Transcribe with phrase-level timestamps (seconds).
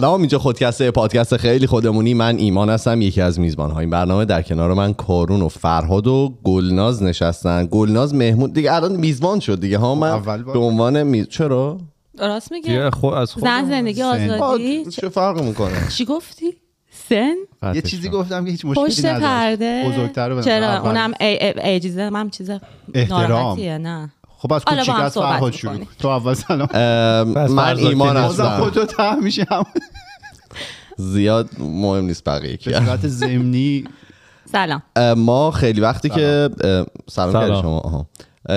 [0.00, 2.14] سلام اینجا خودکسته پادکست خیلی خودمونی.
[2.14, 4.24] من ایمان هستم یکی از میزبان های این برنامه.
[4.24, 7.66] در کنار من کارون و فرهاد و گلناز نشستن.
[7.70, 10.22] گلناز مهمون دیگه الان میزبان شد دیگه ها؟ من.
[10.52, 11.78] به عنوان میز چرا؟
[12.18, 16.04] راست میگه؟ دیگه خود از خود زن زندگی آزادی؟ آه، چ- چه فرق می‌کنه؟ چی
[16.04, 16.46] گفتی؟
[17.08, 17.34] سن؟
[17.74, 19.84] یه چیزی گفتم که هیچ مشکلی پشت پرده.
[19.88, 20.80] بزرگتر چرا.
[20.82, 22.50] اونم ای- ای- ایجیزه هم چیز
[22.94, 23.60] احترام.
[23.60, 24.12] نه.
[24.46, 25.52] خب از کوچیک از فرهاد.
[25.52, 26.68] شروع تو اول سلام.
[27.50, 28.58] من ایمان هستم.
[28.58, 29.66] خودتو ته میشم
[30.96, 33.84] زیاد مهم نیست بقیه به کی صورت ضمنی.
[34.52, 34.82] سلام.
[35.16, 36.86] ما خیلی وقتی که سلام.
[37.08, 37.32] سلام.
[37.32, 37.78] کردی شما.
[37.78, 38.06] آها.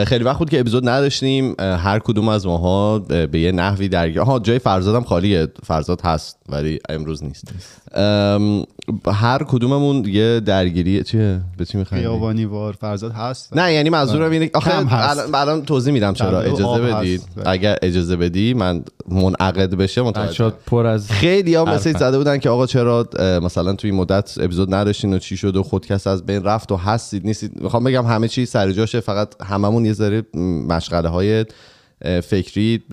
[0.05, 1.55] خیلی وقت بود که اپیزود نداشتیم.
[1.59, 5.47] هر کدوم از ماها اه، به یه نحوی درگیر ها جای فرزادم خالیه.
[5.63, 7.53] فرزاد هست ولی امروز نیست.
[7.95, 8.63] ام،
[9.07, 14.31] هر کدوممون یه درگیری چیه به چی می‌خوای خیابانی وار فرزاد هست نه یعنی منظورم
[14.31, 14.93] اینه آخه.
[15.09, 16.81] الان الان توضیح میدم چرا اجازه.
[16.81, 17.49] بدید بله.
[17.49, 21.97] اگر اجازه بدی من منعقد بشه متوجه پر از خیلی ها مسیج.
[21.97, 23.09] زده بودن که آقا چرا
[23.43, 26.75] مثلا توی این مدت اپیزود نداشتین و چی شد و خودکست از بین رفت و
[26.77, 30.23] هستید نیستید می‌خوام بگم همه چی سر جاشه فقط هممون یه ذره
[30.67, 31.45] مشغله های
[32.23, 32.83] فکری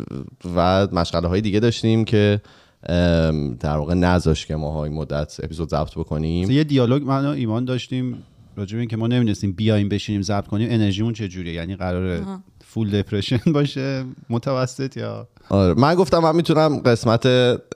[0.57, 2.41] و مشغله های دیگه داشتیم که
[3.61, 6.51] در واقع نذاش که ما این مدت اپیزود ضبط بکنیم.
[6.51, 8.23] یه دیالوگ من و ایمان داشتیم
[8.57, 12.23] راجع به اینکه ما نمی‌دونستیم بیایم بشینیم ضبط کنیم انرژیمون چجوریه؟ یعنی قراره
[12.65, 15.75] فول دپرشن باشه متوسط یا؟ آره.
[15.75, 17.27] من گفتم من می‌تونم قسمت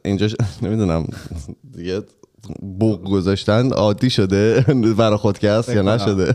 [0.05, 0.29] اینجا
[0.63, 1.07] نمی‌دونم
[1.73, 2.03] دیگه
[2.79, 4.65] بوق گذاشتن عادی شده
[4.99, 5.83] برای خودکست یا.
[5.83, 6.35] نشده.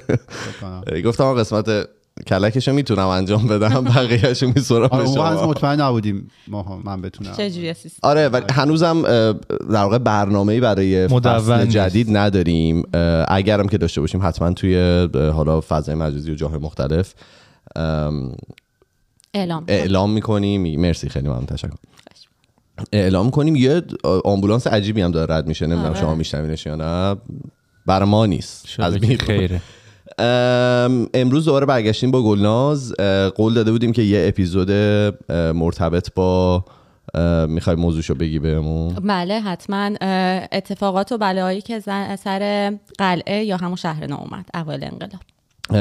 [1.06, 1.88] گفتم قسمت
[2.28, 7.34] کلکشو می‌تونم انجام بدم بقیهشو میسرم آره به اون مطمئن نبودیم ما من بتونم.
[7.34, 9.34] چجوری سیستم آره ولی هنوزم اه،
[9.74, 11.66] در واقع برنامه برای فصل.
[11.66, 12.84] جدید نداریم.
[13.28, 17.14] اگرم که داشته باشیم حتما توی حالا فضای مجازی و جاهای مختلف
[17.76, 18.36] ام،
[19.34, 20.82] اعلام اعلام می‌کنیم.
[20.82, 21.46] مرسی خیلی ممنون.
[21.46, 21.70] تشکر.
[22.92, 23.56] اعلام کنیم.
[23.56, 25.66] یه آمبولانس عجیبی هم داره رد میشه.
[25.68, 26.00] نمی‌دونم آره.
[26.00, 27.16] شما میشنوینش یا نه.
[27.86, 28.80] برای ما نیست.
[28.80, 29.62] از خیره.
[31.14, 32.94] امروز دوباره برگشتیم با گلناز.
[33.36, 34.72] قول داده بودیم که یه اپیزود
[35.32, 36.66] مرتبط با
[37.48, 38.94] می‌خوای موضوعشو بگی بهمون.
[38.94, 39.92] بله حتما
[40.52, 41.80] اتفاقات و بلاهایی که
[42.24, 45.22] سر قلعه یا همون شهر نو اومد اول انقلاب.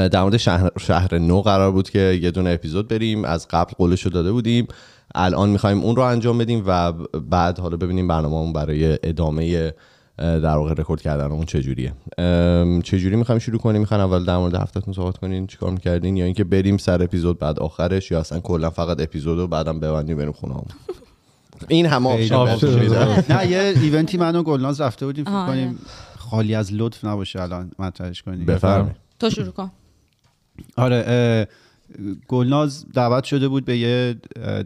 [0.08, 3.24] در مورد شهر, شهر نو قرار بود که یه دونه اپیزود بریم.
[3.24, 4.66] از قبل قولشو داده بودیم.
[5.14, 6.92] الان می‌خوایم اون رو انجام بدیم و
[7.30, 9.72] بعد حالا ببینیم برنامه‌مون برای ادامه
[10.18, 11.92] در واقع رکورد کردن اون چجوریه.
[12.82, 16.44] چجوری می‌خوایم شروع کنیم؟ می‌خواین اول در مورد هفتهتون صحبت کنین چیکار می‌کردین؟ یا اینکه
[16.44, 20.54] بریم سر اپیزود بعد آخرش یا اصلا کلا فقط اپیزود و بعدم ببندیم بریم خونه
[21.68, 22.08] این همه.
[23.28, 25.52] نه یه ایونتی من و گلناز رفته بودیم فکر آره.
[25.52, 25.78] کنیم
[26.18, 28.46] خالی از لطف نباشه الان مطرحش کنیم.
[28.46, 28.96] بفرمایید.
[29.18, 29.70] تو شروع کن.
[30.76, 31.48] آره
[32.28, 34.14] گلناز دعوت شده بود به یه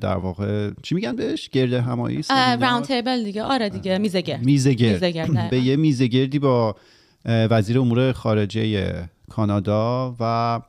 [0.01, 3.43] در واقع چی میگن بهش؟ گرده همایی؟ راوند تیبل دیگه.
[3.43, 4.45] آره دیگه میزه گرد.
[4.45, 5.51] میزه گرد،.
[5.51, 6.77] به یه میزه گردی با
[7.25, 8.93] وزیر امور خارجه
[9.31, 10.61] کانادا و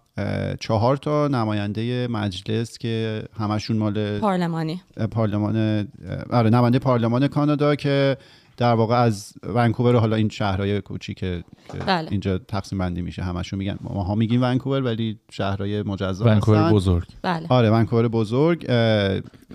[0.59, 4.81] چهار تا نماینده مجلس که همشون مال پارلمانی.
[5.11, 5.87] پارلمان
[6.29, 8.17] آره نماینده پارلمان کانادا که
[8.59, 11.43] در واقع از ونکوور حالا این شهرهای کوچیک که
[11.87, 12.07] بله.
[12.11, 13.77] اینجا تقسیم بندی میشه همشون میگن.
[13.81, 16.75] ماها میگیم ونکوور ولی شهرهای مجزا ونکوور هستن.
[16.75, 17.07] بزرگ.
[17.21, 17.45] بله.
[17.49, 18.65] آره ونکوور بزرگ.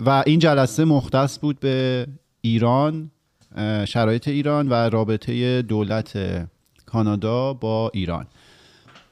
[0.05, 2.07] و این جلسه مختص بود به
[2.41, 3.11] ایران
[3.87, 6.19] شرایط ایران و رابطه دولت
[6.85, 8.25] کانادا با ایران.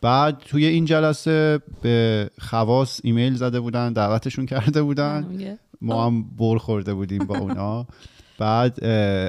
[0.02, 5.26] بعد توی این جلسه به خواص ایمیل زده بودن دعوتشون کرده بودن.
[5.30, 5.58] میگه.
[5.82, 7.86] ما هم بر خورده بودیم با اونا.
[8.44, 8.84] بعد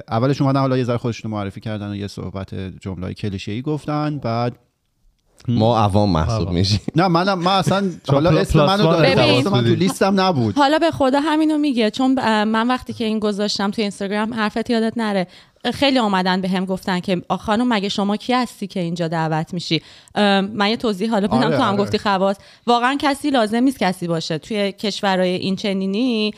[0.08, 4.19] اولش اومدن حالا یه ذره خودشون معرفی کردن و یه صحبت جمله کلیشه‌ای گفتن.
[4.19, 4.56] بعد
[5.48, 6.50] ما عوام محسوب.
[6.50, 6.80] میشیم.
[6.97, 10.54] نه منم من اصلا حالا اسم منو داره من تو لیستم نبود.
[10.54, 12.14] حالا به خدا همینو میگه چون
[12.44, 15.27] من وقتی که این گذاشتم تو اینستاگرام حرفت یادت نره.
[15.74, 19.83] خیلی اومدن به هم گفتن که خانم مگه شما کی هستی که اینجا دعوت میشی؟
[20.54, 21.83] من یه توضیح حالا بدم آره، تو هم آره.
[21.83, 22.36] گفتی خواص.
[22.66, 24.39] واقعا کسی لازم نیست کسی باشه.
[24.39, 26.34] توی کشورهای این چنینی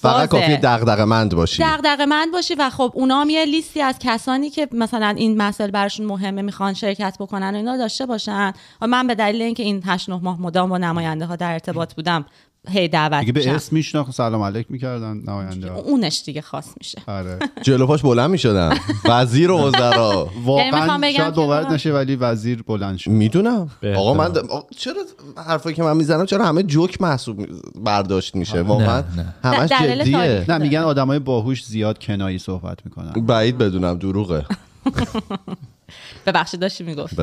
[0.00, 0.28] فقط.
[0.28, 4.50] کافی دغدغه مند باشی دغدغه مند باشی و خب اونا هم یه لیستی از کسانی
[4.50, 9.06] که مثلا این مسئله براشون مهمه می‌خوان شرکت بکنن و اینا داشته باشن و من
[9.06, 12.24] به دلیل اینکه این 8 9 ماه مدام با نماینده ها در ارتباط بودم
[12.68, 15.72] هی دعوت دیگه به اسم میشناخت سلام علیک می‌کردن نماینده.
[15.72, 16.98] اونش دیگه خاص میشه.
[17.06, 17.38] آره.
[17.66, 18.76] جلو پاش بلند می‌شدن.
[19.04, 20.30] وزیر و وزرا.
[20.36, 23.10] می‌خوام واقعا شاید باورت واقعا- نشه ولی وزیر بلند شد.
[23.10, 24.32] می‌دونم آقا من
[24.76, 24.94] چرا
[25.46, 27.46] حرفایی که من می‌زنم چرا همه جوک محسوب
[27.84, 29.34] برداشت میشه؟ واقعا نه.
[29.44, 30.44] همش جدیه.
[30.48, 33.12] نه میگن آدمای باهوش زیاد کنایی صحبت می‌کنن.
[33.12, 34.46] بعید بدونم دروغه.
[36.26, 37.22] ببخشید داشتی می‌گفتی.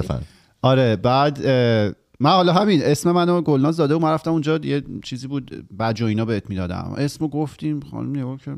[0.62, 1.40] آره بعد
[2.24, 5.94] من حالا همین اسم منو گلناز داده و من رفتم اونجا یه چیزی بود و
[6.02, 6.94] اینا بهت می‌دادم.
[6.98, 8.58] اسمو گفتیم خانم نگاه کرد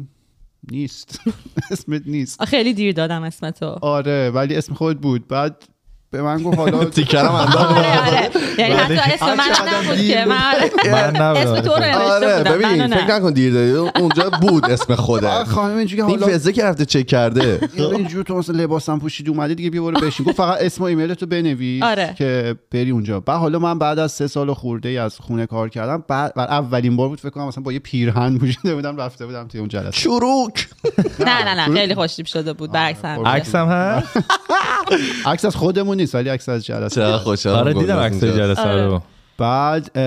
[0.71, 1.19] نیست.
[1.71, 2.43] اسمت نیست.
[2.45, 5.27] خیلی دیر دادم اسم تو آره ولی اسم خود بود.
[5.27, 5.63] بعد
[6.11, 7.77] به من گفت حالا تیکرم انداخت.
[7.77, 7.99] آره.
[8.07, 8.29] آره
[8.59, 11.15] یعنی حتی اسم من نبود که من.
[11.35, 12.51] اسم تو رو نوشته آره بودم.
[12.51, 16.63] ببین فکر نکن دیر دادی اونجا بود اسم خوده خانم اینجوری این حالا فزه که
[16.63, 17.59] رفته چک کرده.
[17.77, 20.25] یا اینجور تو مثلا لباسم پوشید اومدی دیگه بیا برو بشین.
[20.25, 22.13] گفت فقط اسم و ایمیل تو بنویس آره.
[22.17, 23.19] که بری اونجا.
[23.19, 26.95] بعد حالا من بعد از سه سال خورده ای از خونه کار کردم بعد اولین
[26.95, 29.91] بار بود فکر کنم مثلا با یه پیرهن پوشیده بودم رفته بودم توی اون جلسه.
[29.91, 30.67] چروک!
[31.19, 31.73] نه نه نه.
[31.73, 34.07] خیلی خوشتیپ شده بود برعکس هم عکس هم هست؟
[35.25, 38.31] عکس از خودمون نیست ولی عکس از جلسه چقدر خوشحالم آره دیدم اینجا.
[38.31, 38.87] جلسه آره.
[38.87, 39.01] رو.
[39.37, 39.97] بعد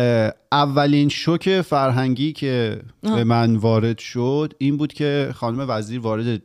[0.52, 6.43] اولین شوک فرهنگی که به من وارد شد این بود که خانم وزیر وارد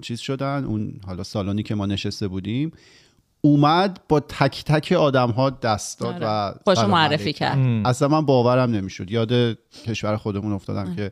[0.00, 2.72] چیز شدن اون حالا سالانی که ما نشسته بودیم
[3.40, 6.54] اومد با تک تک آدم ها دست داد آره.
[6.66, 7.58] و سلام معرفی کرد.
[7.84, 9.10] اصلا من باورم نمی‌شد.
[9.10, 9.32] یاد
[9.86, 11.10] کشور خودمون افتادم که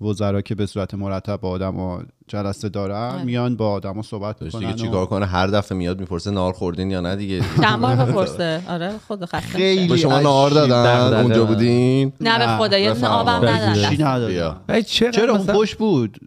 [0.00, 3.24] وزرا که به صورت مرتب با آدم ها جلسه دارن آره.
[3.24, 6.90] میان با آدم ها صحبت می‌کنن دیگه چیکار کنه هر دفعه میاد می‌پرسه نهار خوردین
[6.90, 9.38] یا نه دیگه چند بار بپرسه آره خود خسته.
[9.38, 10.20] خیلی با شما.
[10.20, 11.20] نهار دادن.
[11.20, 13.06] اونجا بودین نه به خدا یه.
[13.06, 13.30] آبم.
[13.30, 16.18] ندادن چرا چرا اون خوش بود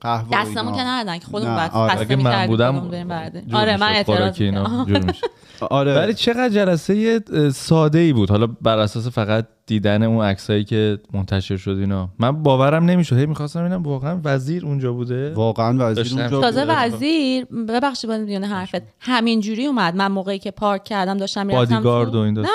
[0.00, 0.74] قهوه دستمون.
[0.74, 1.90] که ندادن که خودمون بعد آره.
[1.92, 3.10] خسته اگه من می‌کردیم، بودم
[3.52, 3.92] آره من.
[3.92, 4.86] اعتراض اینا.
[5.70, 7.20] آره ولی چقدر جلسه
[7.54, 12.08] ساده ای بود حالا بر اساس فقط دیدن اون عکسایی که منتشر شد اینا.
[12.18, 13.16] من باورم نمی‌شد.
[13.16, 15.34] هی می‌خواستم ببینم واقعا وزیر اونجا بوده.
[15.34, 16.18] واقعا وزیر داشتم.
[16.18, 16.64] اونجا تازه.
[16.68, 19.96] وزیر ببخشید با میونه حرفت همینجوری اومد.
[19.96, 22.46] من موقعی که پارک کردم داشتم می‌رفتم بادیگارد و این نه.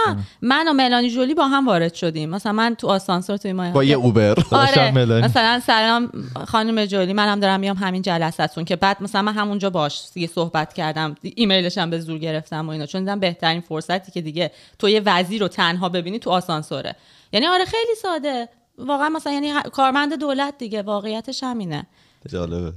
[0.41, 2.29] من و ملانی جولی با هم وارد شدیم.
[2.29, 4.35] مثلا من تو آسانسور توی ما با یه اوبر.
[4.51, 4.91] آره.
[5.25, 6.11] مثلا سلام
[6.47, 10.73] خانم جولی منم دارم میام همین جلسهتون که بعد مثلا من همونجا باش دیگه صحبت
[10.73, 11.15] کردم.
[11.21, 12.85] ایمیلش هم به زور گرفتم و اینا.
[12.85, 16.95] چون دیدم بهترین فرصتی که دیگه تو یه وزیر رو تنها ببینی تو آسانسوره.
[17.33, 21.87] یعنی آره خیلی ساده واقعا مثلا یعنی ه- کارمند دولت دیگه واقعیتش همینه
[22.29, 22.73] جالبه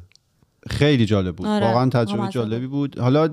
[0.71, 1.67] خیلی جالب بود آره.
[1.67, 3.29] واقعا تجربه جالبی بود حالا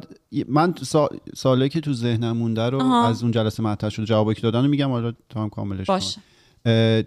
[0.47, 1.09] من سا...
[1.35, 3.07] ساله که تو ذهنم مونده رو آها.
[3.07, 6.21] از اون جلسه مطرح شد جوابی که دادن رو میگم حالا تا هم کاملش باشه.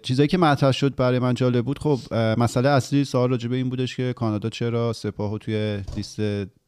[0.03, 3.69] چیزایی که مطرح شد برای من جالب بود خب مسئله اصلی سوال راجع به این
[3.69, 6.21] بودش که کانادا چرا سپاه رو توی لیست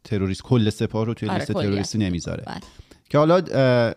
[0.03, 1.51] تروریست کل سپاه رو توی آره، لیست.
[1.51, 2.59] تروریستی نمی‌ذاره بله.
[3.09, 3.41] که حالا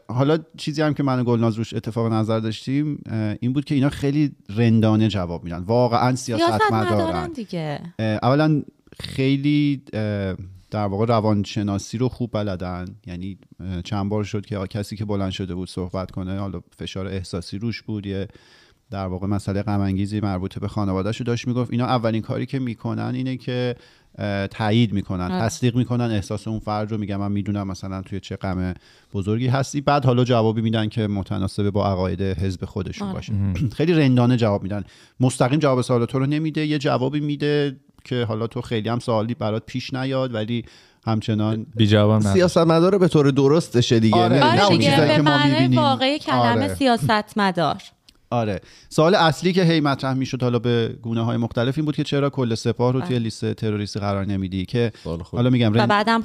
[0.09, 3.03] حالا چیزی هم که من و گلناز روش اتفاق نظر داشتیم
[3.41, 5.59] این بود که اینا خیلی رندانه جواب میدن.
[5.59, 7.81] واقعا سیاست مدارن دیگه.
[7.99, 8.63] اولا
[9.01, 9.83] خیلی
[10.71, 12.85] در واقع روانشناسی رو خوب بلدن.
[13.07, 13.39] یعنی
[13.85, 17.83] چند بار شد که کسی که بلند شده بود صحبت کنه حالا فشار احساسی روش
[17.83, 18.07] بود.
[18.07, 18.29] یه
[18.91, 19.81] در واقع مسئله غم
[20.23, 21.73] مربوط به خانواده‌شو داشت می‌گفت.
[21.73, 23.77] اینا اولین کاری که می‌کنن اینه که
[24.51, 25.45] تایید می‌کنن آره.
[25.45, 28.75] تصدیق می‌کنن احساس اون فرد رو میگم من می‌دونم مثلا توی چه غم
[29.15, 33.15] بزرگی هستی بعد حالا جوابی میدن که متناسب با عقاید حزب خودشون آره.
[33.15, 33.33] باشه
[33.77, 34.85] خیلی رندانه جواب میدن
[35.21, 39.35] مستقیم جواب سوال تو رو نمیده یه جوابی میده که حالا تو خیلی هم سوالی
[39.35, 40.65] برات پیش نیاد ولی
[41.07, 44.37] همچنان بی جوابم نه سیاست مداره به طور درستشه دیگه آره.
[44.37, 45.79] نه- نه آره اون چیزایی که ما می‌بینیم.
[45.79, 46.75] واقعی کلمه آره.
[46.75, 47.83] سیاست مدار
[48.31, 48.61] آره.
[48.89, 52.31] سوال اصلی که هی مطرح می‌شد حالا به گونه های مختلف این بود که چرا
[52.31, 55.21] کل سپاه رو توی لیست تروریستی قرار نمیدی؟ که سوال.
[55.21, 55.89] حالا میگم و رند...
[55.89, 56.23] بعدم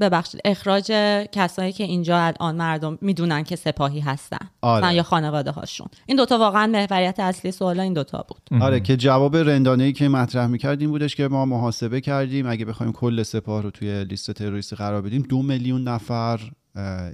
[0.00, 0.86] ببخشید اخراج
[1.32, 4.94] کسایی که اینجا الان مردم می‌دونن که سپاهی هستن آره.
[4.94, 5.86] یا خانواده هاشون.
[6.06, 8.62] این دوتا واقعا محوریت اصلی سوالا این دوتا بود.
[8.62, 12.64] آره که جواب رندانه ای که مطرح می‌کرد این بودش که ما محاسبه کردیم اگه
[12.64, 16.40] بخوایم کل سپاه رو توی لیست تروریستی قرار بدیم دو میلیون نفر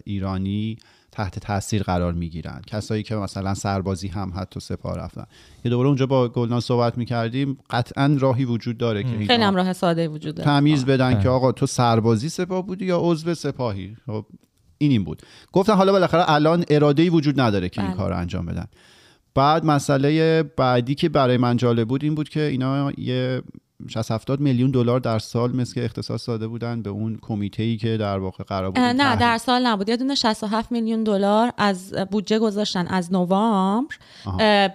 [0.05, 0.76] ایرانی
[1.14, 2.62] تحت تاثیر قرار می‌گیرن.
[2.66, 5.25] کسایی که مثلا سربازی هم حتی سپاه رفتن.
[5.62, 9.73] که دوباره اونجا با گلناز صحبت می‌کردیم قطعا راهی وجود داره که خیلی هم راه
[9.73, 10.50] ساده وجود داره.
[10.50, 14.26] تمیز بدن که آقا تو سربازی سپاه بودی یا عضو سپاهی؟ خب
[14.78, 15.23] این این بود.
[15.52, 17.99] گفتن حالا بالاخره الان اراده ای وجود نداره که این بله.
[17.99, 18.66] کار رو انجام بدن.
[19.35, 23.42] بعد مسئله بعدی که برای من جالب بود این بود که اینا یه
[23.88, 27.76] 60 70 میلیون دلار در سال مثل که اختصاص داده بودن به اون کمیته ای
[27.76, 29.88] که در واقع قرار بود نه در سال نبود.
[29.88, 33.95] یه دونه 67 میلیون دلار از بودجه گذاشتن از نوامبر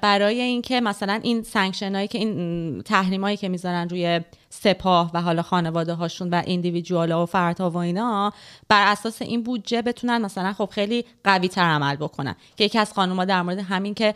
[0.02, 4.22] برای اینکه مثلا این سانکشن هایی که این تحریم هایی که می‌ذارن روی
[4.62, 8.34] سپاه و حالا خانواده هاشون و individual ا و فردها و اینا
[8.70, 12.36] بر اساس این بودجه بتونن مثلا خب خیلی قوی تر عمل بکنن.
[12.58, 14.14] که یکی از خانوما در مورد همین که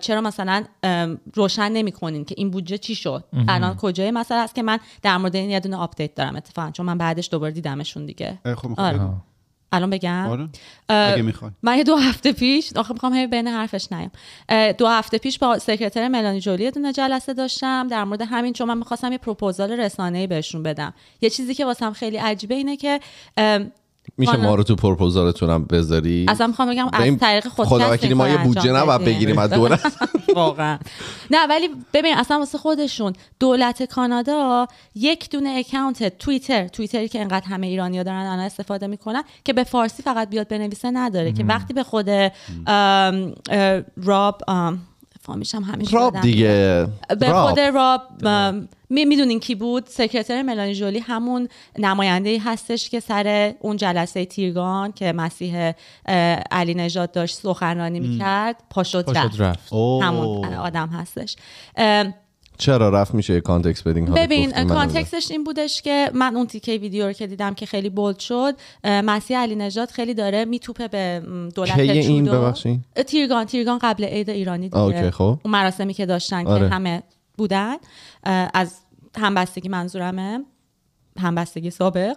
[0.00, 0.64] چرا مثلا
[1.34, 5.36] روشن نمی‌کنین که این بودجه چی شد؟ الان کجای مسئله است که من در مورد
[5.36, 8.38] این یه دونه update دارم اتفاقا چون من بعدش دوباره دیدمشون دیگه.
[8.56, 9.00] خب می‌خوای آره.
[9.74, 10.26] الان بگم.
[10.26, 10.48] آره.
[10.88, 11.50] اگه می‌خوای.
[11.62, 14.10] من یه دو هفته پیش آخه می‌خوام هی بین حرفش نیام.
[14.72, 18.78] دو هفته پیش با سکرتر ملانی جولی دونه جلسه داشتم در مورد همین چون من
[18.78, 20.94] می‌خواستم یه پروپوزال رسانه‌ای بهشون بدم.
[21.20, 23.00] یه چیزی که واسم خیلی عجیبه اینه که
[24.18, 28.28] میشه ما رو تو پروپوزالتونم بذاری؟ اصلا می‌خوام بگم از طریق خود خدا وکیلی ما
[28.28, 29.92] یه بودجه نباید بگیریم از دولت
[30.34, 30.78] واقعا.
[31.30, 37.46] نه ولی ببین اصلا واسه خودشون دولت کانادا یک دونه اکانت توییتر توییتری که انقدر
[37.46, 41.74] همه ایرانیا دارن الان استفاده می‌کنن که به فارسی فقط بیاد بنویسه نداره که وقتی
[41.74, 42.10] به خود
[43.96, 44.42] راب
[45.28, 46.86] ام، فامیش هم همیشه راب دیگه.
[47.20, 47.48] به راب.
[47.48, 48.02] خود راب
[48.90, 54.92] می می‌دونین کی بود؟ سکرتر ملانی جولی همون نماینده هستش که سر اون جلسه تیرگان
[54.92, 55.72] که مسیح
[56.50, 59.40] علی نژاد داشت سخنرانی می‌کرد پاشد پاشد رفت.
[59.40, 59.72] رفت.
[59.72, 61.36] همون آدم هستش.
[62.58, 66.72] چرا رفت میشه یه context بدین ببین context ش این بودش که من اون تیکه
[66.72, 71.22] ویدیو رو که دیدم که خیلی bold شد مسیح علی نژاد خیلی داره میتوپه به
[71.54, 72.24] دولت این.
[72.24, 75.38] ببخشید؟ اه، تیرگان تیرگان قبل عید ایرانی دیگه okay، خب.
[75.44, 76.68] اون مراسمی که داشتن آره.
[76.68, 77.02] که همه
[77.38, 77.76] بودن
[78.54, 78.80] از
[79.16, 80.44] همبستگی منظورمه
[81.20, 82.16] همبستگی سابق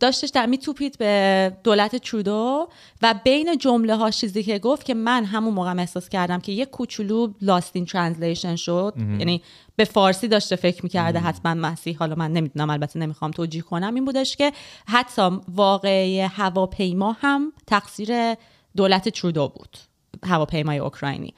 [0.00, 2.68] داشتش در میتوپید به دولت ترودو
[3.02, 6.66] و بین جمله ها چیزی که گفت که من همون موقع احساس کردم که یه
[6.66, 9.42] کوچولو lost in translation شد یعنی
[9.76, 11.96] به فارسی داشته فکر می‌کرده حتما مسیح.
[11.98, 13.94] حالا من نمی‌دونم البته نمی‌خوام توجیه کنم.
[13.94, 14.52] این بودش که
[14.88, 18.34] حتی واقعه هواپیما هم تقصیر
[18.76, 19.78] دولت ترودو بود
[20.24, 21.34] هواپیمای اوکراینی.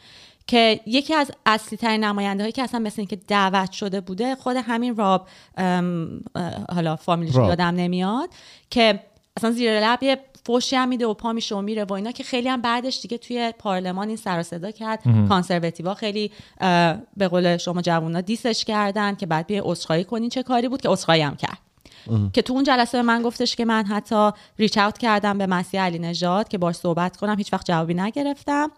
[0.47, 4.57] که یکی از اصلی ترین نماینده هایی که اصلا مثل اینکه دعوت شده بوده خود
[4.57, 5.29] همین راب
[6.75, 7.35] حالا فامیلش.
[7.35, 8.31] یادم نمیاد
[8.71, 9.01] که
[9.37, 12.25] اصلا زیر لب یه فوشی هم میده و پا میشه و میره و اینا که
[12.25, 15.03] خیلی هم بعدش دیگه توی پارلمان این سر و صدا کرد.
[15.29, 16.31] کانسرواتیوا خیلی
[17.17, 20.89] به قول شما جوونا دیسش کردن که بعد بیا عذرخواهی کنین چه کاری بود که
[20.89, 21.59] عذرخواهی هم کرد.
[22.33, 25.81] که تو اون جلسه به من گفتش که من حتی reach out کردم به مسیح
[25.81, 28.71] علی نژاد که باش صحبت کنم هیچ وقت جوابی نگرفتم.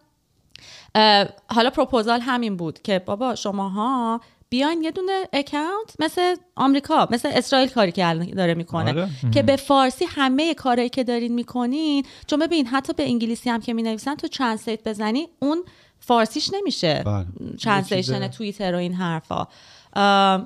[1.48, 7.68] حالا پروپوزال همین بود که بابا شماها بیاین یه دونه account مثل آمریکا مثل اسرائیل
[7.68, 9.08] کاری که الان داره می‌کنه آره.
[9.32, 13.74] که به فارسی همه کارهایی که دارین می‌کنین چون ببین حتی به انگلیسی هم که
[13.74, 15.62] می‌نویسن تو translate بزنی اون
[16.00, 17.26] فارسیش نمیشه بله.
[17.62, 19.48] translation توییتر و این حرفا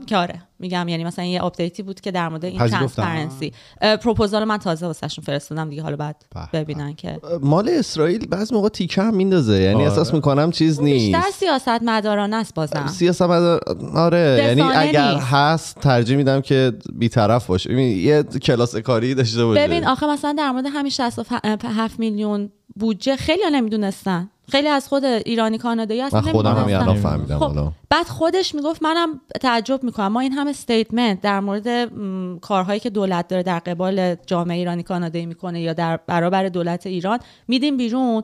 [0.06, 2.58] که آره میگم یعنی مثلا یه update ی بود که در مورد این.
[2.58, 6.16] transparency پروپوزال من تازه واسهشون فرستادم دیگه حالا بعد
[6.52, 7.20] ببینن که.
[7.42, 9.84] مال اسرائیل بعض موقع تیکه هم میندازه یعنی آره.
[9.84, 11.30] احساس می‌کنم چیز بیشتر نیست.
[11.30, 12.86] سیاست مدارانه است بازم.
[12.86, 13.60] سیاست مدار
[13.94, 15.26] آره یعنی اگر نیست.
[15.26, 17.70] هست ترجیح میدم که بیطرف باشه.
[17.70, 19.66] ببین یه کلاس کاری داشته باشه.
[19.66, 24.28] ببین آخه مثلا در مورد همین 67 میلیون بودجه خیلی نمی‌دونستن.
[24.48, 26.64] خیلی از خود ایرانی کانادایی اصلا من خودم هم.
[26.64, 27.72] الان فهمیدم خب حالا.
[27.90, 30.08] بعد خودش می‌گفت منم تعجب می‌کنم.
[30.08, 34.82] ما این همه statement در مورد م، کارهایی که دولت داره در قبال جامعه ایرانی
[34.82, 37.18] کانادایی می‌کنه یا در برابر دولت ایران
[37.48, 38.22] میدیم بیرون.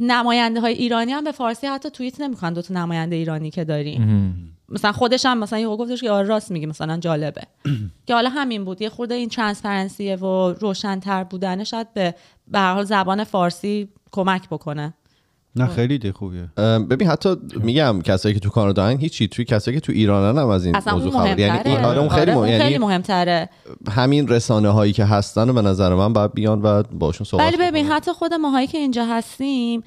[0.00, 4.54] نماینده های ایرانی هم به فارسی حتی توییت نمی‌کنن دو تا نماینده ایرانی که داریم
[4.68, 7.42] مثلا خودش هم مثلا یهو گفتش که آره راست میگی مثلا جالبه.
[8.06, 8.82] که حالا همین بود.
[8.82, 12.14] یه خورده این ترانسپرنسیه و روشنتر بودن شاید به
[12.48, 14.94] به هر حال زبان فارسی کمک بکنه.
[15.58, 16.48] نه خیلی ده خوبیه
[16.90, 19.28] ببین حتی میگم کسایی که تو کانادا هن هیچی.
[19.28, 21.38] توی کسایی که تو ایرانن هم از این اصلا موضوع خبر.
[21.38, 22.38] یعنی این آره اون خیلی آره، مهم.
[22.38, 23.48] اون یعنی خیلی مهمتره.
[23.90, 27.56] همین رسانه هایی که هستن و به نظر من باید بیان و باشون صحبت ولی
[27.56, 27.86] ببین.
[27.86, 29.82] حتی خود ماهایی که اینجا هستیم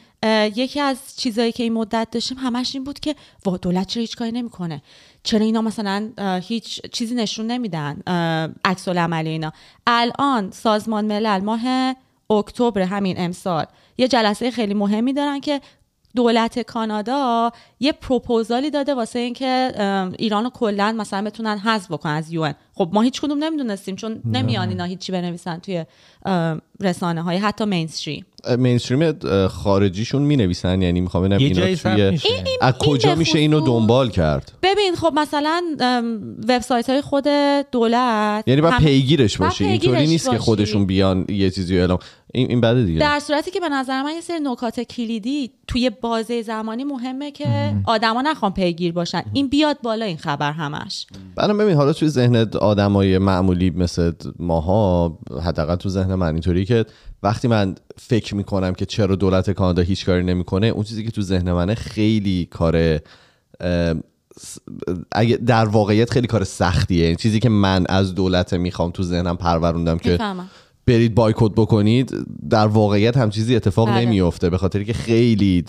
[0.55, 4.15] یکی از چیزایی که این مدت داشتیم همش این بود که وا دولت چرا هیچ
[4.15, 4.81] کاری نمی‌کنه؟
[5.23, 6.09] چرا اینا مثلا
[6.47, 8.01] هیچ چیزی نشون نمیدن؟
[8.65, 9.51] عکس العمل اینا.
[9.87, 11.95] الان سازمان ملل ماه
[12.29, 13.65] اکتبر همین امسال
[13.98, 15.62] یه جلسه خیلی مهمی دارن که
[16.15, 22.31] دولت کانادا یه پروپوزالی داده واسه اینکه ام، ایرانو کلا مثلا بتونن حذف بکنن از
[22.31, 25.85] یون خب ما هیچ کدوم نمی‌دونستیم چون نمیان اینا هیچی بنویسن توی
[26.79, 28.25] رسانه های حتی مینستریم
[28.57, 32.07] مینستریم خارجیشون می نویسن یعنی می‌خوام ببینم اینا توی
[32.61, 35.63] از کجا میشه اینو دنبال کرد؟ ببین خب مثلا
[36.47, 37.27] وبسایت های خود
[37.71, 40.43] دولت یعنی باید همه- پیگیرش باشی اینطوری نیست که باشی.
[40.43, 42.00] خودشون بیان یه چیزی رو اعلام.
[42.33, 43.00] این این بده دیگه.
[43.00, 47.73] در صورتی که به نظر من یه سری نکات کلیدی توی بازه زمانی مهمه که
[47.85, 49.23] آدما نخوان پیگیر باشن.
[49.33, 51.07] این بیاد بالا این خبر همش.
[51.35, 56.85] بعدم ببین حالا توی ذهن آدمای معمولی مثل ماها حداقل تو ذهن من اینطوری که
[57.23, 61.21] وقتی من فکر می‌کنم که چرا دولت کانادا هیچ کاری نمی‌کنه اون چیزی که تو
[61.21, 62.99] ذهن منه خیلی کار
[65.11, 67.05] اگه در واقعیت خیلی کار سختیه.
[67.05, 70.17] این چیزی که من از دولت می‌خوام تو ذهنم پروروندم که
[70.85, 72.13] برید بایکوت بکنید
[72.50, 74.05] در واقعیت هم چیزی اتفاق بله.
[74.05, 75.65] نمیفته به خاطری که خیلی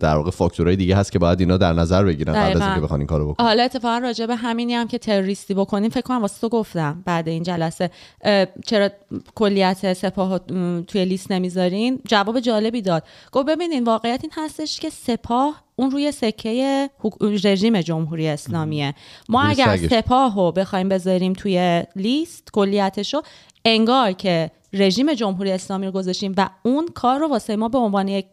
[0.00, 2.62] در واقع فاکتورهای دیگه هست که باید اینا در نظر بگیرن قبل از.
[2.62, 6.00] اینکه بخوان این کارو بکنن حالا اتفاقا راجع به همینی هم که تروریستی بکنیم فکر
[6.00, 7.90] کنم واسه تو گفتم بعد این جلسه
[8.66, 8.90] چرا
[9.34, 14.90] کلیت سپاه رو، توی لیست نمی‌ذارین جواب جالبی داد گفت ببینین واقعیت این هستش که
[14.90, 16.90] سپاه اون روی سکه
[17.44, 18.94] رژیم جمهوری اسلامیه
[19.28, 19.76] ما اگر.
[19.76, 23.22] سپاه رو بخوایم بذاریم توی لیست کلیتشو
[23.66, 28.08] انگار که رژیم جمهوری اسلامی رو گذاشتیم و اون کار رو واسه ما به عنوان
[28.08, 28.26] یک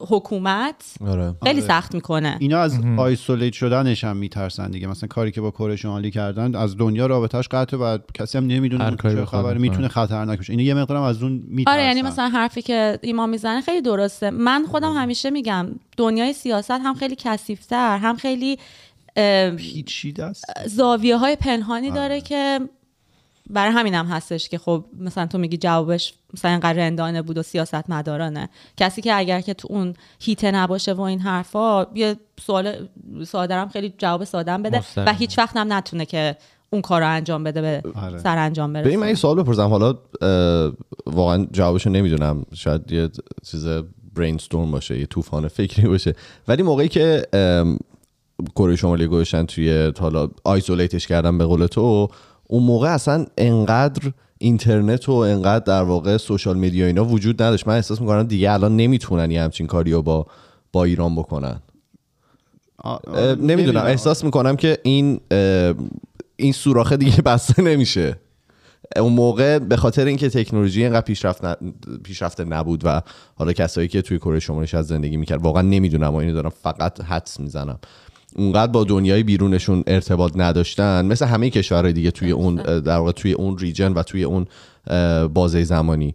[0.00, 1.34] حکومت آره.
[1.42, 1.68] خیلی آره.
[1.68, 2.36] سخت می‌کنه.
[2.40, 4.86] اینا از آیسولیت شدنش هم میترسن دیگه.
[4.86, 8.96] مثلا کاری که با کره شمالی کردن از دنیا رابطش قطعه و کسی هم نمی‌دونه
[9.02, 9.58] چه خبره.
[9.58, 11.76] می‌تونه خطرناک بشه اینا یه مقدارم از اون میترسن.
[11.76, 14.30] آره یعنی مثلا حرفی که ایمان می‌زنه خیلی درسته.
[14.30, 18.58] من خودم همیشه میگم دنیای سیاست هم خیلی کثیف‌تر هم خیلی
[20.16, 22.00] دست زاویه های پنهانی آره.
[22.00, 22.60] داره که
[23.50, 27.90] برای همینم هستش که خب مثلا تو میگی جوابش مثلا اینقدر رندانه بود و سیاست
[27.90, 32.88] مدارانه کسی که اگر که تو اون هیته نباشه و این حرفا یه سوال
[33.26, 35.06] ساده هم خیلی جواب ساده هم بده مستقیم.
[35.06, 36.36] و هیچ وقت هم نتونه که
[36.70, 38.18] اون کار رو انجام بده به آره.
[38.18, 39.68] سر انجام ببین من برسه یه سوال بپرسم.
[39.68, 39.94] حالا
[41.06, 42.46] واقعا جوابشو نمی‌دونم.
[42.54, 43.10] شاید یه
[43.42, 43.66] چیز
[44.14, 46.14] برینستورم باشه یه طوفان فکری باشه.
[46.48, 47.26] ولی موقعی که
[48.56, 52.08] کره شمالی گذاشتن توی حالا آیزولیتش کردن به قول تو
[52.54, 57.68] اون موقع اصلا انقدر اینترنت و انقدر در واقع سوشال میدیا اینا وجود نداشت.
[57.68, 60.26] من احساس می‌کنم دیگه الان نمی‌تونن یه همچین کاری رو با
[60.72, 61.60] با ایران بکنن.
[62.78, 63.80] آ- اه، نمی‌دونم.
[63.86, 65.20] احساس می‌کنم که این
[66.36, 68.16] این سوراخه دیگه بسته نمیشه.
[68.96, 71.56] اون موقع به خاطر اینکه تکنولوژی اینقدر پیشرفت ن-
[72.04, 73.00] پیشرفته نبود و
[73.34, 77.00] حالا کسایی که توی کره شمالی شاید زندگی می‌کرد واقعا نمی‌دونم و اینو دارم فقط
[77.00, 77.78] حدس می‌زنم.
[78.36, 83.32] اونقدر با دنیای بیرونشون ارتباط نداشتن مثل همه کشورهای دیگه توی اون در واقع توی
[83.32, 84.46] اون ریجن و توی اون
[85.28, 86.14] بازه زمانی.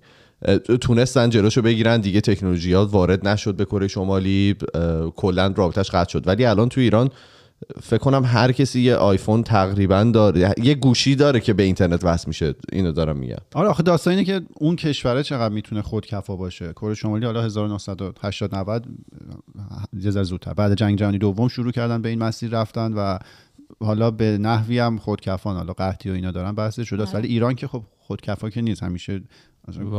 [0.82, 4.56] تونستن جلوشو بگیرن دیگه تکنولوژیات وارد نشد به کره شمالی
[5.16, 6.28] کلا رابطش قطع شد.
[6.28, 7.10] ولی الان توی ایران
[7.82, 10.54] فکر کنم هر کسی یه آیفون تقریبا داره.
[10.64, 12.56] یه گوشی داره که به اینترنت وصل میشه.
[12.72, 13.38] اینو دارم میگم.
[13.54, 16.74] آره آخه داستان اینه که اون کشوره چقدر می‌تونه خودکفا باشه.
[16.74, 18.86] کره شمالی حالا 1980 90
[19.94, 20.54] یه ذره زودتر.
[20.54, 23.18] بعد جنگ جهانی دوم شروع کردن به این مسیر رفتن و
[23.80, 27.04] حالا به نحوی هم خودکفان حالا قحطی و اینا دارن بحث شده.
[27.04, 28.84] است ولی ایران که خب خودکفا که نیست.
[28.84, 29.22] همیشه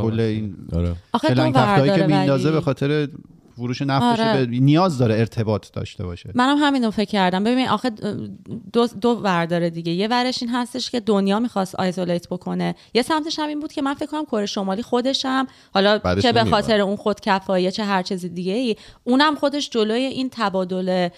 [0.01, 0.95] کل این آره.
[1.97, 2.51] که میندازه.
[2.51, 3.07] به خاطر
[3.61, 4.45] فروش نفتش آره.
[4.45, 6.31] به نیاز داره ارتباط داشته باشه.
[6.35, 7.43] منم همینو فکر کردم.
[7.43, 7.89] ببین آخه
[8.73, 9.91] دو, دو ور داره دیگه.
[9.91, 12.75] یه ورش این هستش که دنیا می‌خواست آیزولیت بکنه.
[12.93, 16.31] یه سمتش هم این بود که من فکر کنم کره شمالی خودشم حالا بعدش چه
[16.31, 16.51] به.
[16.51, 21.09] خاطر اون خودکفایی چه هر چیز دیگه ای اونم خودش جلوی این تبادل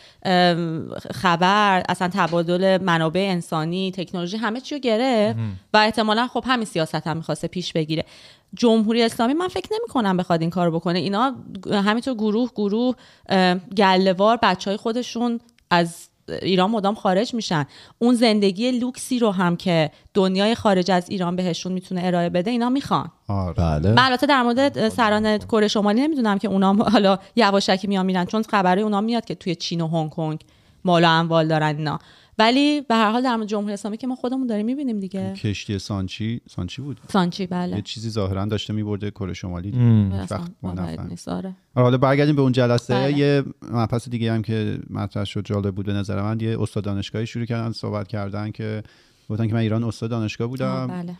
[1.13, 5.39] خبر اصلا تبادل منابع انسانی تکنولوژی همه چی رو گرفت
[5.73, 8.05] و احتمالا خب همین سیاست هم می‌خواسته پیش بگیره.
[8.53, 10.99] جمهوری اسلامی من فکر نمی کنم بخواد این کارو بکنه.
[10.99, 11.35] اینا
[11.71, 12.95] همینطور گروه گروه
[13.29, 15.39] ام، گلهوار بچه های خودشون
[15.69, 16.09] از
[16.41, 17.65] ایران مدام خارج میشن.
[17.99, 22.69] اون زندگی لوکسی رو هم که دنیای خارج از ایران بهشون می‌تونه ارائه بده اینا
[22.69, 23.11] می‌خوان.
[23.27, 23.53] آره.
[23.53, 23.91] بله.
[23.91, 28.43] من البته در مورد سران کره شمالی نمی‌دونم که اونا حالا یواشکی میان میرن چون
[28.43, 30.39] خبری اونا میاد که توی چین و هنگ کنگ
[30.85, 31.99] مال و اموال دارن اینا.
[32.37, 35.33] ولی به هر حال در مورد جمهوری اسلامی که ما خودمون داریم می‌بینیم دیگه.
[35.33, 39.71] کشتی سانچی سانچی بود؟ سانچی یه بله چیزی ظاهرا داشته میبرده کره شمالی
[40.11, 41.07] وقت نفهمیم.
[41.09, 41.55] نیست، آره.
[41.75, 42.93] آره، حالا برگردیم به اون جلسه.
[42.93, 43.17] بله.
[43.17, 46.39] یه مبحث دیگه هم که مطرح شد جالب بود به نظر من.
[46.39, 48.83] یه استاد دانشگاهی شروع کردن صحبت کردن که
[49.29, 50.87] گفتن که من ایران استاد دانشگاه بودم.
[50.87, 51.17] بله.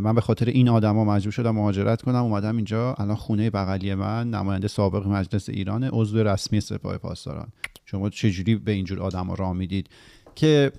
[0.00, 2.16] من به خاطر این آدما مجبور شدم مهاجرت کنم.
[2.16, 2.94] اومدم اینجا.
[2.94, 7.48] الان خونه بغلی من نماینده سابق مجلس ایران عضو رسمی سپاه پاسداران.
[7.84, 9.88] شما چجوری به اینجور آدما راه می‌دید؟
[10.36, 10.72] که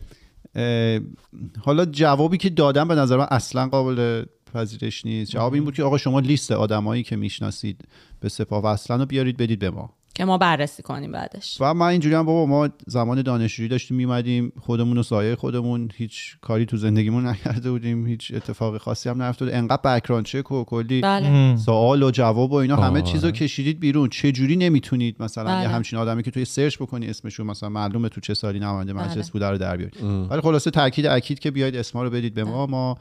[1.65, 5.31] حالا جوابی که دادم به نظر من اصلا قابل پذیرش نیست.
[5.31, 7.81] جواب این بود که آقا شما لیست آدمایی که می‌شناسید
[8.19, 9.93] به سپاه وصلن رو بیارید بدید به ما.
[10.17, 11.57] که ما بررسی کنیم بعدش.
[11.59, 16.37] و من اینجوری هم بابا ما زمان دانشجویی داشتیم میمدیم خودمون و سایه خودمون هیچ
[16.41, 21.01] کاری تو زندگیمون نکرده بودیم هیچ اتفاق خاصی هم نیفتاد انقدر بک‌گراند چک و کلی
[21.01, 21.55] بله.
[21.55, 23.01] سوال و جواب و اینا همه.
[23.01, 24.09] چیزو کشیدید بیرون.
[24.09, 25.61] چه جوری نمی‌تونید مثلا بله.
[25.61, 29.25] یه همچین آدمی که توی سرچ بکنی اسمشو مثلا معلومه تو چه سالی نماینده مجلس
[29.25, 29.33] بله.
[29.33, 32.65] بوده رو در بیارید ولی خلاصه تاکید اکید که بیاید اسما رو بدید به ما.
[32.65, 32.97] ما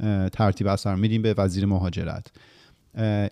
[0.00, 2.26] اه، ترتیب اثر میدیم به وزیر مهاجرت.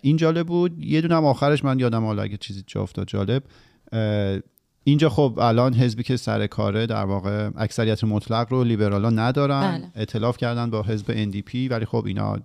[0.02, 0.84] این جالب بود.
[0.84, 3.42] یه دونه هم آخرش من یادم حالا اگه چیزی جا افتاد جالب.
[4.84, 9.78] اینجا خب الان حزبی که سر کاره در واقع اکثریت مطلق رو لیبرالا ندارن.
[9.78, 9.90] بله.
[9.94, 12.36] اطلاف کردن با حزب NDP ولی خب اینا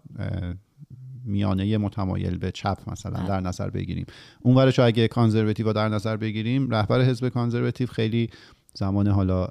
[1.25, 3.27] میانه متمایل به چپ مثلا بله.
[3.27, 4.05] در نظر بگیریم.
[4.41, 8.29] اونورش رو اگه کانزرواتیو رو در نظر بگیریم رهبر حزب کانزرواتیو خیلی
[8.73, 9.45] زمان حالا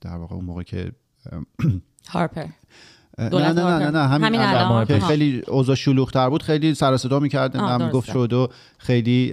[0.00, 0.92] در واقع اون موقع که
[2.12, 2.46] هارپر.
[3.18, 4.84] نه نه نه نه, همین, همین الان الان.
[4.84, 5.00] که.
[5.00, 7.90] خیلی اوضاع شلوغ‌تر بود خیلی سر صدا می‌کرد آه، هم.
[7.90, 8.48] گفت شد و
[8.78, 9.32] خیلی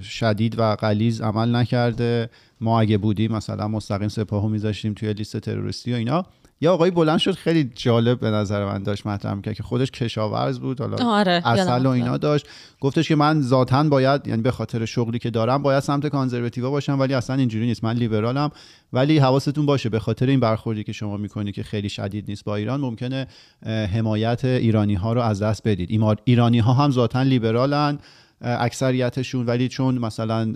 [0.00, 5.92] شدید و غلیظ عمل نکرده ما اگه بودیم مثلا مستقیم سپاهو میذاشتیم توی لیست تروریستی
[5.92, 6.26] و اینا
[6.62, 10.58] یه آقایی بلند شد خیلی جالب به نظر من داشت مطرح می‌کرد که خودش کشاورز
[10.58, 12.16] بود حالا آره اصل و اینا.
[12.16, 12.46] داشت.
[12.80, 17.00] گفتش که من ذاتا باید یعنی به خاطر شغلی که دارم باید سمت کانزرواتیوا باشم
[17.00, 17.84] ولی اصلا اینجوری نیست.
[17.84, 18.50] من لیبرالم
[18.92, 22.56] ولی حواستون باشه به خاطر این برخوردی که شما می‌کنی که خیلی شدید نیست با
[22.56, 23.26] ایران ممکنه
[23.66, 26.02] حمایت ایرانی ها رو از دست بدید.
[26.24, 27.98] ایرانی ها هم ذاتا لیبرالن
[28.44, 30.54] اکثریتشون ولی چون مثلا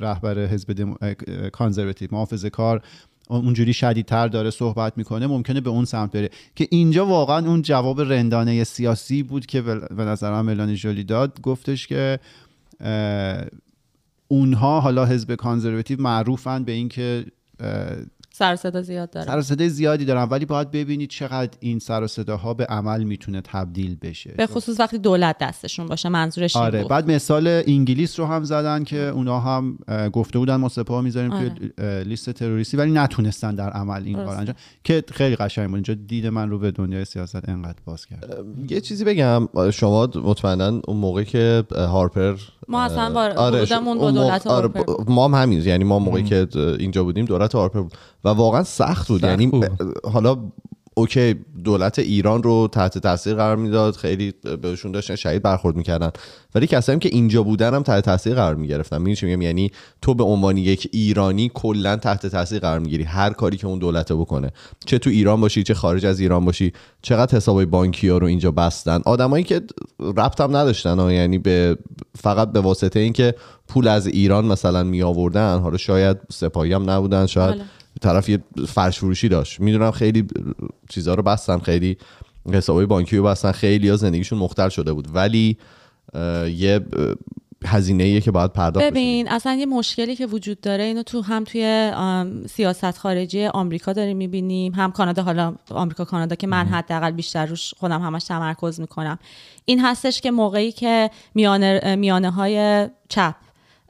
[0.00, 0.94] رهبر حزب دمو...
[1.02, 1.14] اه،
[1.50, 2.82] کانزرواتیو محافظه کار
[3.28, 6.30] اونجوری شدیدتر داره صحبت می‌کنه ممکنه به اون سمت بره.
[6.56, 11.40] که اینجا واقعا اون جواب رندانه سیاسی بود که به نظرم ملانی جولی داد.
[11.40, 12.18] گفتش که
[14.28, 17.24] اونها حالا حزب کانزرواتیو معروفن به اینکه
[18.38, 22.06] سر صدا زیاد داره سر و صدای زیادی دارن ولی باید ببینید چقدر این سر
[22.06, 26.82] صداها به عمل می‌تونه تبدیل بشه به خصوص وقتی دولت دستشون باشه منظورش این آره
[26.82, 26.90] بود.
[26.90, 29.78] بعد مثال انگلیس رو هم زدن که اونا هم
[30.12, 31.48] گفته بودن ما سپاه می‌ذاریم آره.
[31.48, 34.36] توی لیست تروریستی ولی نتونستن در عمل این کار.
[34.36, 38.44] انجام که خیلی قشنگ بود اینجا دید من رو به دنیای سیاست انقدر باز کرد
[38.68, 42.36] یه چیزی بگم شما مطمئنا اون موقع که هارپر
[42.68, 45.10] ما اصلا با آره، با اون دولت آره، هارپر بود.
[45.10, 46.48] ما هم همین یعنی ما موقعی که
[46.78, 47.92] اینجا بودیم دولت هارپر بود
[48.28, 49.22] و واقعا سخت بود.
[49.22, 49.50] یعنی.
[50.12, 50.36] حالا
[50.94, 56.10] اوکی دولت ایران رو تحت تاثیر قرار می‌داد خیلی بهشون داشتن شهید برخورد می‌کردن.
[56.54, 59.02] ولی کسایی که اینجا بودن هم تحت تاثیر قرار می‌گرفتن.
[59.02, 59.70] میگم میگم؟ یعنی
[60.02, 63.04] تو به عنوان یک ایرانی کلا تحت تاثیر قرار می‌گیری.
[63.04, 64.50] هر کاری که اون دولت بکنه.
[64.86, 68.50] چه تو ایران باشی چه خارج از ایران باشی چقدر حسابای بانکی ها رو اینجا
[68.50, 69.00] بستن.
[69.06, 69.62] آدمایی که
[70.00, 71.12] ربط هم نداشتن ها.
[71.12, 71.78] یعنی به
[72.18, 73.34] فقط به واسطه اینکه
[73.68, 77.64] پول از ایران مثلا می آوردن حالا شاید سپاهی هم نبودن شاید بله.
[78.00, 79.60] طرف یه فرش فروشی داشت.
[79.60, 80.26] می‌دونم خیلی
[80.88, 81.96] چیزها رو بستن خیلی
[82.52, 83.52] حسابای بانکی رو بستن.
[83.52, 85.08] خیلی ها زندگیشون مختل شده بود.
[85.14, 85.58] ولی
[86.54, 86.80] یه
[87.66, 88.86] هزینه ایه که باید پرداخت.
[88.86, 91.92] ببین اصلا یه مشکلی که وجود داره اینو تو هم توی
[92.48, 97.74] سیاست خارجی آمریکا داریم می‌بینیم هم کانادا حالا آمریکا کانادا که من حداقل بیشتر روش
[97.74, 99.18] خودم همش تمرکز می‌کنم.
[99.64, 103.34] این هستش که موقعی که میانه, میانه های چپ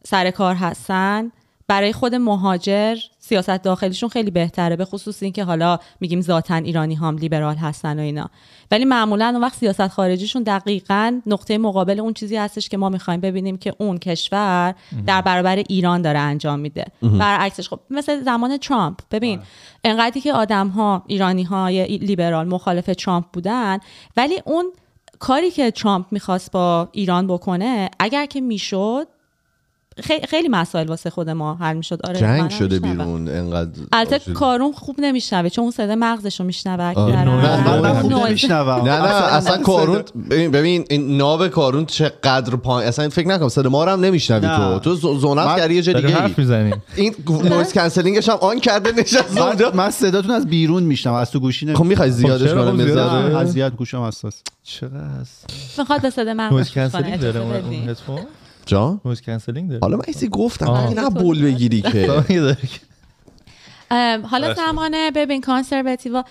[0.04, 1.30] سر کار هستن
[1.68, 7.16] برای خود مهاجر سیاست داخلیشون خیلی بهتره به خصوص اینکه حالا میگیم ذاتا ایرانی هم
[7.16, 8.30] لیبرال هستن و اینا.
[8.70, 13.20] ولی معمولا اون وقت سیاست خارجیشون دقیقا نقطه مقابل اون چیزی هستش که ما می‌خوایم
[13.20, 14.74] ببینیم که اون کشور
[15.06, 16.84] در برابر ایران داره انجام میده.
[17.02, 18.98] برعکسش خب مثل زمان ترامپ.
[19.10, 19.40] ببین
[19.84, 23.78] انقدری که آدم ها ایرانی های لیبرال مخالف ترامپ بودن
[24.16, 24.72] ولی اون
[25.18, 29.06] کاری که ترامپ می‌خواست با ایران بکنه اگر که می‌شد
[30.02, 32.00] خیلی, مسائل واسه خود ما حل می‌شد.
[32.04, 32.96] آره جنگ شده میشنوم.
[32.96, 36.94] بیرون انقدر البته کارون خوب نمیشنوه چون اون صدا مغزش رو میشنوه.
[36.94, 37.24] آره.
[37.24, 38.28] نه،.
[38.28, 43.48] نمیشنوم نه نه اصلا کارون ببین, ببین این ناب کارون چقدر پایین اصلا فکر نکنم
[43.48, 44.48] صدا ما رو هم نمیشنوی.
[44.56, 44.78] تو.
[44.78, 49.42] تو زونت کردی یه جا داریم دیگه این نویز کنسلینگش هم آن کرده نشسته من,
[49.42, 49.70] اونجا.
[49.74, 52.88] من صداتون از بیرون میشنم از تو گوشی خب نمیشنم می‌خوای زیادش کنم خب زیاد؟
[52.88, 54.42] بذاره داره؟ اذیت گوشم حساس.
[54.62, 55.26] چقدر؟
[55.78, 56.88] می‌خواد به صدا مغزش کنه.
[56.88, 57.88] کنسلینگ داره اجازه اون اون بدین.
[57.88, 58.20] هدفون
[58.68, 60.70] جا؟ نویز کنسلینگ داره حالا من ایسی گفتم.
[60.70, 60.88] آه.
[60.88, 62.24] این نه بول بگیری که.
[64.30, 66.22] حالا زمانه ببین کانسرواتیو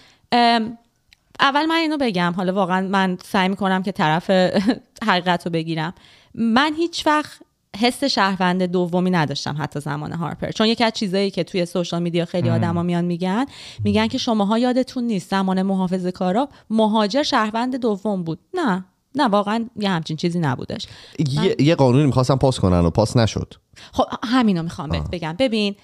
[1.39, 2.33] اول من اینو بگم.
[2.37, 4.31] حالا واقعا من سعی می‌کنم که طرف
[5.07, 5.93] حقیقت رو بگیرم.
[6.35, 7.41] من هیچ وقت
[7.79, 10.51] حس شهروند دومی نداشتم حتی زمان هارپر.
[10.51, 13.45] چون یکی از چیزایی که توی سوشال میدیا خیلی آدما میان میگن
[13.83, 15.29] میگن که شماها یادتون نیست.
[15.29, 18.39] زمان محافظه کارا مهاجر شهروند دوم بود.
[18.53, 18.85] نه.
[19.17, 20.87] نه واقعا یه همچین چیزی نبودش.
[21.19, 23.53] یه, یه قانونی می‌خواستم پاس کنن و پاس نشد.
[23.93, 25.35] خب همینو می‌خوام بهت بگم.
[25.39, 25.75] ببین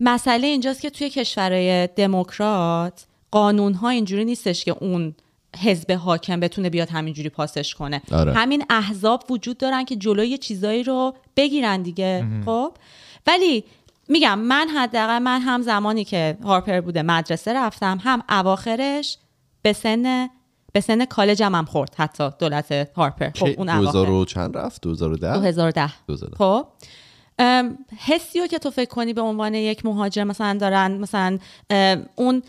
[0.00, 5.14] مسئله اینجاست که توی کشورهای دموکرات قانون ها اینجوری نیستش که اون
[5.58, 8.02] حزب حاکم بتونه بیاد همینجوری پاسش کنه.
[8.12, 8.32] آره.
[8.32, 12.72] همین احزاب وجود دارن که جلوی یه چیزایی رو بگیرن دیگه خب؟
[13.26, 13.64] ولی
[14.08, 19.18] میگم من حداقل من هم زمانی که هارپر بوده مدرسه رفتم هم اواخرش
[19.62, 20.28] به سن
[20.72, 23.30] به سن کالجم هم خورد حتی دولت هارپر.
[23.30, 23.92] خب اون اواخر.
[23.92, 26.36] 2000 و چند رفت؟ 2010 2010 2010.
[26.36, 26.66] خب
[27.98, 31.38] حسی رو که تو فکر کنی به عنوان یک مهاجر مثلا دارن مثلا
[32.14, 32.42] اون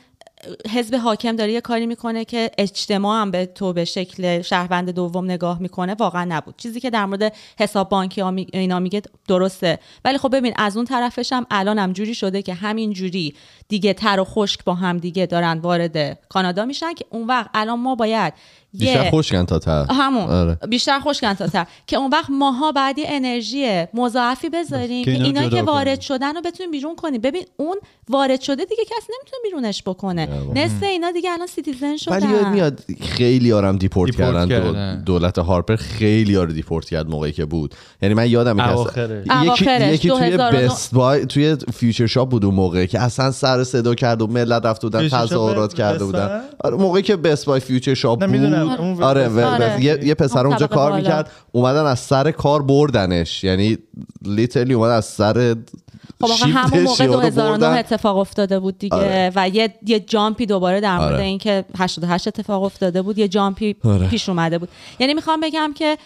[0.69, 5.25] حزب حاکم داره یه کاری می‌کنه که اجتماع هم به تو به شکل شهروند دوم
[5.25, 6.56] نگاه می‌کنه واقعا نبود.
[6.58, 8.21] چیزی که در مورد حساب بانکی
[8.54, 9.80] اینا میگه درسته.
[10.06, 13.36] ولی خب ببین از اون طرفش هم الان هم جوری شده که همین جوری
[13.67, 17.80] دیگه تر و خشک با هم دیگه دارن وارد کانادا میشن که اون وقت الان
[17.80, 18.34] ما باید
[18.80, 20.24] بیشتر خوشگن تا تر همون.
[20.24, 20.58] آره.
[20.70, 25.50] بیشتر خوشگن تا تر که اون وقت ماها بعد یه انرژی مضاعفی بذاریم که اینا
[25.50, 25.62] که.
[25.62, 27.22] وارد شدن رو بتونیم بیرون کنیم.
[27.22, 27.78] ببین اون
[28.10, 30.30] وارد شده دیگه کسی نمی‌تونه بیرونش بکنه.
[30.56, 32.16] نصف اینا دیگه الان citizen شدن.
[32.16, 35.04] ولی یاد میاد خیلی آرم دیپورت, دیپورت کردن دو- کردن.
[35.04, 37.76] دولت هارپر خیلی آره دیپورت کرد موقعی که بود.
[38.02, 39.28] یعنی من یادم یکی اواخرش.
[39.28, 43.64] یکی, یکی توی 2009 Best Buy توی Future Shop بود اون موقع که اصلا سر
[43.64, 47.94] صدا کرد و ملت رفت بودن تظاهرات کرده بودن؟ آره موقعی که Best Buy Future
[47.94, 48.80] Shop نه، بود.
[48.80, 49.84] اون آره, Best و- آره.
[49.84, 50.95] یه, یه پسر اون اونجا کار.
[50.95, 53.78] می‌کرد اومدن از سر کار بردنش یعنی
[54.26, 55.56] لیترلی اومد از سر
[56.21, 57.78] خب همون موقع یهو 2009 بردن.
[57.78, 59.32] اتفاق افتاده بود دیگه آره.
[59.36, 61.24] و یه یه جامپی دوباره در مورد آره.
[61.24, 64.08] اینکه 88 اتفاق افتاده بود یه جامپی آره.
[64.08, 64.69] پیش اومده بود
[65.00, 65.97] یعنی می‌خوام بگم که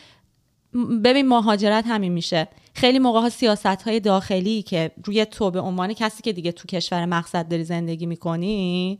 [1.03, 5.93] ببین مهاجرت همین میشه خیلی موقع ها سیاست های داخلی که روی تو به عنوان
[5.93, 8.97] کسی که دیگه تو کشور مقصد داری زندگی می‌کنی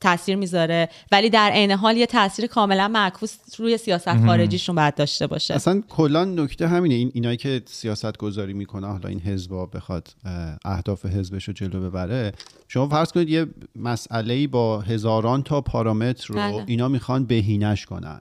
[0.00, 5.26] تاثیر می‌ذاره ولی در عین حال یه تاثیر کاملا معکوس روی سیاست خارجیشون باید داشته
[5.26, 5.54] باشه.
[5.54, 10.56] اصلا کلا نکته همینه این اینایی که سیاست گذاری می‌کنه حالا این حزبا بخواد اه،
[10.64, 12.32] اهداف حزبش رو جلو ببره
[12.68, 16.64] شما فرض کنید یه مسئله با هزاران تا پارامتر رو بله.
[16.66, 18.20] اینا می‌خوان بهینش کنن.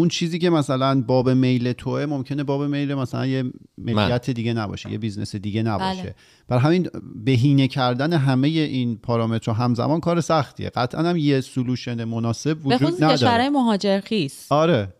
[0.00, 3.44] اون چیزی که مثلا باب میل توه ممکنه باب میل مثلا یه
[3.78, 6.02] ملیت دیگه نباشه یه business دیگه نباشه.
[6.02, 6.14] بله.
[6.48, 6.88] بر همین
[7.24, 10.70] بهینه کردن همه این پارامتر همزمان کار سختیه.
[10.70, 13.16] قطعا هم یه solution مناسب به وجود خصوص نداره.
[13.16, 14.46] کشورهای مهاجرخیز.
[14.50, 14.94] آره.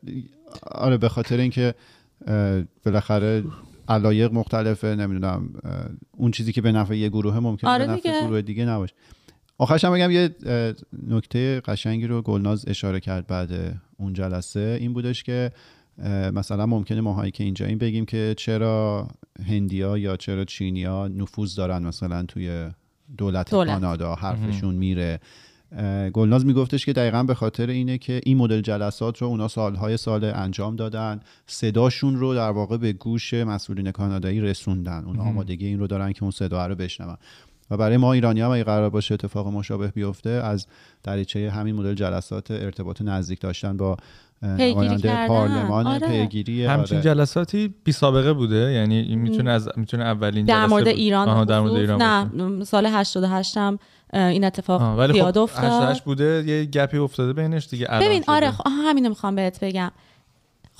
[0.62, 1.74] آره به خاطر اینکه
[2.86, 3.44] بالاخره
[3.88, 5.50] علایق مختلفه نمی‌دونم
[6.16, 8.26] اون چیزی که به نفع یه گروه ممکن آره به نفع دیگه.
[8.26, 8.94] گروه دیگه نباشه.
[9.60, 10.34] آخرش هم بگم یه
[11.08, 14.78] نکته قشنگی رو گلناز اشاره کرد بعد اون جلسه.
[14.80, 15.50] این بودش که
[16.32, 19.08] مثلا ممکنه ماهایی که اینجا این بگیم که چرا
[19.48, 22.70] هندیا یا چرا چینیا نفوذ دارن مثلا توی
[23.18, 23.68] دولت, دولت.
[23.68, 25.20] کانادا حرفشون میره.
[26.12, 30.24] گلناز میگفتش که دقیقا به خاطر اینه که این مدل جلسات رو اونا سالهای سال
[30.24, 35.04] انجام دادن صداشون رو در واقع به گوش مسئولین کانادایی رسوندن.
[35.04, 37.16] اونا آمادگی این رو دارن که اون صدا رو بشنون.
[37.70, 40.66] و برای ما ایرانی هم اگه قرار باشه اتفاق مشابه بیفته از
[41.02, 43.96] دریچه همین مدل جلسات ارتباط نزدیک داشتن با
[44.42, 45.26] نماینده.
[45.26, 46.08] پارلمان آره.
[46.08, 47.04] پیگیری همچین آره.
[47.04, 50.88] جلساتی بی سابقه بوده یعنی این می‌تونه از می‌تونه اولین در مورد.
[50.88, 51.72] ایران در مورد.
[51.72, 52.02] ایران.
[52.02, 53.78] نه سال 88 هم
[54.14, 58.24] این اتفاق ولی زیاد خب افتاد 88 بوده یه گپی افتاده بینش دیگه ببین.
[58.28, 58.52] آره
[58.86, 59.90] همینو می‌خوام بهت بگم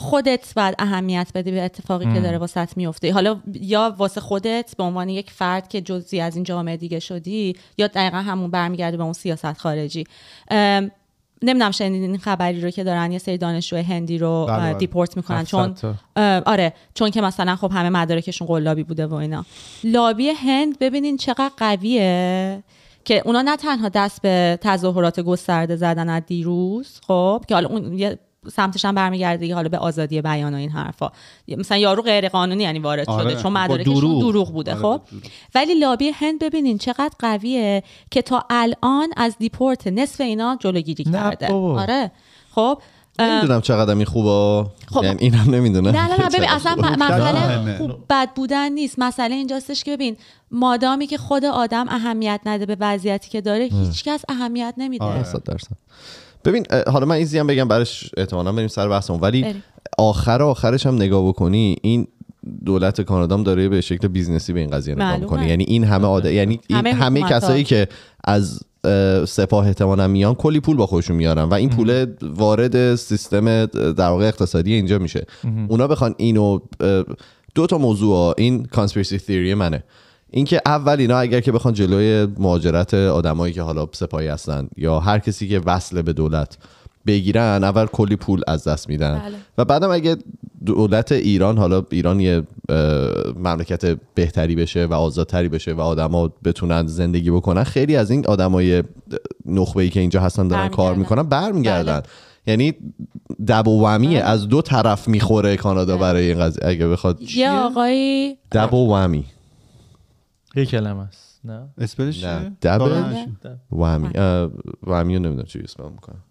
[0.01, 3.13] خودت باید اهمیت بدی به اتفاقی که داره واسط میفته.
[3.13, 7.57] حالا یا واسه خودت به عنوان یک فرد که جزئی از این جامعه دیگه شدی
[7.79, 10.05] یا دقیقا همون برمیگرده به اون سیاست خارجی.
[10.51, 10.91] ام،
[11.43, 14.79] نمی‌دونم شنیدین این خبری رو که دارن یه سری دانشجو هندی رو بله، اه، بله.
[14.79, 15.39] دیپورت می‌کنن.
[15.39, 15.97] 700 چون
[16.47, 19.45] آره چون که مثلا خب همه مدارکشون قلابی بوده و اینا.
[19.85, 22.63] لابی هند ببینین چقدر قویه
[23.05, 27.99] که اونا نه تنها دست به تظاهرات گسترده زدن از دیروز خب که حالا اون
[27.99, 31.13] یه سمتش هم برمیگرده حالا به آزادی بیان و این حرفا
[31.49, 34.21] مثلا یارو غیر قانونی یعنی وارد آره، شده چون مدارکشون دروغ.
[34.21, 35.23] دروغ, بوده آره، خب دروغ.
[35.55, 41.53] ولی لابی هند ببینین چقدر قویه که تا الان از دیپورت نصف اینا جلوگیری کرده.
[41.53, 42.11] آره
[42.55, 42.83] خب
[43.19, 45.05] نمی‌دونم چقدر این خوبه خب.
[45.05, 47.79] یعنی اینم نمی‌دونه نه نه نه ببین اصلا م- مسئله.
[47.79, 50.17] خوب بد بودن نیست مسئله اینجاستش که ببین
[50.51, 55.25] مادامی که خود آدم اهمیت نده به وضعیتی که داره هیچکس اهمیت نمیده آره.
[56.45, 59.63] ببین حالا من ایزی هم بگم برش احتمالا بریم سر بحثمون ولی بریم.
[59.99, 62.07] آخر آخرش هم نگاه بکنی این
[62.65, 65.17] دولت کانادا هم داره به شکل business ی به این قضیه نگاه.
[65.17, 67.23] می‌کنه یعنی این همه آده یعنی این همه همه.
[67.23, 67.89] کسایی که
[68.25, 73.67] از اه، سپاه احتمالا میان کلی پول با خودشون میارن و این پول وارد سیستم
[73.67, 75.27] در واقع اقتصادی اینجا میشه
[75.69, 76.59] اونا بخوان اینو
[77.55, 78.35] دو تا موضوع ها.
[78.39, 79.85] این کانسپیرسی تیوری منه
[80.31, 85.19] اینکه اول اینا اگر که بخوان جلوی مهاجرت آدمایی که حالا سپاهی هستن یا هر
[85.19, 86.59] کسی که وصل به دولت
[87.07, 89.37] بگیرن اول کلی پول از دست میدن بله.
[89.59, 90.17] و بعدم اگه
[90.67, 92.43] دولت ایران حالا ایران یه
[93.37, 98.83] مملکت بهتری بشه و آزادتری بشه و آدما بتونن زندگی بکنن خیلی از این آدمای
[99.47, 100.95] نخبه ای که اینجا هستن دارن کار.
[100.95, 102.03] می‌کنن برمیگردن بله.
[102.47, 102.75] یعنی
[103.47, 106.03] دب و ومیه از دو طرف می‌خوره کانادا بله.
[106.03, 109.25] برای این قضیه اگه بخواد یه آقایی دب و ومی
[110.55, 112.21] یه کلمه است نه؟ اسپلش.
[112.21, 113.03] چیه؟ دبل؟
[113.73, 116.23] ومی رو نمی‌دونم چی اسم می‌کنم.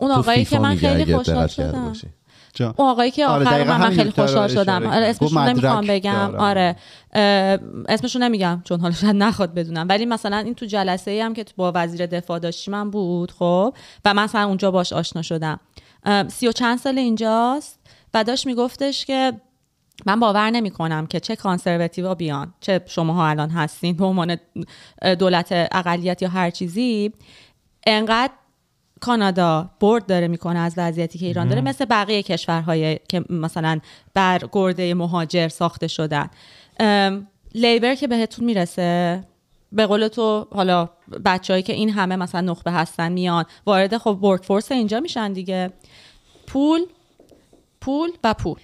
[0.00, 1.92] اون آقایی که فیفا من خیلی خوشحال شدم.
[2.60, 4.86] اون آقایی که آره، آخر دقیقاً من, خیلی خوشحال شدم.
[4.86, 6.12] آره اسمشون نمی‌خوام بگم.
[6.12, 6.34] دارم.
[6.34, 6.76] آره.
[7.88, 8.62] اسمشون نمیگم.
[8.64, 9.86] چون حالا شاید نخواد بدونم.
[9.88, 13.30] ولی مثلا این تو جلسه ای هم که تو با وزیر دفاع داشتیم من بود
[13.30, 13.74] خب.
[14.04, 15.60] و من مثلا اونجا باش آشنا شدم.
[16.28, 17.80] سی و چند سال اینجاست.
[18.14, 19.32] و داشت میگفتش که
[20.06, 24.36] من باور نمی کنم که چه کانسرواتیوا بیان چه شماها الان هستین به عنوان
[25.18, 27.12] دولت اقلیت یا هر چیزی
[27.86, 28.32] انقدر
[29.00, 33.80] کانادا برد داره می‌کنه از وضعیتی که ایران داره مثل بقیه کشورهای که مثلا
[34.14, 36.30] بر گرده مهاجر ساخته شدن.
[37.54, 39.24] labour که بهتون می‌رسه
[39.72, 40.88] به قول تو حالا
[41.24, 45.72] بچههایی که این همه مثلا نخبه هستن میان وارد خب workforce اینجا میشن دیگه.
[46.46, 46.80] پول
[47.80, 48.60] پول و پول.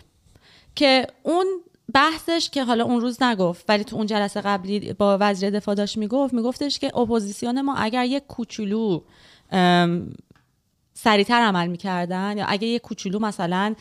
[0.74, 1.46] که اون
[1.94, 5.96] بحثش که حالا اون روز نگفت ولی تو اون جلسه قبلی با وزیر دفاع داشت
[5.98, 9.00] می‌گفت میگفتش که اپوزیسیون ما اگر یک کوچولو
[10.94, 13.74] سریعتر عمل می‌کردن یا اگه یه کوچولو مثلا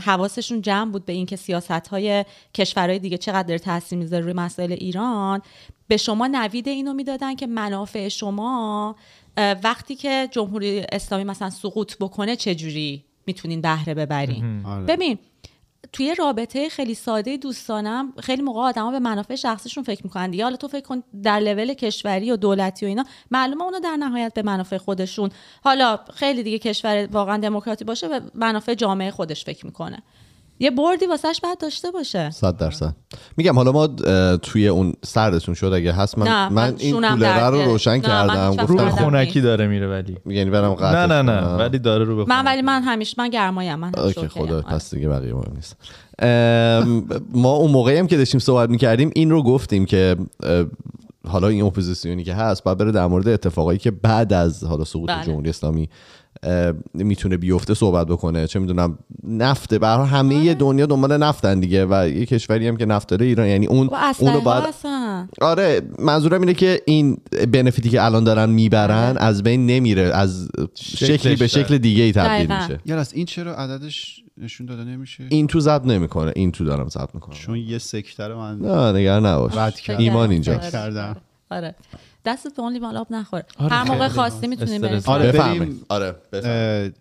[0.00, 4.72] حواسشون جمع بود به اینکه سیاست های کشورهای دیگه چقدر داره تاثیر می‌ذاره روی مسائل
[4.72, 5.42] ایران
[5.88, 8.96] به شما نوید اینو می‌دادن که منافع شما
[9.36, 14.84] وقتی که جمهوری اسلامی مثلا سقوط بکنه چجوری می‌تونین بهره ببرین آره.
[14.84, 15.18] ببین
[15.92, 20.44] توی رابطه خیلی ساده دوستانم خیلی موقع آدما به منافع شخصیشون فکر می‌کنن دیگه.
[20.44, 24.34] حالا تو فکر کن در لول کشوری و دولتی و اینا معلومه اونا در نهایت
[24.34, 25.30] به منافع خودشون.
[25.64, 30.02] حالا خیلی دیگه کشور واقعا دموکراتی باشه به منافع جامعه خودش فکر می‌کنه.
[30.62, 32.94] یه بردی واسش باید داشته باشه صد درصد
[33.36, 33.86] میگم حالا ما
[34.36, 37.62] توی اون سردتون شد اگه هست من, نه، من, من این درد رو.
[37.62, 38.88] روشن نه، من کردم گفتم.
[38.88, 41.56] خونکی داره میره ولی یعنی برم نه قطعش نه نه کنم.
[41.58, 42.44] ولی داره رو به من.
[42.44, 44.28] ولی من همیشه من گرمایم من اوکی.
[44.28, 44.64] خدا آره.
[44.64, 45.76] پس دیگه بقیه مهم نیست
[46.18, 50.16] ام، ما اون موقعی هم که داشتیم صحبت می‌کردیم این رو گفتیم که
[51.28, 55.10] حالا این اپوزیسیونی که هست باید بره در مورد اتفاقایی که بعد از حالا سقوط
[55.10, 55.24] بله.
[55.24, 55.88] جمهوری اسلامی
[56.94, 60.54] می‌تونه بیفته صحبت بکنه چه می‌دونم نفته حال همه آره.
[60.54, 64.36] دنیا دنبال نفتن دیگه و یه کشوری هم که نفت داره ایران یعنی اون اسلحه
[64.36, 65.28] اونو هستن.
[65.40, 67.16] آره منظورم اینه که این
[67.52, 69.22] بنفیتی که الان دارن می‌برن بله.
[69.22, 71.46] از بین نمیره از شکلی به.
[71.46, 72.56] شکل دیگه ای تبدیل.
[72.56, 76.64] میشه یه از این چرا عددش نشون داده نمیشه این تو ضبط نمی‌کنه این تو
[76.64, 79.74] دارم ضبط می‌کنم چون یه سکته رو من نه نگران نباش.
[79.88, 80.70] ایمان اینجا آره.
[80.70, 81.16] کردم
[81.50, 81.74] آره
[82.24, 83.42] دستت به اون لیوان آب نخور.
[83.58, 85.08] آره، هر موقع خواستی می‌تونیم استرس.
[85.08, 85.80] بریم آره، بفهمید بریم.
[85.88, 86.92] آره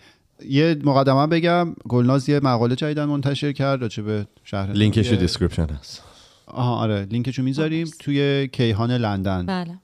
[0.49, 1.73] یه مقدمه بگم.
[1.89, 5.15] گلناز یه مقاله جدیدن منتشر کرد راجع به شهر لینکش تو.
[5.15, 6.03] description هست.
[6.47, 7.05] آها آره.
[7.05, 9.45] لینکشو می‌ذاریم توی کیهان لندن.
[9.45, 9.77] بله.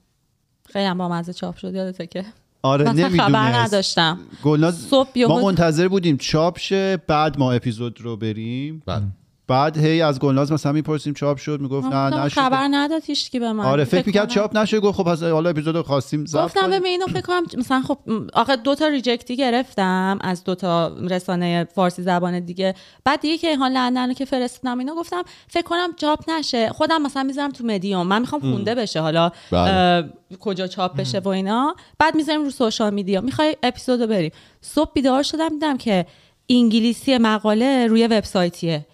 [0.72, 2.24] خیلی هم با مزه چاپ شد یادته که.
[2.62, 4.18] آره مثلا خبر نداشتم.
[4.42, 8.82] گلناز صبح ما منتظر بودیم چاپ شه بعد ما اپیزود رو بریم.
[8.86, 9.02] بله.
[9.48, 12.40] بعد هی از گلناز مثلا می‌پرسیم چاپ شد می‌گفت نه گفتم نشد.
[12.40, 13.64] خبر نداد هیچ کی به من.
[13.64, 16.70] آره فکر می‌کرد چاپ نشه گفت خب حالا اپیزود رو خواستیم گفتم.
[16.70, 17.98] ببین اینو فکر کنم مثلا خب
[18.32, 22.74] آخه دو تا ریجکتی گرفتم از دو تا رسانه فارسی زبان دیگه.
[23.04, 26.68] بعد دیگه که حال لندن رو که فرستادم اینا گفتم فکر کنم چاپ نشه.
[26.68, 30.10] خودم مثلا می‌ذارم تو مدیوم من می‌خوام خونده بشه حالا بله.
[30.40, 31.76] کجا چاپ بشه و اینا.
[31.98, 33.20] بعد می‌ذاریم رو سوشال میدیا.
[33.20, 34.32] می‌خوای اپیزودو بریم.
[34.60, 36.06] صبح بیدار شدم دیدم که
[36.48, 38.86] انگلیسی مقاله روی وبسایتیه.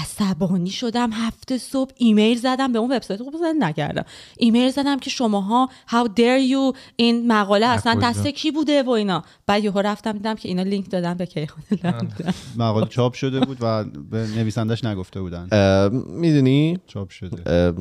[0.00, 1.10] عصبانی شدم.
[1.12, 3.22] هفته صبح ایمیل زدم به اون وبسایت.
[3.22, 4.04] خب زدن نکردم.
[4.36, 9.24] ایمیل زدم که شماها how dare you این مقاله اصلا؟ دست کی بوده و اینا.
[9.46, 12.34] بعد یهو رفتم دیدم که اینا لینک دادن به کیهان لندن.
[12.56, 15.48] مقاله چاپ شده بود و به نویسندش نگفته بودن.
[16.08, 17.72] می‌دونی؟ چاپ شده.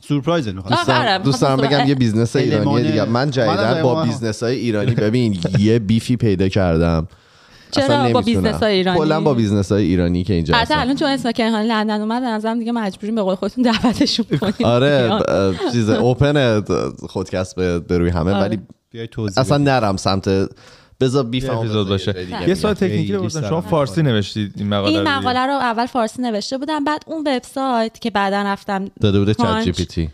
[0.00, 0.78] سورپرایز می‌خوام.
[0.88, 3.04] آره، دوست دارم بگم یه business ایرانی دیگه.
[3.04, 7.08] من منم جدیدن با business های ایرانی ببین یه beef ی پیدا کردم.
[7.70, 8.24] چرا اصلا با نمی‌تونم.
[8.24, 11.62] بیزنس‌های ایرانی؟ کلا با بیزنس های ایرانی که اینجا حتی هستن الان چون اسم کیهان
[11.62, 15.22] لندن اومد به نظرم دیگه مجبوریم به قول خودتون دعوتشون کنیم آره بیان.
[15.28, 16.60] اه، چیز اوپن
[17.08, 18.40] خودکست به به روی همه آره.
[18.40, 18.58] ولی
[18.90, 19.58] بیای توضیح اصلا.
[19.58, 20.28] نرم سمت
[21.00, 22.26] بذار بیف اپیزود باشه.
[22.48, 23.60] یه سال تکنیکی سر شما.
[23.60, 25.10] فارسی نوشتید این مقاله این رو.
[25.10, 29.62] مقاله رو اول فارسی نوشته بودم بعد اون وبسایت که بعدا رفتم داده بوده چت
[29.64, 30.10] جی پی تی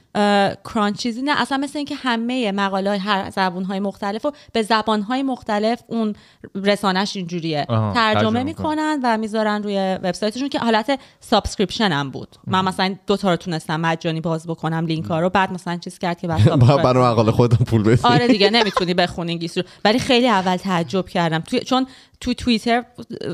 [0.64, 4.62] کرانچ چیزی نه اصلا مثل اینکه همه مقاله های هر زبون های مختلف و به
[4.62, 6.14] زبان های مختلف اون
[6.54, 7.64] رسانه‌ش اینجوریه.
[7.68, 12.28] ترجمه ترجمه می‌کنن و می‌ذارن روی وبسایتشون که حالت subscription هم بود.
[12.46, 15.98] من مثلا دو تا رو تونستم مجانی باز بکنم لینک ها رو بعد مثلا چیز
[15.98, 18.00] کرد که بعد برای مقاله خودم پول بدی.
[18.02, 21.38] آره دیگه نمی‌تونی بخونی انگلیسی رو ولی خیلی اول تعجب کردم.
[21.38, 21.86] توی چون
[22.20, 22.84] تو توییتر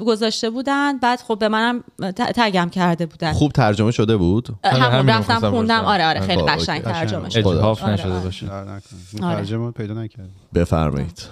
[0.06, 1.84] گذاشته بودن بعد خب به منم
[2.16, 3.32] tag م کرده بودن.
[3.32, 5.84] خوب ترجمه شده بود؟ همون رفتم خوندم.
[5.84, 6.82] آره آره خیلی خب، قشنگ.
[6.82, 8.24] ترجمه شد اجحاف آره، نشده آره.
[8.24, 8.50] باشه.
[8.50, 8.80] آره.
[9.20, 11.22] ترجمه پیدا نکرد بفرمایید.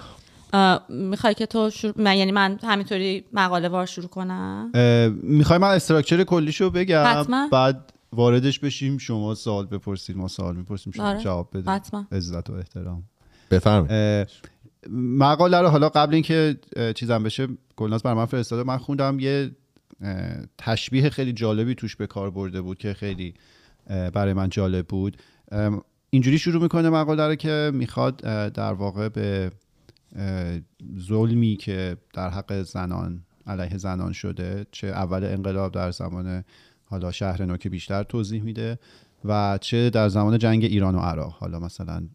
[0.89, 1.93] می‌خوای که تو شروع...
[1.97, 4.71] من یعنی من همینطوری مقاله وار شروع کنم؟
[5.23, 7.47] می‌خوای من استراکچر کلیشو بگم؟ حتما.
[7.51, 11.19] بعد واردش بشیم شما سوال بپرسید ما سوال می‌پرسیم شما آره.
[11.19, 12.05] جواب بده حتما.
[12.11, 13.03] عزت و احترام.
[13.51, 14.27] بفرمایید.
[14.91, 16.57] مقاله رو حالا قبل اینکه
[16.95, 18.63] چیزم بشه گلناز بر من فرستاده.
[18.63, 19.51] من خوندم یه
[20.57, 23.33] تشبیه خیلی جالبی توش به کار برده بود که خیلی
[24.13, 25.17] برای من جالب بود.
[26.09, 28.17] اینجوری شروع می‌کنه مقاله رو که می‌خواد
[28.51, 29.51] در واقع به
[30.99, 36.43] ظلمی که در حق زنان علیه زنان شده چه اول انقلاب در زمان
[36.85, 38.79] حالا شهر نو که بیشتر توضیح میده.
[39.25, 42.07] و چه در زمان جنگ ایران و عراق حالا مثلا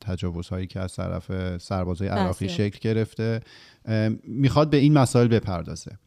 [0.00, 2.54] تجاوزهایی که از طرف سربازای عراقی بله.
[2.54, 3.40] شکل گرفته
[4.24, 5.98] می‌خواد به این مسائل بپردازه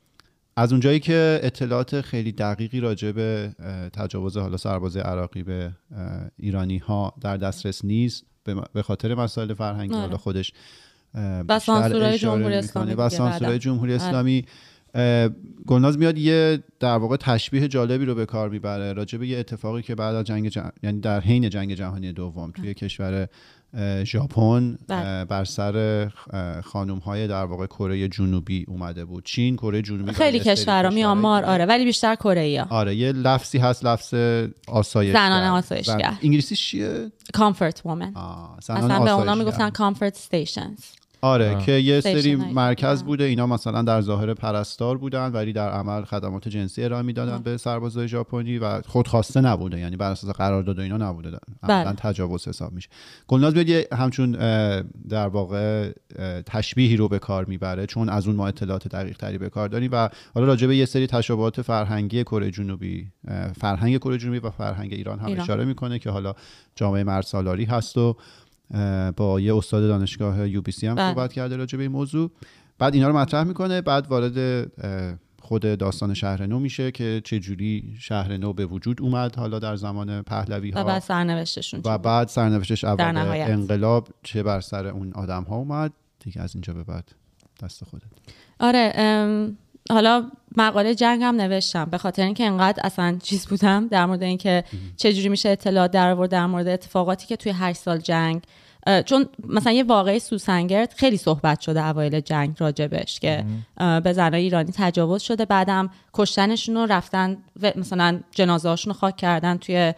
[0.58, 3.56] از اونجایی که اطلاعات خیلی دقیقی راجع به
[3.94, 5.72] تجاوز حالا سرباز عراقی به
[6.38, 8.26] ایرانی ها در دسترس نیست
[8.74, 10.02] به خاطر مسائل فرهنگی آره.
[10.02, 10.54] حالا خودش
[11.50, 12.56] و سانسورهای جمهوری.
[12.56, 13.58] اسلامی و سانسورهای بعداً.
[13.58, 14.04] جمهوری آره.
[14.04, 14.46] اسلامی
[15.68, 19.82] گلناز میاد یه در واقع تشبیه جالبی رو به کار می‌بره راجع به یه اتفاقی
[19.82, 23.28] که بعد از جنگ جه- یعنی در حین جنگ جهانی دوم توی کشور
[23.78, 25.26] اه، ژاپن بله.
[25.26, 26.10] بر سر
[26.66, 31.44] خانم های در واقع کره جنوبی اومده بود چین کره جنوبی خیلی کشورها میانمار.
[31.46, 34.14] آره ولی بیشتر کره ها آره یه لفظی هست لفظ
[34.68, 35.98] آسایشگر زنان آسایشگر.
[36.12, 38.14] زن- انگلیسی چیه comfort women
[38.58, 39.36] اصلا به اونا.
[39.36, 40.80] می‌گفتن comfort stations
[41.26, 41.66] آره آه.
[41.66, 42.36] که یه سری.
[42.36, 43.06] مرکز آه.
[43.06, 47.58] بوده اینا مثلا در ظاهر پرستار بودن ولی در عمل خدمات جنسی ارائه می‌دادن به
[47.58, 51.30] سربازای ژاپنی و خودخواسته نبوده یعنی بر اساس قرارداد و اینا نبوده
[51.64, 51.94] عملا بله.
[51.94, 52.90] تجاوز حساب میشه
[53.28, 54.32] گلناز بیاد یه همچون
[55.10, 55.92] در واقع
[56.46, 59.90] تشبیهی رو به کار می‌بره چون از اون ما اطلاعات دقیق تری به کار داریم
[59.94, 63.12] و حالا راجع به یه سری تشابهات فرهنگی کره جنوبی
[63.60, 65.44] فرهنگ کره جنوبی و فرهنگ ایران هم ایران.
[65.44, 66.34] اشاره می‌کنه که حالا
[66.76, 68.16] جامعه مرد سالاری هست و
[69.18, 71.14] با یه استاد دانشگاه یو بی سی هم بله.
[71.14, 72.32] صحبت کرده راجع به این موضوع
[72.80, 74.68] بعد اینا رو مطرح می‌کنه بعد وارد
[75.42, 79.76] خود داستان شهر نو میشه که چه جوری شهر نو به وجود اومد حالا در
[79.76, 83.18] زمان پهلوی و ها بعد سرنوشتشون و؟ بعد سرنوشتش اول.
[83.18, 87.12] انقلاب چه بر سر اون آدم ها اومد دیگه از اینجا به بعد
[87.64, 88.04] دست خودت
[88.60, 89.58] آره ام،
[89.90, 94.64] حالا مقاله جنگ هم نوشتم به خاطر اینکه انقدر اصلا چیز بودم در مورد اینکه
[94.98, 98.44] چجوری میشه اطلاعات در آورد در مورد اتفاقاتی که توی هشت سال جنگ
[99.06, 103.46] چون مثلا یه واقعه سوسنگرد خیلی صحبت شده اوایل جنگ راجبش که
[104.04, 105.46] به زنای ایرانی تجاوز شده.
[105.46, 109.94] بعدم کشتنشون رو رفتن و مثلا جنازه رو خاک کردن توی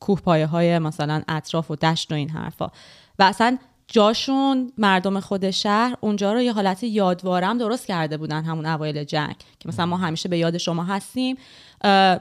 [0.00, 2.70] کوه پایه های مثلا اطراف و دشت و این حرفا.
[3.18, 3.58] و اصلا
[3.92, 9.36] جاشون مردم خود شهر اونجا رو یه حالت یادوارم درست کرده بودن همون اوایل جنگ.
[9.58, 11.36] که مثلا ما همیشه به یاد شما هستیم.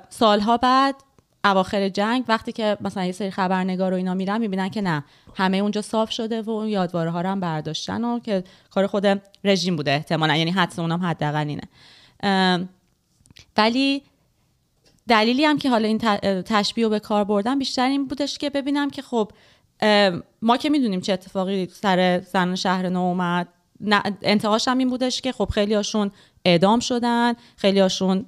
[0.09, 0.95] سالها بعد
[1.43, 5.03] اواخر جنگ وقتی که مثلا یه سری خبرنگار و اینا میرن می‌بینن که نه
[5.35, 9.21] همه اونجا صاف شده و اون یادواره ها رو هم برداشتن و که کار خود
[9.43, 10.35] رژیم بوده احتمالا.
[10.35, 12.67] یعنی حدس اونم حداقل اینه.
[13.57, 14.01] ولی
[15.07, 15.97] دلیلی هم که حالا این
[16.41, 19.31] تشبیه رو به کار بردم بیشتر این بودش که ببینم که خب
[20.41, 23.47] ما که می‌دونیم چه اتفاقی سر زن شهر نو اومد
[24.21, 26.11] انتهاش هم این بودش که خب خیلی هاشون
[26.45, 28.25] اعدام شدن خیلی هاشون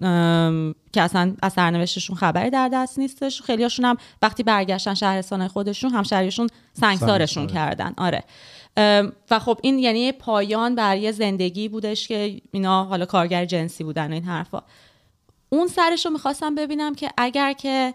[0.93, 5.91] که اصلا از سرنوشتشون خبری در دست نیستش خیلی هاشون هم وقتی برگشتن شهرستان خودشون
[5.91, 7.47] همشهریشون سنگسارشون.
[7.47, 7.93] کردن.
[7.97, 8.23] آره.
[9.31, 14.13] و خب این یعنی پایان بر یه زندگی بودش که اینا حالا کارگر جنسی بودن
[14.13, 14.63] این حرفا.
[15.49, 17.93] اون سرش رو می‌خواستم ببینم که اگر که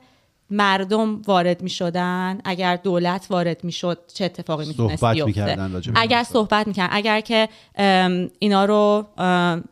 [0.50, 6.96] مردم وارد می‌شدن اگر دولت وارد می‌شد چه اتفاقی می‌تونست صحبت به اگر صحبت می‌کردن
[6.96, 7.48] اگر که
[8.38, 9.06] اینا رو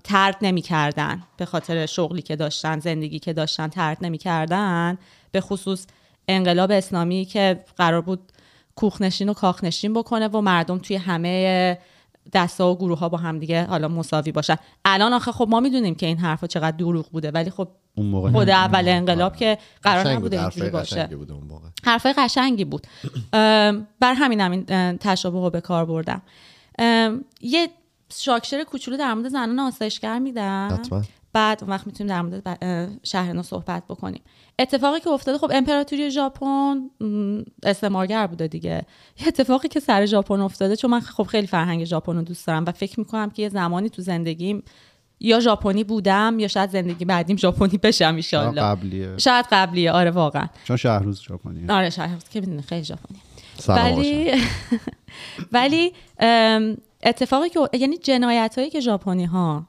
[0.04, 4.98] ترد نمی‌کردن به خاطر شغلی که داشتن زندگی که داشتن ترد نمی‌کردن
[5.32, 5.86] به خصوص
[6.28, 8.20] انقلاب اسلامی که قرار بود
[8.76, 11.78] کوخنشین و کاخنشین بکنه و مردم توی همه
[12.32, 14.56] دستا و گروه ها با هم دیگه حالا مساوی باشن.
[14.84, 18.30] الان آخه خب ما می‌دونیم که این حرفا چقدر دروغ بوده ولی خب اون موقع
[18.32, 20.96] خود اول انقلاب که قرار نبوده بود، اینجوری باشه.
[20.96, 21.68] قشنگی بود اون موقع.
[21.84, 22.86] حرفای قشنگی بود.
[24.00, 26.22] بر همینم این اه، تشابه رو به کار بردم.
[27.40, 27.68] یه
[28.12, 30.82] شاکشر کوچولو در مورد زنان آسایشگر میدم.
[31.34, 34.20] بعد اون وقت می‌تونیم در مورد شهرنا صحبت بکنیم.
[34.58, 36.90] اتفاقی که افتاده خب امپراتوری ژاپن
[37.62, 38.86] استعمارگر بوده دیگه.
[39.20, 42.64] یه اتفاقی که سر ژاپن افتاده چون من خب خیلی فرهنگ ژاپن رو دوست دارم
[42.66, 44.62] و فکر می‌کنم که یه زمانی تو زندگیم
[45.20, 49.18] یا ژاپنی بودم یا شاید زندگی بعدیم ژاپنی بشم ایشالله قبلیه.
[49.18, 50.46] شاید قبلیه آره واقعا.
[50.64, 51.70] چون شهروز ژاپنی.
[51.70, 53.18] آره شاید که می‌دونه خیلی ژاپنی.
[53.68, 54.30] ولی
[55.52, 55.92] ولی
[57.02, 59.66] اتفاقی که یعنی جنایت هایی که ژاپنی ها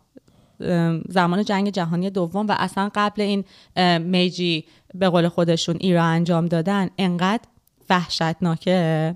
[1.09, 3.43] زمان جنگ جهانی دوم و اصلا قبل این
[3.97, 7.43] میجی به قول خودشون ایرا انجام دادن انقدر
[7.89, 9.15] وحشتناکه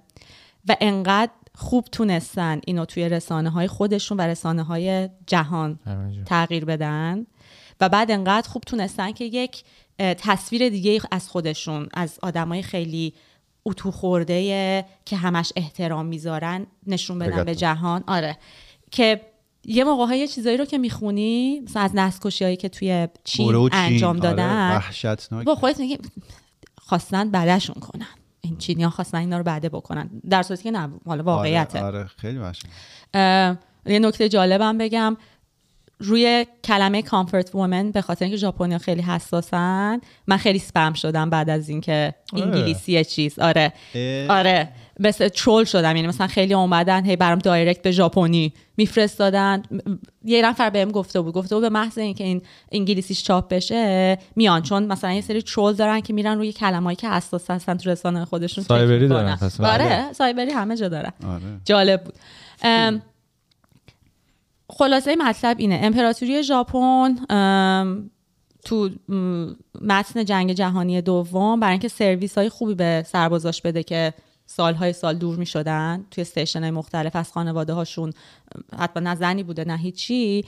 [0.67, 5.79] و انقدر خوب تونستن اینو توی رسانه های خودشون و رسانه های جهان.
[6.25, 7.25] تغییر بدن
[7.81, 9.63] و بعد انقدر خوب تونستن که یک
[9.97, 13.13] تصویر دیگه از خودشون از آدمای خیلی
[13.65, 17.43] اتو خورده که همش احترام می‌ذارن نشون بدن.
[17.43, 18.37] به جهان آره
[18.91, 19.21] که
[19.69, 23.69] یه موقع های چیزایی رو که می‌خونی مثلا از نسل هایی که توی چین.
[23.71, 24.75] انجام آره، دادن.
[24.75, 25.45] وحشتناک.
[25.45, 25.97] با خودت میگی
[26.77, 28.07] خواستن بدشون کنن.
[28.41, 30.09] این چینی ها خواستن اینا رو بده بکنن.
[30.29, 31.79] در صورتی که نه حالا واقعیته.
[31.79, 32.63] آره, آره خیلی وحشت
[33.13, 35.17] اه، یه نکته جالبم بگم.
[36.01, 41.49] روی کلمه comfort women به خاطر اینکه ژاپنیا خیلی حساسن من خیلی سپم شدم بعد
[41.49, 43.39] از اینکه انگلیسی چیز.
[43.39, 43.73] آره.
[43.95, 44.37] اه.
[44.37, 44.69] آره.
[44.99, 45.95] مثل troll شدم.
[45.95, 49.63] یعنی مثلا خیلی اومدن هی برام direct به ژاپنی میفرستادن.
[50.25, 52.41] یه نفر بهم گفته بود گفته بود به محض اینکه این
[52.71, 54.61] انگلیسیش چاپ بشه میان.
[54.61, 58.25] چون مثلا یه سری troll دارن که میرن روی کلمه‌ای که حساس هستن تو رسانه
[58.25, 58.63] خودشون.
[58.63, 59.07] سایبری.
[59.07, 59.37] دارن.
[59.59, 61.13] آره سایبری همه جا دارن.
[61.27, 61.43] آره.
[61.65, 62.13] جالب بود.
[64.69, 65.79] خلاصه مطلب اینه.
[65.83, 67.15] امپراتوری ژاپن
[68.65, 68.89] تو
[69.81, 74.13] متن جنگ جهانی دوم برای اینکه سرویس های خوبی به سربازاش بده که
[74.51, 78.13] سالهای سال دور می شدن توی استیشن های مختلف از خانواده هاشون
[78.79, 80.45] حتما نه زنی بوده نه هیچی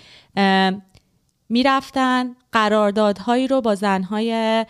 [1.50, 4.66] می‌رفتن قراردادهایی رو با زنهای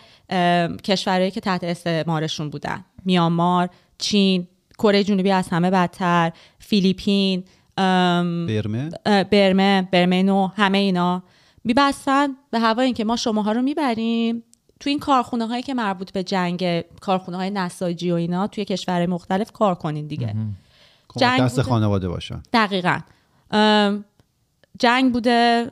[0.84, 2.84] کشورهایی که تحت استعمارشون بودن.
[3.04, 3.68] میانمار
[3.98, 7.44] چین کره جنوبی از همه بدتر فیلیپین
[7.76, 8.90] برمه؟
[9.30, 11.22] برمه برمه نو همه اینا.
[11.64, 14.42] میبستن به هوا اینکه ما شماها رو می‌بریم.
[14.82, 19.06] تو این کارخونه هایی که مربوط به جنگ کارخونه های نساجی و اینا توی کشور
[19.06, 20.34] مختلف کار کنین دیگه.
[21.16, 21.68] جنگ دست بوده.
[21.68, 22.42] خانواده باشن.
[22.52, 23.00] دقیقا.
[24.78, 25.70] جنگ بوده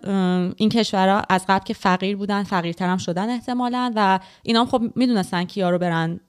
[0.57, 4.83] این کشورها از قبل که فقیر بودن فقیرتر هم شدن احتمالا و اینا هم خب
[4.97, 6.21] می‌دونستن کیا رو برن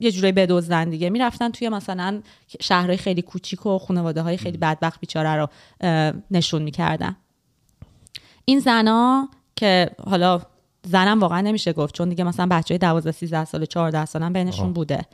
[0.00, 1.10] یه جوری بدزدن دیگه.
[1.10, 2.22] می‌رفتن توی مثلا
[2.60, 5.48] شهرهای خیلی کوچیک و خانواده های خیلی بدبخت بیچاره رو
[6.30, 7.16] نشون می‌کردن.
[8.44, 10.40] این زنا که حالا
[10.84, 15.04] زنم واقعا نمیشه گفت چون دیگه مثلا بچه 12 13 سال 14 سالم بینشون بوده.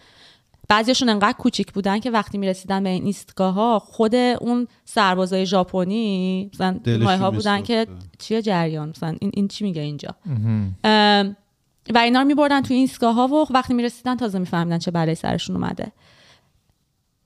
[0.69, 6.51] بعضیشون انقدر کوچیک بودن که وقتی می‌رسیدن به این ایستگاه ها خود اون سربازای ژاپنی
[6.55, 6.81] مثلا
[7.17, 7.87] ها بودن که.
[8.19, 10.15] چیه جریان؟ مثلا این, این چی میگه اینجا؟
[11.95, 15.15] و اینا رو میبردن توی این ایستگاه ها و وقتی می‌رسیدن تازه میفهمیدن چه بلایی
[15.15, 15.93] سرشون اومده.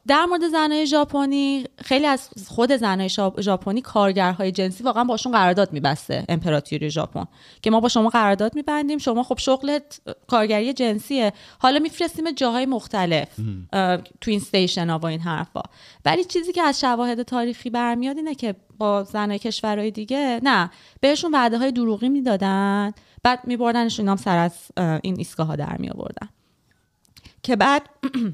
[0.06, 3.08] در مورد زنای ژاپنی خیلی از خود زنای
[3.40, 7.24] ژاپنی کارگرهای جنسی واقعا باشون قرارداد میبسته امپراتوری ژاپن
[7.62, 8.98] که ما با شما قرارداد میبندیم.
[8.98, 11.32] شما خب شغلت کارگری جنسیه.
[11.58, 13.28] حالا میفرستیم جاهای مختلف
[14.20, 15.62] تو این استیشن ها و این حرفا.
[16.04, 21.30] ولی چیزی که از شواهد تاریخی برمیاد اینه که با زنای کشورهای دیگه نه بهشون
[21.34, 22.92] وعده های دروغی می‌دادن.
[23.22, 24.52] بعد میبردنشون هم سر از
[25.02, 26.28] این ایستگاه ها در میآوردن.
[27.42, 27.82] که بعد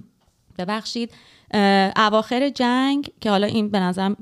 [0.58, 1.12] ببخشید
[1.96, 4.16] اواخر جنگ که حالا این به نظرم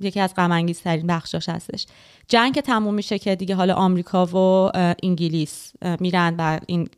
[0.00, 1.86] یکی از غم ترین بخشاش هستش.
[2.28, 4.70] جنگ که تموم میشه که دیگه حالا آمریکا و
[5.02, 6.88] انگلیس میرن و این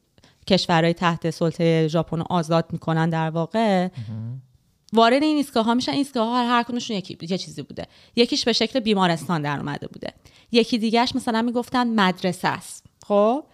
[0.46, 3.88] کشورهای تحت سلطه ژاپن رو آزاد می‌کنن در واقع.
[4.92, 5.92] وارد این ایستگاه ها میشن.
[5.92, 7.86] این ایستگاه ها هر کدومشون یکی یه چیزی بوده.
[8.16, 10.12] یکیش به شکل بیمارستان در اومده بوده.
[10.52, 12.86] یکی دیگهش مثلا می‌گفتن مدرسه است.
[13.06, 13.44] خب؟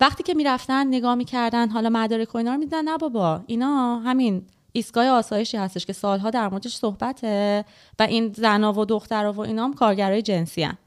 [0.00, 4.42] وقتی که می‌رفتن نگاه می‌کردن حالا مدارک و اینا رو میدن نه بابا اینا همین
[4.72, 7.64] ایستگاه آسایشی هستش که سالها در موردش صحبته
[7.98, 10.78] و این زنا و دخترها و اینا هم کارگرای جنسی هن.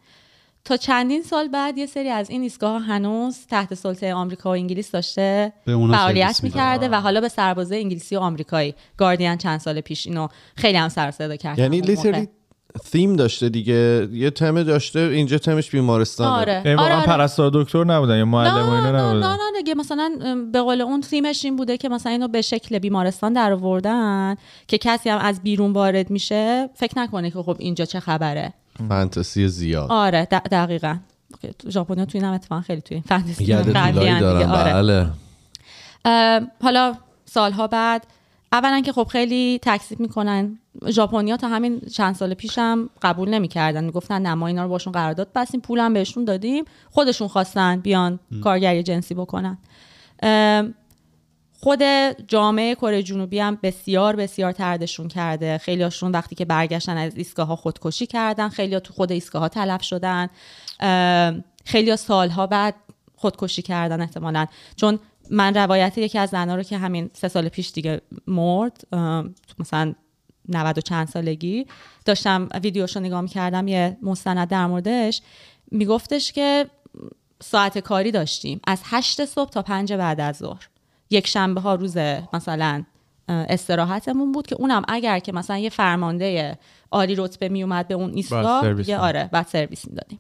[0.66, 4.54] تا چندین سال بعد یه سری از این ایستگاه ها هنوز تحت سلطه آمریکا و
[4.54, 6.40] انگلیس داشته فعالیت.
[6.44, 10.90] می‌کرده و حالا به سربازه انگلیسی و آمریکایی گاردین چند سال پیش اینو خیلی هم
[10.90, 12.28] سر صدا کردن یعنی اون
[12.78, 14.08] theme داشته دیگه.
[14.12, 16.54] یه تم داشته اینجا تمش بیمارستان آره.
[16.54, 17.06] یعنی آره, واقعا آره.
[17.06, 20.12] پرستار دکتر نبودن یا معلم اینا نه نه نبودن؟ نه دیگه مثلا
[20.54, 24.36] به قول اون تیمش این بوده که مثلا اینو به شکل بیمارستان در آوردن
[24.68, 28.54] که کسی هم از بیرون وارد میشه فکر نکنه که خب اینجا چه خبره.
[28.90, 29.92] فانتزی زیاد.
[29.92, 30.96] آره د- دقیقا.
[31.70, 33.46] ژاپنیا تو این هم اتفاقا خیلی توی این فانتزی.
[33.46, 34.74] دارم آره.
[34.74, 35.08] بله.
[36.64, 36.96] حالا
[37.26, 38.08] سالها بعد
[38.52, 40.60] اولا که خب خیلی تکذیب می‌کنن.
[40.90, 43.84] ژاپنیا تا همین چند سال پیشم قبول نمی‌کردن.
[43.84, 48.84] می‌گفتن نه ما اینا رو باشون قرارداد بستیم پولم بهشون دادیم خودشون خواستن بیان کارگری
[48.84, 49.58] جنسی بکنن.
[51.60, 51.84] خود
[52.28, 55.58] جامعه کره جنوبی هم بسیار بسیار تردشون کرده.
[55.58, 58.50] خیلی هاشون وقتی که برگشتن از ایستگاه ها خودکشی کردن.
[58.50, 60.30] خیلی تو خود ایستگاه ها تلف شدن.
[61.66, 62.76] خیلی سالها بعد
[63.16, 64.46] خودکشی کردن احتمالا.
[64.76, 68.88] چون من روایت یکی از زنها رو که همین سه سال پیش دیگه مرد
[69.60, 69.96] مثلا
[70.50, 71.66] 90 و چند سالگی
[72.06, 75.22] داشتم ویدیوشو نگاه می‌کردم یه مستند در موردش
[75.72, 76.66] میگفتش که
[77.42, 78.60] ساعت کاری داشتیم.
[78.68, 80.68] از هشت صبح تا پنج بعد از ظهر.
[81.10, 81.98] یک شنبه ها روز
[82.34, 82.84] مثلا
[83.30, 86.58] استراحتمون بود که اونم اگر که مثلا یه فرمانده
[86.92, 89.00] عالی رتبه می اومد به اون ایستگاه دیگه می‌داد.
[89.00, 90.20] آره بعد سرویس می‌دادیم.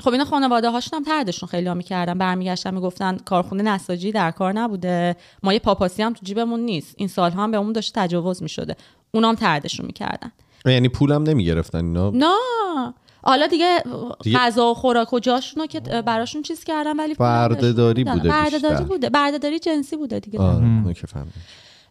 [0.00, 4.52] خب اینا خانواده هاشون هم تردشون خیلی ها می‌کردن برمیگشتن می‌گفتن کارخونه نساجی در کار
[4.52, 6.94] نبوده ما یه پاپاسی هم تو جیبمون نیست.
[6.98, 8.76] این سالها هم به اون داشته تجاوز می‌شده.
[9.10, 10.32] اونام تردشون می‌کردن.
[10.66, 12.94] یعنی پولم نمی‌گرفتن اینا؟ نه.
[13.22, 13.82] حالا دیگه
[14.22, 18.04] دیگه- غذا و خوراک و جاشونو که براشون چیز کردن ولی بردهداری.
[18.04, 18.84] بوده بردهداری.
[18.84, 19.10] بوده.
[19.10, 20.40] بردهداری جنسی بوده دیگه.
[20.40, 20.94] آره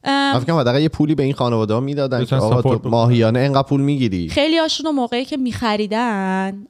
[0.04, 2.90] فکر کنم یه پولی به این خانواده ها می‌دادن که آقا تو.
[2.90, 4.30] ماهیانه اینقدر پول می‌گیری.
[4.30, 6.66] خیلی هاشون رو موقعی که میخریدن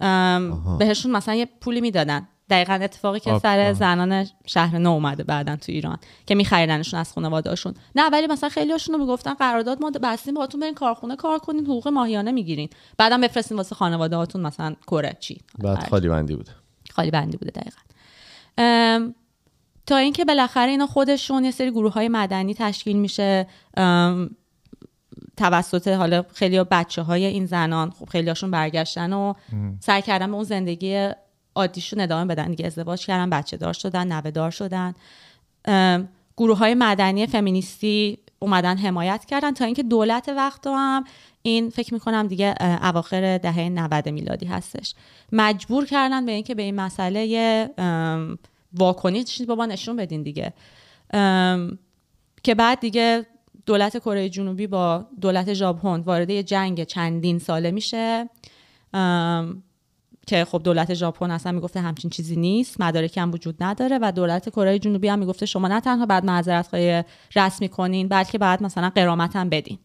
[0.79, 2.27] بهشون مثلا یه پولی می‌دادن.
[2.49, 3.73] دقیقا اتفاقی که آب، سر.
[3.73, 7.73] زنان شهر نو اومده بعدا تو ایران که میخریدنشون از خانواده‌هاشون.
[7.95, 11.65] نه ولی مثلا خیلی هاشون رو می‌گفتن قرارداد ما بستیم باهاتون برین کارخونه کار کنین
[11.65, 12.69] حقوق ماهیانه می‌گیرین.
[12.97, 15.41] بعدم بفرستین واسه خانواده هاتون مثلا کره چی.
[15.59, 16.51] بعد خالی بندی بوده.
[16.91, 17.79] خالی بندی بوده دقیقا.
[19.87, 23.47] تا اینکه بالاخره اینا خودشون یه سری گروه های مدنی تشکیل میشه
[25.37, 29.33] توسط حالا خیلی بچه های این زنان خب خیلی هاشون برگشتن و
[29.79, 31.09] سعی کردن به اون زندگی
[31.55, 34.93] عادیشون ادامه بدن دیگه ازدواج کردن بچه دار شدن نوه دار شدن.
[36.37, 41.03] گروه های مدنی فمینیستی اومدن حمایت کردن تا اینکه دولت وقت هم
[41.41, 44.95] این فکر می‌کنم دیگه اواخر دهه 90 میلادی هستش.
[45.31, 47.69] مجبور کردن به اینکه به این مسئله
[48.73, 50.53] یه ام، واکنی چیزی بابا نشون بدین دیگه.
[52.43, 53.25] که بعد دیگه
[53.65, 58.29] دولت کره جنوبی با دولت ژاپن وارد یه جنگ چندین ساله میشه.
[60.27, 64.49] که خب دولت ژاپن اصلا می‌گفته همچین چیزی نیست مدارکی هم وجود نداره و دولت
[64.49, 67.03] کره جنوبی هم می‌گفته شما نه تنها بعد معذرت خواهی
[67.35, 69.77] رسمی کنین بلکه بعد مثلا قرامت هم بدین.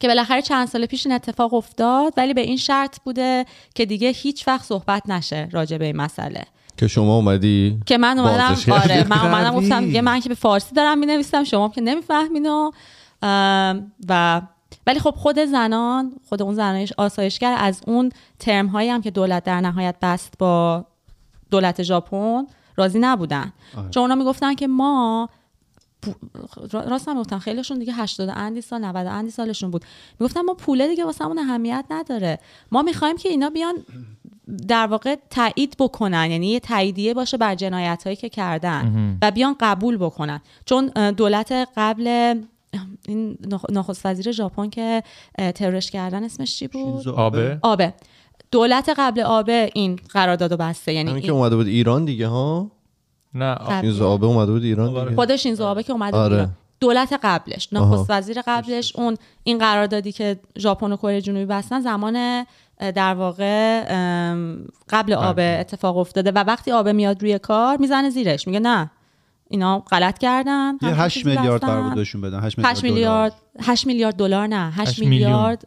[0.00, 4.08] که بالاخره چند سال پیش این اتفاق افتاد ولی به این شرط بوده که دیگه
[4.08, 6.44] هیچ وقت صحبت نشه راجع به این مسئله.
[6.80, 8.72] که شما اومدی که من اومدم.
[8.72, 9.56] آره من اومدم.
[9.56, 12.70] گفتم دیگه من که به فارسی دارم می نویسم شما که نمی‌فهمین و
[14.08, 14.42] و
[14.86, 19.44] ولی خب خود زنان خود اون زنان آسایشگر از اون ترم هایی هم که دولت
[19.44, 20.84] در نهایت بست با
[21.50, 23.90] دولت ژاپن راضی نبودن آره.
[23.90, 25.28] چون اونا می‌گفتن که ما
[26.72, 29.84] راست هم می‌گفتن خیلیشون دیگه 80 اندی سال 90 اندی سالشون بود
[30.20, 32.38] می‌گفتن ما پوله دیگه واسمون اهمیت نداره
[32.72, 33.74] ما می‌خوایم که اینا بیان
[34.68, 39.56] در واقع تایید بکنن یعنی یه تاییدیه باشه بر جنایت هایی که کردن و بیان
[39.60, 40.40] قبول بکنن.
[40.64, 42.34] چون دولت قبل
[43.08, 45.02] این نخ- نخست وزیر ژاپن که
[45.54, 47.58] ترورش کردن اسمش چی بود؟ آبه.
[47.62, 47.94] آبه.
[48.50, 52.70] دولت قبل آبه این قراردادو بسته یعنی که اومده بود ایران دیگه ها؟
[53.34, 53.56] نه.
[53.82, 55.04] این زابه اومده بود ایران.
[55.04, 55.14] دیگه.
[55.16, 56.48] خودش این آبه که اومده آره.
[56.80, 57.68] دولت قبلش.
[57.72, 62.46] نخست وزیر قبلش اون این قراردادی که ژاپن و کره جنوبی بستن زمان
[62.80, 63.82] در واقع
[64.90, 68.46] قبل آبه اتفاق افتاده و وقتی آبه میاد روی کار می‌زنه زیرش.
[68.46, 68.90] میگه نه
[69.48, 70.72] اینا غلط کردن.
[70.82, 71.60] یه همچین 8 چیزی میلیارد.
[71.60, 72.40] قرار بود بهشون بدن.
[72.40, 74.70] 8 8 میلیارد 8 میلیارد دلار نه.
[74.70, 75.30] 8 هشت میلیون.
[75.30, 75.66] میلیارد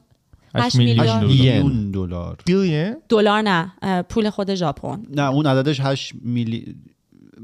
[0.55, 2.07] 8 هشت میلیون میلیارد دلار.
[2.07, 2.37] دلار.
[2.45, 3.73] بیلیون؟ دلار نه.
[4.09, 5.03] پول خود ژاپن.
[5.09, 6.75] نه اون عددش 8 میلی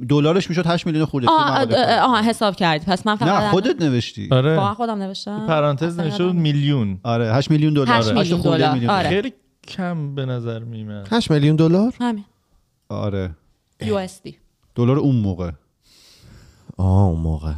[0.09, 1.27] دلارش می‌شد 8 میلیون خورده.
[1.27, 2.85] توی آه حساب کردی.
[2.85, 4.27] پس من فقط نه خودت نوشتی.
[4.27, 5.47] واقعا آره خودم نوشتم.
[5.47, 6.99] پرانتز نشد میلیون.
[7.03, 8.97] آره 8 میلیون دلار هشت هشت میلیون خورده دلار.
[8.97, 9.09] آره.
[9.09, 9.33] خیلی
[9.69, 12.25] کم به نظر میمد 8 میلیون دلار؟ همین.
[12.89, 13.31] آره.
[13.81, 14.33] USD
[14.75, 15.51] دلار اون موقع.
[16.77, 17.53] آه اون موقع.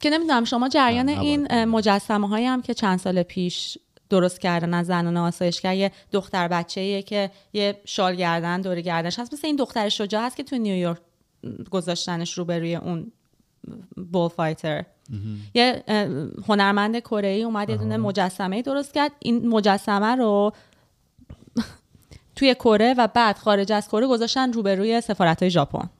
[0.00, 3.78] که نمی‌دونم شما جریان این مجسمه هایی هم که چند سال پیش
[4.10, 9.32] درست کردن از زنان آسایشگر یه دختر بچه که یه شال گردن دور گردنش هست.
[9.32, 10.98] مثل این دختر شجاع هست که تو نیویورک
[11.70, 13.12] گذاشتنش رو روی اون
[14.12, 14.84] بول فایتر.
[15.54, 15.84] یه
[16.48, 19.12] هنرمند کره ای اومد یه دونه مجسمه درست کرد.
[19.18, 20.52] این مجسمه رو
[22.36, 25.90] توی کره و بعد خارج از کره گذاشتن روبروی سفارت های ژاپن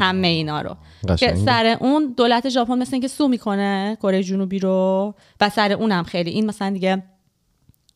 [0.00, 0.76] همه اینا رو.
[1.16, 1.34] که.
[1.34, 6.30] سر اون دولت ژاپن مثل اینکه سو می‌کنه کره جنوبی رو و سر اونم خیلی.
[6.30, 7.02] این مثلا دیگه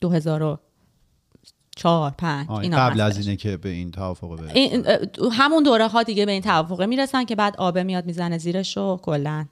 [0.01, 3.17] 2004 5 آه، اینا قبل از.
[3.17, 4.97] اینه که به این توافق این اه،
[5.31, 8.97] همون دوره ها دیگه به این توافقه می‌رسن که بعد آبه میاد می‌زنه زیرش و
[8.97, 9.45] کلا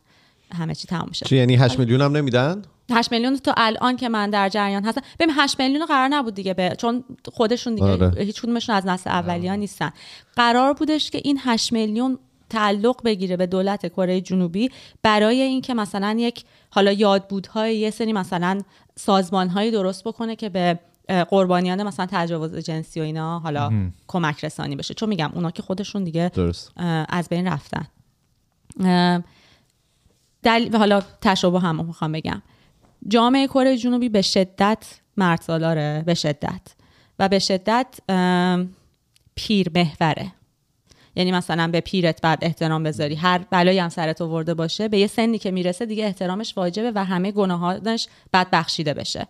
[0.51, 1.25] همه چی تموم میشه.
[1.25, 2.61] چی یعنی 8 میلیون هم نمیدن؟
[2.91, 5.01] 8 میلیون تو الان که من در جریان هستم.
[5.19, 8.23] ببین 8 میلیون قرار نبود دیگه به چون خودشون دیگه آره.
[8.23, 9.91] هیچ کدومشون از نسل اولیا نیستن.
[10.35, 12.19] قرار بودش که این 8 میلیون
[12.49, 14.71] تعلق بگیره به دولت کره جنوبی
[15.03, 18.61] برای اینکه مثلا یک حالا یادبودهای یه سری مثلا
[18.95, 20.79] سازمانهایی درست بکنه که به
[21.29, 23.71] قربانیان مثلا تجاوز جنسی و اینا حالا
[24.07, 24.93] کمک رسانی بشه.
[24.93, 26.71] چون میگم اونا که خودشون دیگه درست.
[27.09, 27.87] از بین رفتن.
[30.43, 30.77] دل...
[30.77, 32.41] حالا تشابه هم می‌خوام بگم.
[33.07, 34.85] جامعه کره جنوبی به شدت
[35.17, 36.61] مرد سالاره به شدت.
[37.19, 37.87] و به شدت
[39.35, 40.31] پیر محوره.
[41.15, 43.15] یعنی مثلا به پیرت بعد احترام بذاری.
[43.15, 47.05] هر بلایی هم سرت آورده باشه به یه سنی که می‌رسه دیگه احترامش واجبه و
[47.05, 49.27] همه گناهانش بعد بخشیده بشه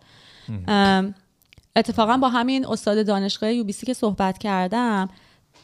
[1.76, 5.10] اتفاقا با همین استاد دانشگاه یوبیسی که صحبت کردم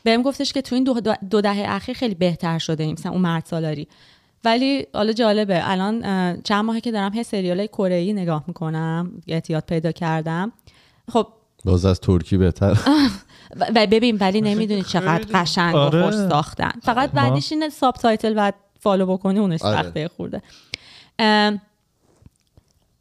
[0.03, 3.45] بهم گفتش که تو این دو, دو دهه اخیر خیلی بهتر شده مثلا اون مرد
[3.45, 3.87] سالاری.
[4.45, 5.71] ولی حالا جالبه.
[5.71, 6.01] الان
[6.41, 10.51] چند ماهه که دارم هی سریال کره ای نگاه می‌کنم اعتیاد پیدا کردم.
[11.11, 11.27] خب
[11.65, 12.77] باز از ترکی بهتر.
[13.55, 16.03] و و ببین ولی نمی‌دونی چقدر قشنگ و آره.
[16.03, 16.71] خوش ساختن.
[16.83, 19.83] فقط بعدیش اینه subtitle و follow بکنی اونش آره.
[19.83, 20.41] سخته خورده.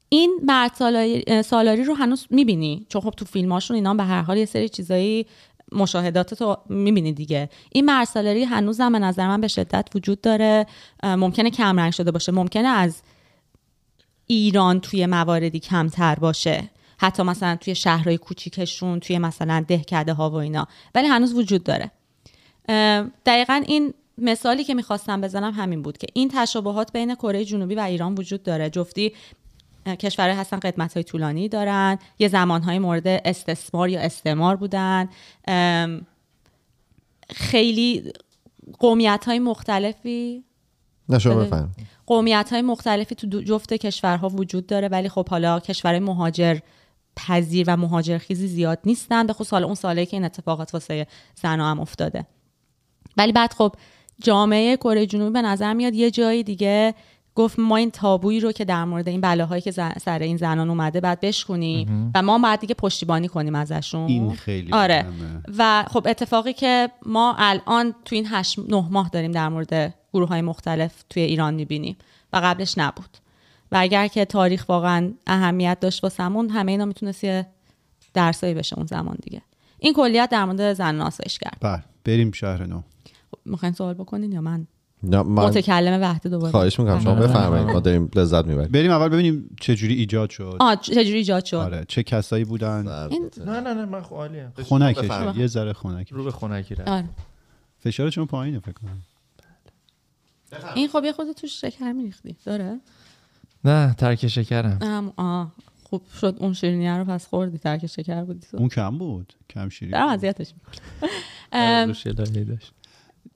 [0.09, 4.36] این مرد سالاری, سالاری رو هنوز می‌بینی؟ چون خب تو فیلماشون اینا به هر حال
[4.36, 5.26] یه سری چیزایی
[5.75, 7.51] مشاهدات تو می‌بینی دیگه.
[7.73, 10.66] این مرد سالاری هنوز هم به نظر من به شدت وجود داره.
[11.03, 12.33] ممکنه کم رنگ شده باشه.
[12.33, 13.03] ممکنه از
[14.27, 16.70] ایران توی مواردی کمتر باشه.
[16.99, 20.66] حتی مثلا توی شهرهای کوچیکشون توی مثلا دهکده ها و اینا.
[20.95, 21.91] ولی هنوز وجود داره.
[23.27, 27.81] دقیقا این مثالی که می‌خواستم بزنم همین بود که این تشابهات بین کره جنوبی و
[27.81, 28.70] ایران وجود داره.
[28.70, 29.12] جفتی
[29.87, 31.99] کشورهای هستن قدمت های طولانی دارن.
[32.18, 35.09] یه زمانهای مورد استثمار یا استعمار بودن.
[37.30, 38.12] خیلی
[38.78, 40.45] قومیت های مختلفی.
[41.09, 41.45] نه شما بله.
[41.45, 41.72] بفهم
[42.07, 46.59] قومیت های مختلفی تو جفت کشورها وجود داره ولی خب حالا کشورهای مهاجر
[47.16, 49.26] پذیر و مهاجرخیزی زیاد نیستن.
[49.26, 52.26] به خصوص حالا اون سالی که این اتفاقات واسه زنا هم افتاده.
[53.16, 53.74] ولی بعد خب
[54.22, 56.95] جامعه کره جنوبی به نظر میاد یه جایی دیگه
[57.35, 60.70] گفت ما این تابویی رو که در مورد این بلاهایی که ز- سر این زنان
[60.70, 64.07] اومده بعد بشکنیم و ما باید دیگه پشتیبانی کنیم ازشون.
[64.07, 65.07] این خیلی آره.
[65.59, 70.28] و خب اتفاقی که ما الان تو این هشت نه ماه داریم در مورد گروه
[70.28, 71.97] های مختلف توی ایران می‌بینیم
[72.33, 73.18] و قبلش نبود.
[73.72, 77.47] و اگر که تاریخ واقعا اهمیت داشت واسمون همه اینا می‌تونست یه
[78.14, 79.43] درسایی بشه اون زمان دیگه.
[79.78, 81.83] این کلیت در مورد زن آسایشگر بله.
[82.05, 82.83] بریم شهر نو
[83.30, 84.66] خب، می‌خواین سوال بکنین یا من؟
[85.03, 86.50] من متکلم وحده دوباره.
[86.50, 87.00] خواهش می‌کنم.
[87.00, 87.14] شما.
[87.14, 87.66] بفرمایید.
[87.68, 88.72] ما داریم لذت می‌بریم.
[88.72, 90.57] بریم اول ببینیم چه جوری ایجاد شد.
[90.61, 95.36] آه چجوری ایجاد شد؟ آره چه کسایی بودن؟ این- نه نه نه من عالیم خنکش.
[95.36, 96.88] یه ذره خنک رو به خنکی رفت.
[96.88, 97.05] آره.
[97.78, 99.03] فشارشون پایینه فکر کنم.
[100.74, 102.36] این خب یه خود توش شکر میریختی.
[102.44, 102.80] داره؟
[103.64, 104.78] نه ترک شکرم.
[104.80, 105.53] ام، آه.
[105.84, 108.46] خوب شد اون شیرینیه رو پس خوردی ترک شکر بودی.
[108.50, 109.32] تو اون کم بود.
[109.50, 111.92] کم شیرین دارم اذیتش می‌کنم.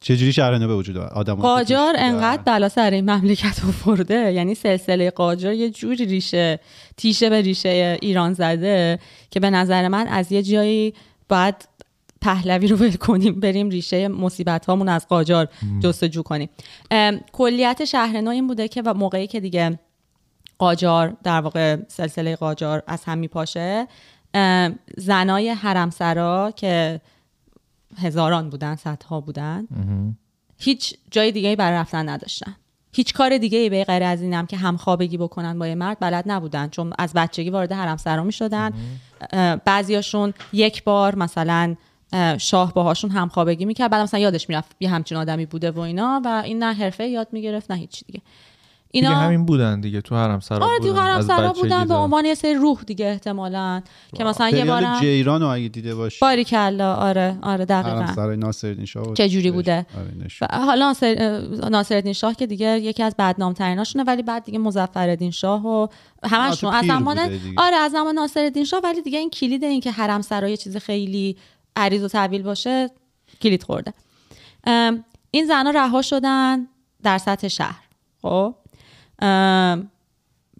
[0.02, 2.90] روش یه لایه داشت چه جوری شهر نو به وجود آدم قاجار انقدر بلا سر
[2.90, 6.60] این مملکت آورده یعنی سلسله قاجار یه جوری ریشه
[6.96, 8.98] تیشه به ریشه ایران زده
[9.30, 10.94] که به نظر من از یه جایی
[11.28, 11.68] باید
[12.20, 15.48] پهلوی رو ول کنیم بریم ریشه مصیبت هامون از قاجار
[15.80, 16.48] جستجو کنیم.
[17.32, 19.78] کلیت شهر نو این بوده که و موقعی که دیگه
[20.58, 23.86] قاجار در واقع سلسله قاجار از هم میپاشه
[24.96, 27.00] زنای حرمسرا که
[27.98, 29.66] هزاران بودن صدها بودن.
[30.58, 32.56] هیچ جای دیگه برای رفتن نداشتن.
[32.92, 36.24] هیچ کار دیگه ای به غیر از اینم که همخوابگی بکنن با یه مرد بلد
[36.26, 38.72] نبودن چون از بچگی وارد حرم سرا می شدن
[39.64, 41.76] بعضیاشون یک بار مثلا
[42.12, 43.90] اه، شاه باهاشون همخوابگی می‌کرد.
[43.90, 47.28] بعد مثلا یادش می‌رفت یه همچین آدمی بوده و اینا و این نه حرفه یاد
[47.32, 48.20] می‌گرفت نه هیچ دیگه.
[48.92, 50.94] دیگه اینا همین بودن دیگه تو حرم سرا آره تو.
[50.94, 53.82] حرم سرا بودن به عنوان یه سری روح دیگه احتمالا
[54.14, 56.18] که مثلا یه بارم جیران رو اگه دیده باشی.
[56.20, 61.40] باری کلا آره آره حرم دقیقا سرای ناصرالدین شاه چه جوری بوده؟ آره حالا ناصر
[61.70, 65.86] ناصرالدین شاه که دیگه یکی از بدنام تریناشونه ولی بعد دیگه مظفرالدین شاه و
[66.24, 67.44] همشون از زمان دیگه.
[67.56, 70.76] آره از زمان ناصرالدین شاه ولی دیگه این کلید این که حرم سرا یه چیز
[70.76, 71.36] خیلی
[71.76, 72.90] عریض و طویل باشه
[73.42, 73.92] کلید خورده.
[75.30, 76.66] این زنها رها شدن
[77.02, 77.82] در سطح شهر
[78.22, 78.54] خب؟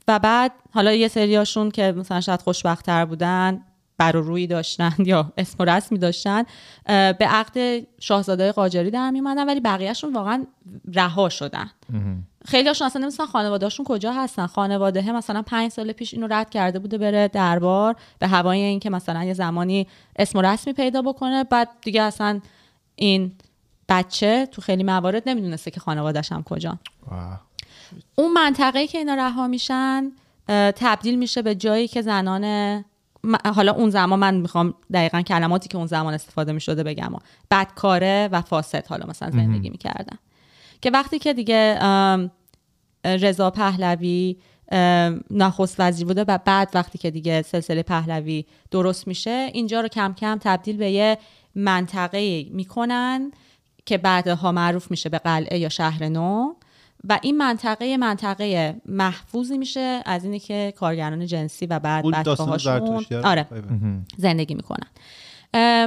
[0.08, 3.62] و بعد حالا یه سریاشون که مثلا شاید خوشبختتر بودن
[3.98, 6.42] بر و روی داشتن یا اسم و رسمی داشتن
[6.86, 10.46] به عقد شاهزاده قاجاری در می اومدن ولی بقیهشون واقعا
[10.94, 11.70] رها شدن.
[12.44, 14.46] خیلی هاشون اصلا نمیستن خانوادهشون کجا هستن.
[14.46, 19.24] خانواده مثلا پنج سال پیش اینو رد کرده بوده بره دربار به هوای اینکه مثلا
[19.24, 19.86] یه زمانی
[20.16, 21.44] اسم و رسمی پیدا بکنه.
[21.44, 22.40] بعد دیگه اصلا
[22.96, 23.32] این
[23.88, 26.78] بچه تو خیلی موارد نمی‌دونسته که خانوادش هم کجا.
[28.14, 30.12] اون منطقه که اینا رها میشن
[30.48, 32.44] تبدیل میشه به جایی که زنان
[33.54, 37.14] حالا اون زمان من می‌خوام دقیقا کلماتی که اون زمان استفاده می‌شده بگم.
[37.14, 37.18] و
[37.50, 40.18] بدکاره و فاسد حالا مثلا زندگی می‌کردن.
[40.80, 41.78] که وقتی که دیگه
[43.04, 44.36] رضا پهلوی
[45.30, 50.14] نخست وزیر بوده و بعد وقتی که دیگه سلسله پهلوی درست میشه اینجا رو کم
[50.14, 51.18] کم تبدیل به یه
[51.54, 53.30] منطقه می‌کنن
[53.86, 56.54] که بعدها معروف میشه به قلعه یا شهر نو.
[57.08, 63.42] و این منطقه منطقه محفوظی میشه از اینی که کارگران جنسی و بعد بچه‌هاشون آره.
[63.42, 64.06] بفهم.
[64.16, 64.88] زندگی می‌کنن.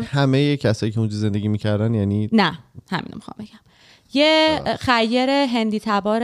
[0.03, 3.59] همه کسایی که اونجا زندگی می‌کردن یعنی نه همینو می‌خوام بگم.
[4.13, 6.23] یه خیر هندی تبار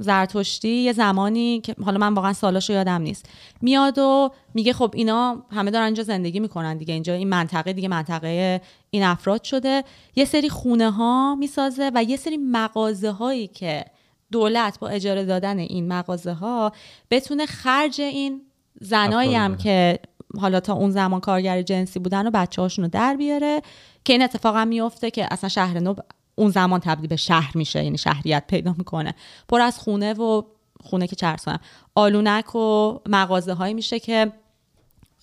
[0.00, 3.28] زرتشتی یه زمانی که حالا من واقعا سالاشو یادم نیست.
[3.60, 6.94] میاد و میگه خب اینا همه دارن اینجا زندگی می‌کنن دیگه.
[6.94, 8.60] اینجا این منطقه دیگه منطقه
[8.90, 9.84] این افراد شده.
[10.16, 13.84] یه سری خونه ها می‌سازه و یه سری مغازه هایی که
[14.32, 16.72] دولت با اجاره دادن این مغازه ها
[17.10, 18.42] بتونه خرج این
[18.80, 19.98] زنایی هم که
[20.40, 23.62] حالا تا اون زمان کارگر جنسی بودن و بچه هاشون رو در بیاره
[24.04, 25.94] که این اتفاق هم میفته که اصلا شهر نو
[26.34, 29.14] اون زمان تبدیل به شهر میشه یعنی شهریت پیدا می‌کنه.
[29.48, 30.42] پر از خونه و
[30.84, 31.60] خونه که چرسانم
[31.94, 34.32] آلونک و مغازه هایی میشه که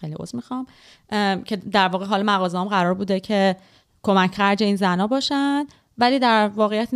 [0.01, 0.67] خیلی عذر می‌خوام
[1.09, 3.55] ام، که در واقع حال مغازه هم قرار بوده که
[4.03, 5.65] کمک خرج این زنا باشن
[5.97, 6.89] ولی در واقعیت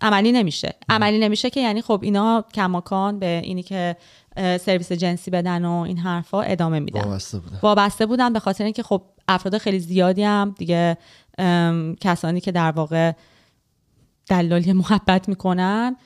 [0.00, 0.74] عملی نمیشه.
[0.88, 3.96] عملی نمیشه که یعنی خب اینا کماکان به اینی که
[4.36, 7.00] سرویس جنسی بدن و این حرفا ادامه میدن.
[7.00, 10.96] وابسته بوده وابسته بودن به خاطر اینکه خب افراد خیلی زیادی هم دیگه
[12.00, 13.12] کسانی که در واقع
[14.26, 15.96] دلالی محبت می‌کنن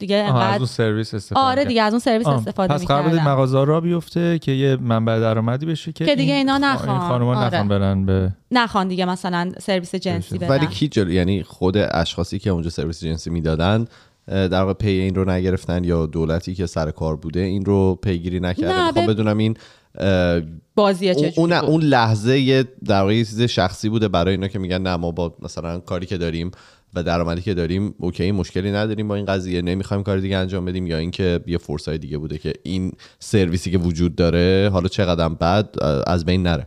[0.00, 1.64] دیگه آها، از انقدر اون سرویس استفاده آره.
[1.64, 5.20] دیگه از اون سرویس آه، استفاده پس قرار بود مغازه را بیفته که یه منبع
[5.20, 6.88] درآمدی بشه که که دیگه این اینا نخوان.
[7.00, 7.46] این خانوما آره.
[7.46, 12.38] نخوان برن به نخوان دیگه مثلا سرویس جنسی بدن ولی کی جلو یعنی خود اشخاصی
[12.38, 13.84] که اونجا سرویس جنسی می‌دادن
[14.26, 18.40] در واقع پی این رو نگرفتن یا دولتی که سر کار بوده این رو پیگیری
[18.40, 19.56] نکرده نه، می‌خوام به- بدونم این
[19.98, 20.40] اه،
[20.74, 21.70] بازی اون, چجوری اون, بود.
[21.70, 25.10] اون لحظه یه در واقع یه چیز شخصی بوده برای اینا که میگن نه ما
[25.10, 26.50] با مثلا کاری که داریم
[26.94, 29.62] و درآمدی که داریم اوکی مشکلی نداریم با این قضیه.
[29.62, 33.78] نمی‌خوایم کار دیگه انجام بدیم یا اینکه یه فرصای دیگه بوده که این سرویسی که
[33.78, 36.66] وجود داره حالا چقدر بعد از بین نره.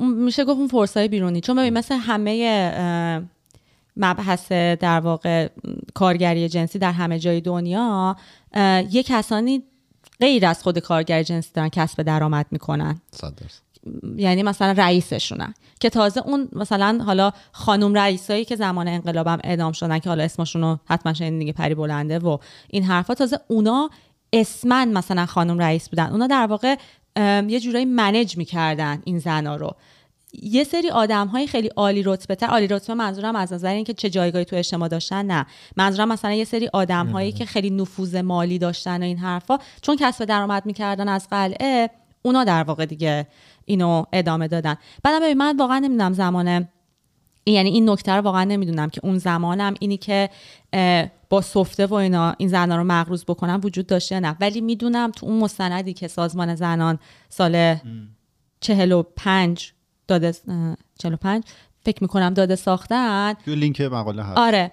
[0.00, 1.40] میشه گفت اون فرصای بیرونی.
[1.40, 3.22] چون ببین مثل همه
[3.96, 5.48] مبحث در واقع
[5.94, 8.16] کارگری جنسی در همه جای دنیا
[8.90, 9.62] یه کسانی
[10.20, 13.00] غیر از خود کارگر جنسی دارن کسب درآمد می‌کنن.
[13.10, 13.65] صد درصد.
[14.16, 15.54] یعنی مثلا رئیسشونن.
[15.80, 20.62] که تازه اون مثلا حالا خانم رئیسایی که زمان انقلابم اعدام شدن که حالا اسمشون
[20.62, 22.38] رو حتما شنیدین دیگه پری بلنده و
[22.70, 23.90] این حرفا تازه اونا
[24.32, 26.10] اسمن مثلا خانم رئیس بودن.
[26.10, 26.76] اونا در واقع
[27.48, 29.70] یه جورایی منیج می‌کردن این زنا رو.
[30.42, 34.10] یه سری آدم های خیلی عالی رتبه تر عالی رتبه منظورم از نظر اینکه چه
[34.10, 35.46] جایگاهی تو اجتماع داشتن نه.
[35.76, 39.96] منظورم مثلا یه سری آدم هایی که خیلی نفوذ مالی داشتن و این حرفا چون
[39.96, 41.90] کسب درآمد می‌کردن از قلعه
[42.22, 43.26] اونا در واقع دیگه
[43.66, 44.76] اینو ادامه دادن.
[45.02, 46.68] بعدم ببین من واقعا نمی‌دونم زمان
[47.46, 50.30] یعنی این نکته رو واقعا نمی‌دونم که اون زمانم اینی که
[51.30, 54.36] با سفته و اینا این زنان رو مغروض بکنن وجود داشته نه.
[54.40, 56.98] ولی می‌دونم تو اون مستندی که سازمان زنان
[57.28, 57.76] سال
[58.60, 59.72] 45
[60.08, 61.44] داده اه، 45
[61.84, 63.34] فکر می‌کنم داده ساختن.
[63.44, 64.38] تو لینک مقاله هست.
[64.38, 64.72] آره.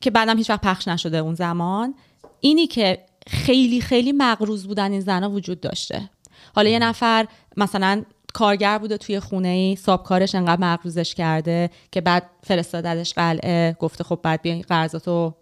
[0.00, 1.94] که بعدم هیچ وقت پخش نشده اون زمان.
[2.40, 6.10] اینی که خیلی خیلی مغروض بودن این زنا وجود داشته.
[6.56, 7.26] حالا یه نفر
[7.56, 8.02] مثلا
[8.34, 14.20] کارگر بوده توی خونه ای سابکارش انقدر مغروضش کرده که بعد فرستادش قلعه گفته خب
[14.22, 15.34] بعد بیا این قرضاتو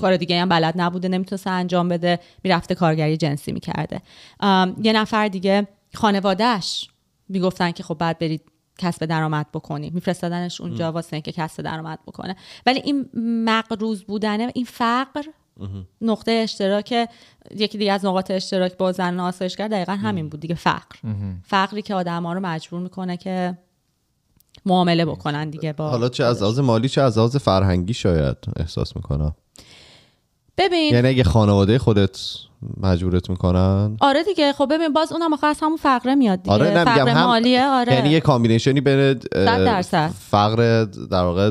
[0.00, 4.02] کار دیگه هم بلد نبوده نمی‌تونسته انجام بده می‌رفته کارگری جنسی می‌کرده.
[4.82, 6.88] یه نفر دیگه خانوادهش
[7.28, 8.42] می‌گفتن که خب بعد برید
[8.78, 9.90] کسب درآمد بکنی.
[9.90, 12.36] میفرستادنش اونجا واسه اینکه کسب درآمد بکنه.
[12.66, 13.08] ولی این
[13.44, 15.24] مقروض بودنه این فقر
[16.00, 17.08] نقطه اشتراک
[17.56, 20.96] یکی دیگه از نقاط اشتراک با زن آسایشگر دقیقا همین بود دیگه فقر.
[21.44, 23.58] فقری که آدم ها رو مجبور می‌کنه که
[24.66, 28.96] معامله بکنن دیگه با حالا چه از لحاظ مالی چه از لحاظ فرهنگی شاید احساس
[28.96, 29.34] می‌کنم.
[30.58, 30.94] ببین.
[30.94, 32.18] یعنی اگه خانواده خودت
[32.80, 36.54] مجبورت می‌کنن؟ آره دیگه خب ببین باز اونم آخه از همون فقره میاد دیگه.
[36.54, 37.94] آره فقر مالیه آره.
[37.94, 39.20] یعنی یه combination ی بین.
[40.30, 41.50] فقر در واقع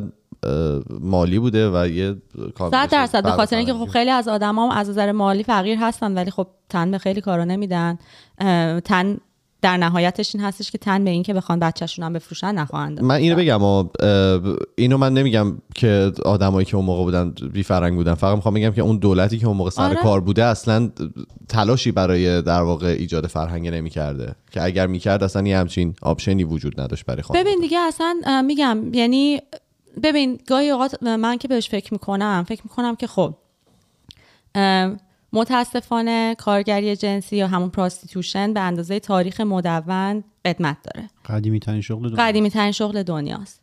[0.99, 3.85] مالی بوده و یه صد combination درصد به خاطر اینکه خب.
[3.85, 7.43] خیلی از آدم هم از نظر مالی فقیر هستن ولی خب تن به خیلی کارا
[7.43, 7.97] نمیدن.
[8.85, 9.17] تن
[9.61, 13.15] در نهایتش این هستش که تن به این که بخوان بچهشون هم بفروشن نخواهند من
[13.15, 14.41] اینو بگم اما اه،
[14.75, 18.13] اینو من نمیگم که آدمایی که اون موقع بودن بی فرهنگ بودن.
[18.13, 19.95] فقط می‌خوام بگم که اون دولتی که اون موقع سر آره.
[19.95, 20.89] کار بوده اصلا
[21.49, 24.35] تلاشی برای در واقع ایجاد فرهنگ نمی‌کرده.
[24.51, 28.41] که اگر می‌کرد اصلا یه همچین option ی وجود نداشت برای خانم ببین دیگه اصلا
[28.47, 29.39] میگم یعنی
[30.03, 33.35] ببین گاهی اوقات من که بهش فکر می‌کنم فکر می‌کنم که خب
[35.33, 41.09] متاسفانه کارگری جنسی یا همون prostitution به اندازه تاریخ مدون قدمت داره.
[41.25, 42.23] قدیمی ترین شغل دنیا.
[42.23, 43.61] قدیمی ترین شغل دنیاست.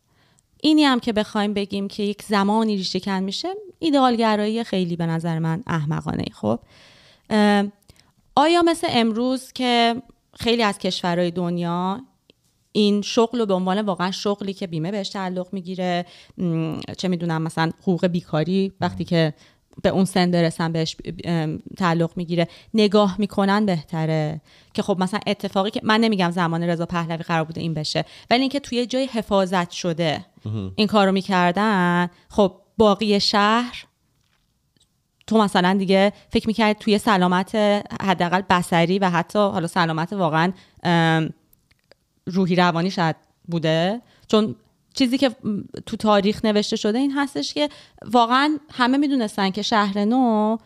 [0.61, 3.47] اینی هم که بخوایم بگیم که یک زمانی ریشه کن میشه
[3.79, 6.59] ایدئالگرایی خیلی به نظر من احمقانه خب
[8.35, 10.01] آیا مثل امروز که
[10.33, 12.01] خیلی از کشورهای دنیا
[12.75, 16.05] این شغل رو به عنوان واقعا شغلی که بیمه بهش تعلق می‌گیره
[16.97, 19.33] چه می‌دونم مثلا حقوق بیکاری وقتی که
[19.83, 20.95] به اون سن برسن بهش
[21.77, 22.47] تعلق می‌گیره.
[22.73, 24.41] نگاه می‌کنن بهتره.
[24.73, 28.41] که خب مثلا اتفاقی که من نمیگم زمان رضا پهلوی قرار بوده این بشه ولی
[28.41, 30.25] اینکه توی جای حفاظت شده
[30.75, 33.85] این کارو می‌کردن خب باقی شهر
[35.27, 37.55] تو مثلا دیگه فکر می‌کرد توی سلامت
[38.01, 40.51] حداقل بصری و حتی حالا سلامت واقعا
[42.25, 43.15] روحی روانی شاید
[43.47, 44.01] بوده.
[44.27, 44.55] چون
[44.93, 45.31] چیزی که
[45.85, 47.69] تو تاریخ نوشته شده این هستش که
[48.05, 50.57] واقعا همه می‌دونستن که شهر نو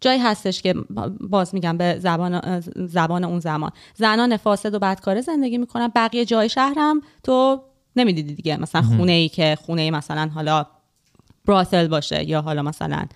[0.00, 0.74] جایی هستش که
[1.20, 3.70] باز میگم به زبان زبان اون زمان.
[3.94, 5.92] زنان فاسد و بدکاره زندگی می‌کنن.
[5.94, 7.62] بقیه جای شهر هم تو
[7.96, 8.56] نمی‌دیدی دیگه.
[8.56, 10.66] مثلا خونه ای که خونه ای مثلا حالا
[11.46, 13.06] براسل باشه یا حالا مثلا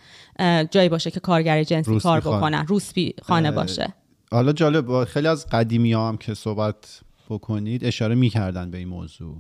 [0.70, 2.20] جایی باشه که کارگر جنسی کار.
[2.20, 2.66] بکنن.
[2.66, 3.94] روسپی خانه باشه.
[4.30, 7.00] حالا جالب خیلی از قدیمی ها هم که صحبت
[7.32, 9.38] بکنید اشاره می‌کردن به این موضوع.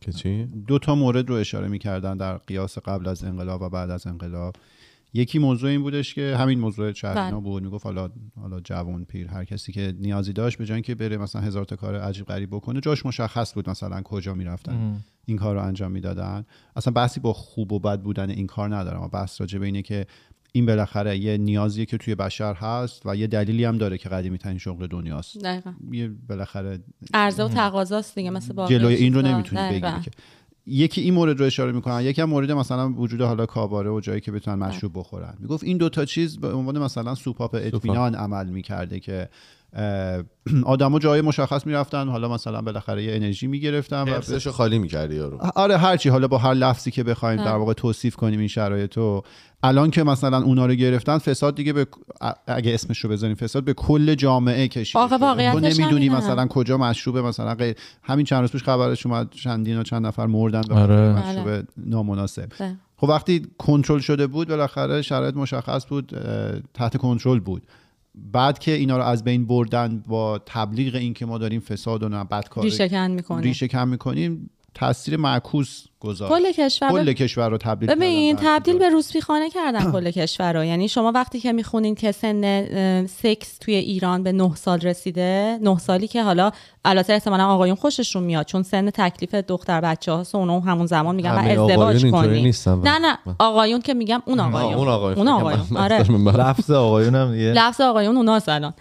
[0.00, 3.90] که چی؟ دو تا مورد رو اشاره می‌کردن در قیاس قبل از انقلاب و بعد
[3.90, 4.56] از انقلاب.
[5.14, 7.40] یکی موضوع این بودش که همین موضوع شهرینا بله.
[7.40, 7.62] بود.
[7.62, 11.42] می‌گفت حالا حالا جوان پیر هر کسی که نیازی داشت به جای اینکه بره مثلا
[11.42, 14.96] هزار تا کار عجیب غریب بکنه جاش مشخص بود مثلا کجا می‌رفتن.
[15.26, 16.44] این کار رو انجام می‌دادن.
[16.76, 19.08] اصلا بحثی با خوب و بد بودن این کار ندارم.
[19.08, 20.06] بحث راجع به اینه که
[20.52, 24.38] این بالاخره یه نیازیه که توی بشر هست و یه دلیلی هم داره که قدیمی
[24.38, 25.38] ترین شغل دنیاست.
[25.38, 25.72] دقیقا.
[25.92, 26.78] یه بالاخره
[27.14, 29.22] عرضه و تقاضاست دیگه مثل باقی جلوی این رو.
[29.22, 29.88] نمی‌تونی دقیقاً.
[29.88, 30.10] بگیری که.
[30.66, 34.20] یکی این مورد رو اشاره می‌کنن یکی هم مورد مثلا وجود حالا کاباره و جایی
[34.20, 35.34] که بتونن مشروب بخورن.
[35.38, 37.54] می‌گفت این دوتا چیز به عنوان مثلا سوپاپ.
[37.54, 39.28] اطمینان عمل می‌کرده که
[40.64, 42.08] آدما جای مشخص می‌رفتن.
[42.08, 45.38] حالا مثلا بالاخره یه انرژی می‌گرفتن و حفظشو خالی می‌کردی یارو.
[45.54, 49.22] آره هرچی حالا با هر لفظی که بخوایم در واقع توصیف کنیم این شرایط رو.
[49.62, 51.86] الان که مثلا اونا رو گرفتن فساد دیگه به
[52.46, 55.26] اگه اسمش رو بذاریم فساد به کل جامعه کشیده آخه شده.
[55.26, 56.08] واقعیتش تو نمی‌دونی.
[56.08, 57.76] مثلا کجا مشروبه مثلا غیر.
[58.02, 61.14] همین چند روز پیش خبرش اومد چندین و چند نفر مردن به آره.
[61.14, 62.48] خاطر مشروب نامناسب.
[62.60, 62.76] بله.
[62.96, 66.12] خب وقتی کنترل شده بود بالاخره شرایط مشخص بود
[66.74, 67.62] تحت کنترل بود.
[68.32, 72.08] بعد که اینا رو از بین بردن با تبلیغ این که ما داریم فساد و
[72.08, 76.32] نه بدکاری ریشه کن می‌کنه ریشه کم می‌کنیم تاثیر معکوس گذاشت.
[76.32, 80.64] کل کشور کل کشور رو تبدیل ببین تبدیل به روسپی خانه کردن کل کشور رو
[80.64, 85.78] یعنی شما وقتی که می‌خونین که سن سکس توی ایران به نه سال رسیده نه
[85.78, 86.50] سالی که حالا
[86.84, 91.14] البته احتمالا آقایون خوششون میاد چون سن تکلیف دختر بچه هاست و اونا همون زمان
[91.14, 92.52] میگن و آقایون ازدواج کنی.
[92.84, 94.74] نه نه آقایون که میگم اون آقایون.
[94.74, 95.76] اون آقایون اون آقایون.
[95.76, 95.98] آره.
[96.48, 97.52] لفظ آقایونم دیگه.
[97.52, 98.72] لفظ آقایون اوناست الان.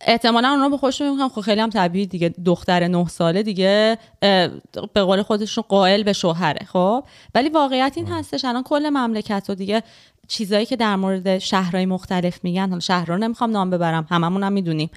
[0.00, 3.98] احتمالا اونا به خودشون میگن خب خیلی هم طبیعی دیگه دختر نه ساله دیگه
[4.92, 9.54] به قول خودشون قائل به شوهره خب؟ ولی واقعیت این هستش الان کل مملکت و
[9.54, 9.82] دیگه
[10.28, 14.52] چیزایی که در مورد شهرهای مختلف میگن حالا شهرها رو نمی‌خوام نام ببرم هممون هم
[14.52, 14.90] می‌دونیم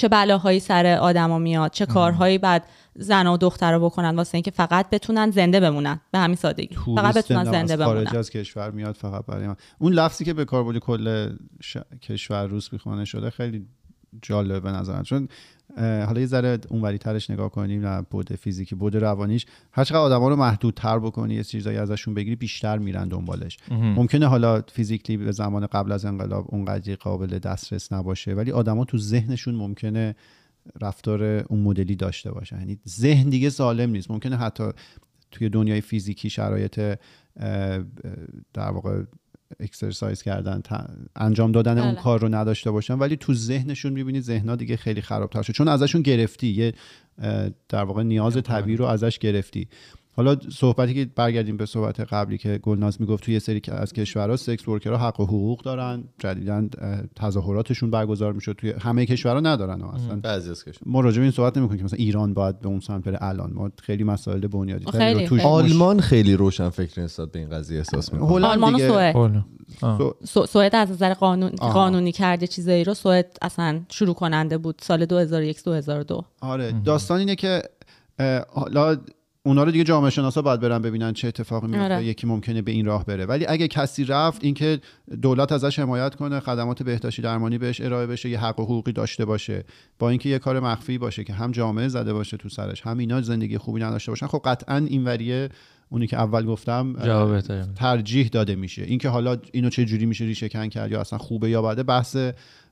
[0.00, 4.50] چه بلاهایی سر آدما میاد چه کارهایی بعد زن و دختر رو بکنن واسه اینکه
[4.50, 6.00] فقط بتونن زنده بمونن.
[6.12, 6.76] به همین سادگی.
[6.96, 10.44] فقط بتونن زنده خارج بمونن از کشور میاد فقط برای من اون لفظی که به
[10.44, 11.76] کار بردی کل ش...
[12.02, 13.66] کشور روس بیخوانه شده خیلی
[14.22, 15.02] جالب به نظرم.
[15.02, 15.28] چون
[15.76, 19.46] حالا یه ذره اونوری ترش نگاه کنیم نه بود فیزیکی بود روانیش.
[19.72, 23.56] هر چقدر آدما رو محدودتر بکنی یه چیزایی ازشون بگیری بیشتر میرن دنبالش.
[23.70, 28.98] ممکنه حالا فیزیکلی به زمان قبل از انقلاب اونقدر قابل دسترس نباشه ولی آدما تو
[28.98, 30.14] ذهنشون ممکنه
[30.80, 32.58] رفتار اون مدلی داشته باشن.
[32.58, 34.10] یعنی ذهن دیگه سالم نیست.
[34.10, 34.64] ممکنه حتی
[35.30, 36.98] توی دنیای فیزیکی شرایط
[38.54, 39.02] در واقع
[39.60, 40.62] اکسرسایز کردن
[41.16, 42.02] انجام دادن اون بله.
[42.02, 42.94] کار رو نداشته باشن.
[42.98, 45.52] ولی تو ذهنشون می‌بینی ذهنها دیگه خیلی خرابتر شد.
[45.52, 46.74] چون ازشون گرفتی یه
[47.68, 49.68] در واقع نیاز طبیعی رو ازش گرفتی.
[50.20, 53.92] حالا صحبتی که برگردیم به صحبت قبلی که گلناز می‌گفت توی یه سری که از
[53.92, 56.68] کشورها سکس ورکرها حق و حقوق دارن جدیدا
[57.16, 60.16] تظاهراتشون برگزار می‌شد توی همه کشورها ندارن اصلا.
[60.22, 62.80] بعضی از کشور ما راجع به این صحبت نمی‌کنیم که مثلا ایران باید به اون
[62.80, 63.52] سمت بره الان.
[63.52, 65.52] ما خیلی مسائل بنیادی خیلی، توش خیلی.
[65.52, 68.28] آلمان خیلی روشن فکر نسبت به این قضیه احساس می‌کنه.
[68.30, 69.14] هلند آلمان و دیگه- سوئد.
[69.14, 69.44] بالا.
[69.82, 69.98] آه.
[69.98, 71.72] سو- سو- سوئد از نظر قانون آها.
[71.72, 76.72] قانونی کرده چیزایی رو سوئد اصلا شروع کننده بود سال 2001 2002 آره.
[76.84, 77.62] داستان اینه که
[78.52, 78.96] حالا
[79.42, 82.04] اونا رو دیگه جامعه شناسا باید برن ببینن چه اتفاقی میفته آره.
[82.04, 83.26] یکی ممکنه به این راه بره.
[83.26, 84.80] ولی اگه کسی رفت اینکه
[85.22, 89.24] دولت ازش حمایت کنه خدمات بهداشتی درمانی بهش ارائه بشه یه حق و حقوقی داشته
[89.24, 89.64] باشه
[89.98, 93.20] با اینکه یه کار مخفی باشه که هم جامعه زده باشه تو سرش هم اینا
[93.20, 95.48] زندگی خوبی نداشته باشن خب قطعا این وریه
[95.88, 96.96] اونی که اول گفتم
[97.74, 98.82] ترجیح داده میشه.
[98.82, 102.16] اینکه حالا اینو چه جوری میشه ریشه کن کرد یا اصلا خوبه یا بده بحث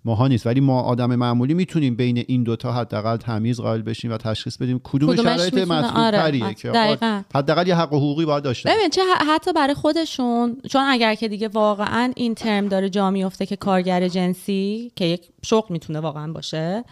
[0.05, 0.47] ماها نیست.
[0.47, 4.81] ولی ما آدم معمولی می‌تونیم بین این دوتا حداقل تمیز قائل بشیم و تشخیص بدیم
[4.85, 7.25] کدوم شرایط مطلوب آره، که.
[7.35, 8.71] حداقل یه حق و حقوقی باید داشته.
[8.71, 13.47] ببین چه حتی برای خودشون چون اگر که دیگه واقعا این ترم داره جا میفته
[13.47, 16.85] که کارگر جنسی که یک شغل می‌تونه واقعا باشه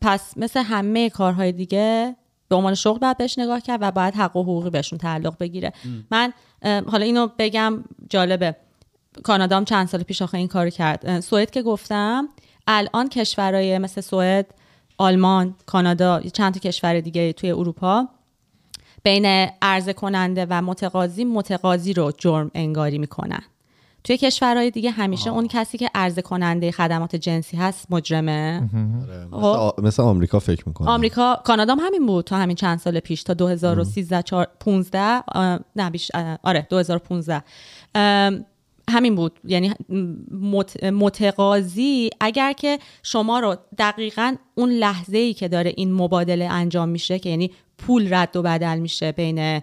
[0.00, 2.16] پس مثل همه کارهای دیگه
[2.48, 5.72] به عنوان شغل باید بهش نگاه کرد و باید حق و حقوقی بهشون تعلق بگیره.
[6.10, 6.32] من
[6.62, 8.56] اه، حالا اینو بگم جالبه.
[9.22, 11.20] کانادا هم چند سال پیش آخه این کار کرد.
[11.20, 12.28] سوئد که گفتم
[12.66, 14.46] الان کشورهای مثل سوئد
[14.98, 18.08] آلمان کانادا چند تا کشور دیگه توی اروپا
[19.02, 23.42] بین عرضه کننده و متقاضی متقاضی رو جرم انگاری می‌کنن.
[24.04, 28.62] توی کشورهای دیگه همیشه اون کسی که عرضه کننده خدمات جنسی هست مجرمه.
[29.02, 29.70] آره، مثل, آ...
[29.82, 30.88] مثل آمریکا فکر می‌کنم.
[30.88, 35.60] آمریکا کانادا هم همین بود تا همین چند سال پیش تا 2013 چهار- 15 آه،
[35.76, 37.42] نه بیش آه، آره 2015
[37.94, 38.44] ام،
[38.90, 39.32] همین بود.
[39.44, 39.72] یعنی
[40.30, 46.88] مت- متقاضی اگر که شما رو دقیقا اون لحظه ای که داره این مبادله انجام
[46.88, 49.62] میشه که یعنی پول رد و بدل میشه بین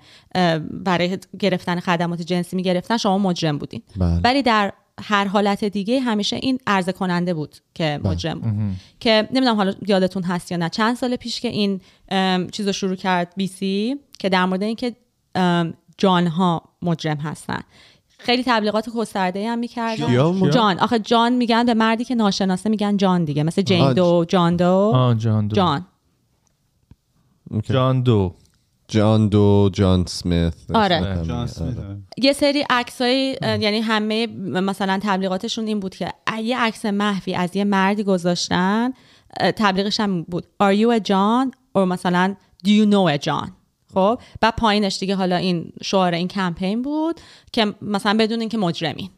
[0.71, 3.81] برای گرفتن خدمات جنسی می‌گرفتن شما مجرم بودین.
[3.97, 4.19] بله.
[4.23, 8.53] ولی در هر حالت دیگه همیشه این عرضه کننده بود که مجرم بود.
[8.99, 10.69] که نمی‌دونم حالا یادتون هست یا نه.
[10.69, 11.81] چند سال پیش که این
[12.51, 14.95] چیز رو شروع کرد بی سی که در مورد اینکه
[15.97, 17.61] جانها مجرم هستن.
[18.23, 20.79] خیلی تبلیغات گسترده هم می‌کردن؟ جان.
[20.79, 23.43] آخه جان میگن به مردی که ناشناسه میگن جان دیگه.
[23.43, 25.13] مثل جین دو جان دو.
[25.17, 25.55] جان دو.
[25.55, 25.85] جان.
[28.01, 28.35] دو.
[28.87, 30.53] جان دو جان سمیت.
[30.73, 31.23] آره.
[31.31, 31.47] آره.
[32.17, 36.13] یه سری عکسای یعنی همه مثلا تبلیغاتشون این بود که
[36.43, 38.93] یه عکس محوی از یه مردی گذاشتن
[39.39, 40.43] تبلیغش هم بود.
[40.63, 41.51] Are you a John?
[41.77, 43.62] Or مثلا Do you know a John?
[43.93, 47.21] خب بعد پایینش دیگه حالا این شعار این کمپین بود
[47.51, 49.09] که مثلا بدون اینکه مجرمین.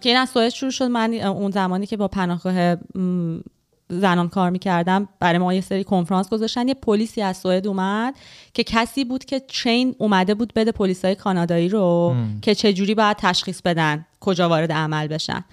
[0.00, 0.84] که این از سوئد شروع شد.
[0.84, 3.40] من اون زمانی که با پناهگاه م،
[3.88, 6.68] زنان کار می‌کردم برای ما یه سری کنفرانس گذاشتن.
[6.68, 8.14] یه پلیسی از سوئد اومد
[8.54, 13.16] که کسی بود که ترین اومده بود بده پلیسای کانادایی رو که چه جوری باید
[13.16, 15.44] تشخیص بدن کجا وارد عمل بشن.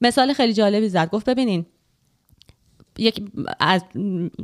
[0.00, 1.10] مثال خیلی جالبی زد.
[1.10, 1.66] گفت ببینین
[2.98, 3.22] یک
[3.60, 3.84] از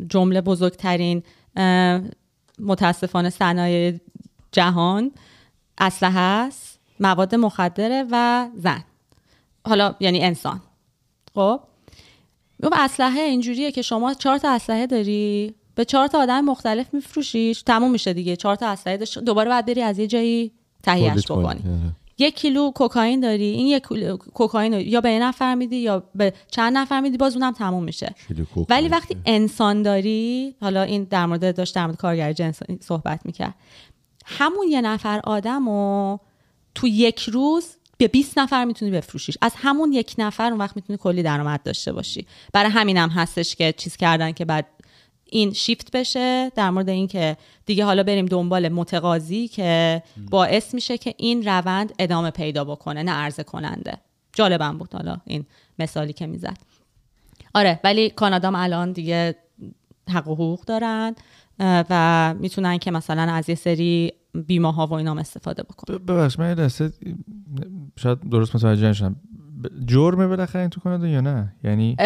[0.08, 1.22] جمله بزرگترین
[2.59, 4.00] متاسفانه صنایع
[4.53, 5.12] جهان
[5.78, 8.84] اسلحه است مواد مخدره و زن.
[9.66, 10.61] حالا یعنی انسان.
[11.34, 11.61] خب؟
[12.59, 17.62] میگم اسلحه اینجوریه که شما چهار تا اسلحه داری به چهار تا آدم مختلف میفروشیش
[17.62, 18.36] تموم میشه دیگه.
[18.36, 18.96] چهار تا اسلحه
[19.26, 21.92] دوباره باید بری از یه جایی تهیهش بکنی کنی، آره.
[22.22, 23.82] یک کیلو کوکائین داری؟ این یک
[24.34, 28.14] کوکائین یا به یه نفر میدی یا به چند نفر میدی؟ باز اونم تموم میشه.
[28.68, 33.54] ولی وقتی انسان داری حالا این در مورد داشت در مورد کارگر جنس صحبت می‌کرد.
[34.26, 36.20] همون یه نفر آدم رو
[36.74, 37.64] تو یک روز
[37.98, 39.38] به 20 نفر می‌تونی بفروشیش.
[39.40, 42.26] از همون یک نفر اون وقت می‌تونی کلی درآمد داشته باشی.
[42.52, 44.66] برای همینم هستش که چیز کردن که بعد
[45.32, 51.14] این شیفت بشه در مورد اینکه دیگه حالا بریم دنبال متقاضی که باعث میشه که
[51.16, 53.98] این روند ادامه پیدا بکنه نه عرضه کننده.
[54.32, 55.46] جالبم بود حالا این
[55.78, 56.58] مثالی که می‌زد.
[57.54, 59.34] آره ولی کانادام الان دیگه
[60.08, 61.14] حق و حقوق دارن
[61.60, 64.12] و می‌تونن که مثلا از یه سری
[64.46, 65.98] بیمه ها و اینام استفاده بکنن.
[65.98, 66.68] ببخش من یه
[67.96, 69.16] شاید درست متوجه نشدم
[69.86, 71.96] جرمه بالاخره این تو کانادا یا نه؟ یعنی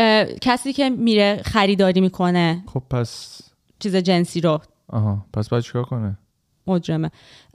[0.41, 2.63] کسی که میره خریداری می‌کنه.
[2.67, 3.41] خب پس
[3.79, 4.61] چیز جنسی رو.
[4.89, 6.19] آها پس باید چیکار کنه؟
[6.67, 7.11] مجرمه.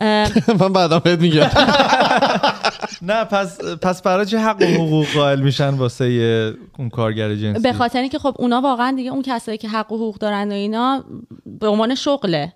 [0.60, 1.50] من بعدا بهت میگم.
[3.02, 7.64] نه پس پس برای چه حق و حقوق قائل میشن واسه یه اون کارگر جنسی؟
[7.64, 10.54] به خاطر اینکه خب اونا واقعا دیگه اون کسایی که حق و حقوق دارن و
[10.54, 11.04] اینا
[11.46, 12.54] به عنوان شغله.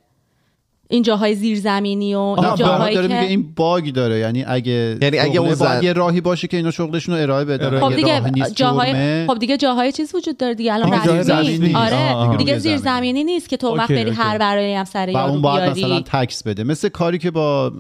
[0.89, 5.19] این جاهای زیرزمینی و این جاهایی داره که میگه این باگ داره یعنی اگه یعنی
[5.19, 8.19] اگه اون زن- یه راهی باشه که اینا شغلشون رو ارائه بدن ارائه خب اگه
[8.19, 11.75] دیگه جاهای جرمه، خب دیگه جاهای چیز وجود داره دیگه الان رسمی.
[11.75, 12.37] آره.
[12.37, 12.95] دیگه روی زیر زمین.
[12.95, 14.09] زمینی نیست که تو وقت بری.
[14.09, 16.63] هر برای هم سر یارو اون باید مثلا تکس بده.
[16.63, 17.71] مثل کاری که با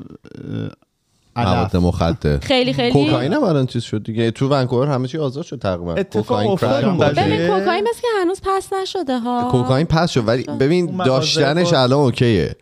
[1.35, 2.37] مواد مخدر.
[2.37, 2.91] خیلی خیلی.
[2.91, 4.31] کوکائین هم الان چیز شد دیگه.
[4.31, 6.03] تو ونکوور همه چی آزاد شد تقریبا.
[6.03, 6.55] کوکائین،.
[6.55, 9.47] ببین کوکائین مثل که هنوز پس نشده ها.
[9.51, 12.55] کوکائین پس شد ولی ببین داشتنش الان اوکیه.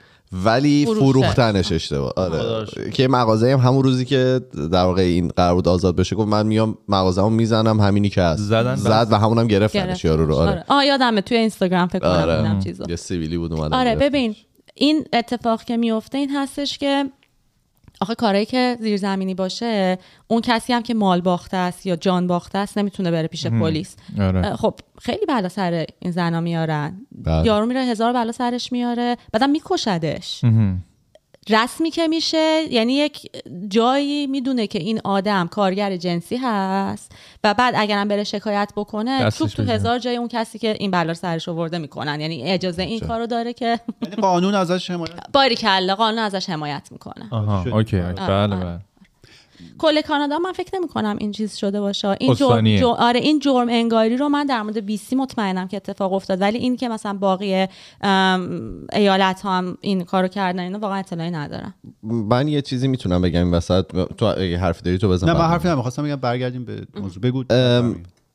[0.45, 0.85] ولی.
[0.85, 2.65] فروختنش اشتباه آره.
[2.93, 6.45] که مغازه هم همون روزی که در واقع این قرار بود آزاد بشه گفت من
[6.45, 10.05] میام مغازه‌مو می‌زنم همینی که هست زدن زد و همونم گرفتنش گرفت.
[10.05, 10.63] یارو رو آره آره.
[10.67, 12.59] آه یادمه توی اینستاگرام فکر کنم آره.
[12.63, 13.95] چیزو یه سیویلی بود اومدن آره.
[13.95, 14.35] ببین
[14.75, 17.05] این اتفاق که میفته این هستش که
[18.03, 19.97] آخه کارایی که زیرزمینی باشه
[20.27, 23.95] اون کسی هم که مال باخته است یا جان باخته است نمی‌تونه بره پیش پلیس.
[24.19, 24.55] آره.
[24.55, 27.05] خب خیلی بلا سر این زنا میارن.
[27.11, 27.45] بله.
[27.45, 30.41] یارو میره هزار بلا سرش میاره بعدم میکشدش.
[31.49, 33.31] رسمی که میشه یعنی یک
[33.67, 37.11] جایی می‌دونه که این آدم کارگر جنسی هست
[37.43, 39.63] و بعد اگرم بره شکایت بکنه توپ تو.
[39.63, 43.27] هزار جای اون کسی که این بلا رو سرش آورده می‌کنن یعنی اجازه این کارو
[43.27, 47.77] داره که یعنی قانون ازش حمایت باری کلا قانون ازش حمایت می‌کنه آها.
[47.77, 48.13] اوکی آره.
[48.13, 48.65] بله آره.
[48.65, 48.79] بله
[49.77, 52.15] کل کانادا من فکر نمی کنم این چیز شده باشه.
[52.19, 52.75] این جرم.
[52.75, 56.41] جو- آره این جرم انگاری رو من در مورد بی سی مطمئنم که اتفاق افتاد.
[56.41, 57.67] ولی این که مثلا باقی
[58.93, 61.73] ایالت ها هم این کارو کردن اینو واقعا اطلاعی ندارم.
[62.03, 63.85] من یه چیزی می‌تونم بگم این وسط.
[64.17, 65.45] تو اگه حرف داری تو بزن نه من.
[65.45, 66.15] حرفی نمی‌خواستم بگم.
[66.15, 67.23] برگردیم به موضوع.
[67.23, 67.43] بگو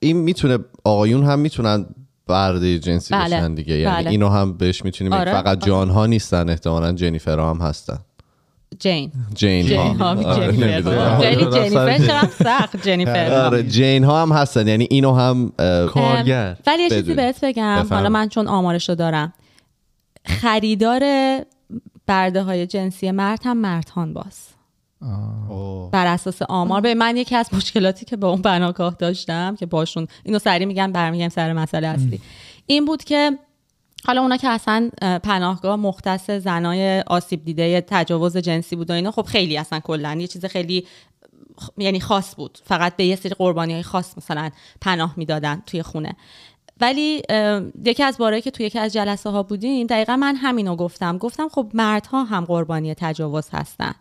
[0.01, 1.87] این می‌تونه آقایون هم می‌تونن
[2.27, 3.37] برده جنسی بله.
[3.37, 3.75] بشن دیگه.
[3.79, 4.11] یعنی بله.
[4.11, 5.33] اینو هم بهش می‌تونیم آره.
[5.33, 7.99] فقط جان ها نیستن احتمالا جنیفر هم هستن.
[8.79, 11.19] جین جین جین ها آره، جنیفر نمی‌دونم.
[11.19, 12.07] خیلی آره، جنیفر راست.
[12.07, 14.69] چقدر سخت جنیفر آره جین ها هم هستن.
[14.69, 15.53] یعنی اینو هم
[15.89, 16.57] کارگر.
[16.67, 17.15] ولی یه چیزی.
[17.15, 17.87] بهت بگم.
[17.91, 19.33] حالا من چون آمارشو دارم.
[20.25, 21.03] خریدار
[22.07, 24.49] برده های جنسی مرد هم مردهان باز.
[25.49, 25.91] اوه.
[25.91, 26.81] بر اساس آمار.
[26.81, 30.93] به من یکی از مشکلاتی که با اون بناگاه داشتم که باشون اینو سریع میگم
[30.93, 32.21] برمیگم سر مسئله اصلی.
[32.67, 33.39] این بود که
[34.07, 39.11] حالا اونا که اصلا اه، پناهگاه مختص زنای آسیب دیده تجاوز جنسی بود و اینا
[39.11, 40.87] خب خیلی اصلا کلا یه چیز خیلی
[41.79, 42.59] یعنی خاص بود.
[42.65, 44.51] فقط به یه سری قربانی های خاص مثلا
[44.81, 46.17] پناه می‌دادن توی خونه.
[46.81, 47.23] ولی
[47.85, 51.19] یکی از بارایی که توی یکی از جلسه ها بودیم دقیقا من همینو گفتم.
[51.19, 53.95] گفتم خب مردها هم قربانی تجاوز هستن.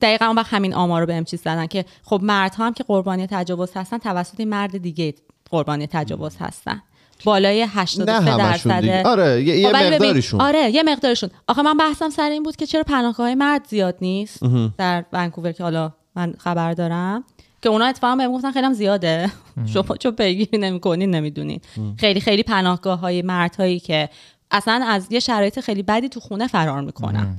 [0.00, 3.26] دقیقا اون وقت همین آمار رو بهم چیز زدن که خب مردها هم که قربانی
[3.26, 5.14] تجاوز هستن توسط مرد دیگه
[5.50, 6.82] قربانی تجاوز هستن.
[7.24, 11.30] بالای 83 نه همشون درصد آره یه, یه خب مقداریشون آره یه مقدارشون.
[11.48, 14.40] آخه من بحثم سر این بود که چرا پناهگاه های مرد زیاد نیست
[14.78, 17.24] در ونکوور که حالا من خبر دارم.
[17.62, 19.30] که اونا اتفاقا بهم گفتن خیلی هم زیاده
[19.72, 21.60] شما چون پیگیری نمی‌کنین نمی‌دونین.
[21.98, 24.08] خیلی خیلی پناهگاه های مردهایی که
[24.50, 27.36] اصلا از یه شرایط خیلی بدی تو خونه فرار می‌کنن.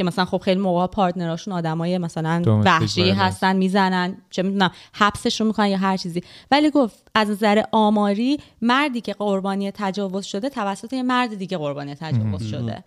[0.00, 3.16] که مثلا خب خیلی موقع پارتنراشون آدمای مثلا وحشی violence.
[3.18, 6.22] هستن می‌زنن چه می‌دونم حبسشون می‌کنن یا هر چیزی.
[6.50, 11.94] ولی گفت از نظر آماری مردی که قربانی تجاوز شده توسط یه مرد دیگه قربانی
[11.94, 12.84] تجاوز شده.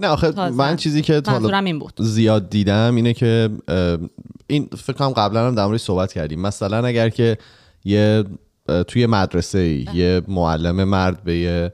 [0.00, 0.50] نه آخه.
[0.50, 1.22] من چیزی که
[1.64, 1.92] این بود.
[1.98, 3.50] زیاد دیدم اینه که
[4.46, 6.40] این فکر کنم قبلا هم در موردش صحبت کردیم.
[6.40, 7.38] مثلا اگر که
[7.84, 8.24] یه
[8.86, 11.72] توی مدرسه ای یه معلم مرد به یه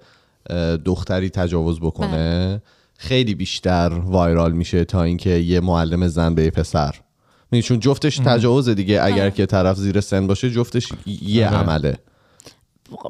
[0.84, 2.62] دختری تجاوز بکنه
[2.98, 6.94] خیلی بیشتر وایرال میشه تا اینکه یه معلم زن به یه پسر.
[7.50, 11.56] می‌دونی چون جفتش تجاوز دیگه اگر که طرف زیر سن باشه جفتش یه آره.
[11.56, 11.98] عمله.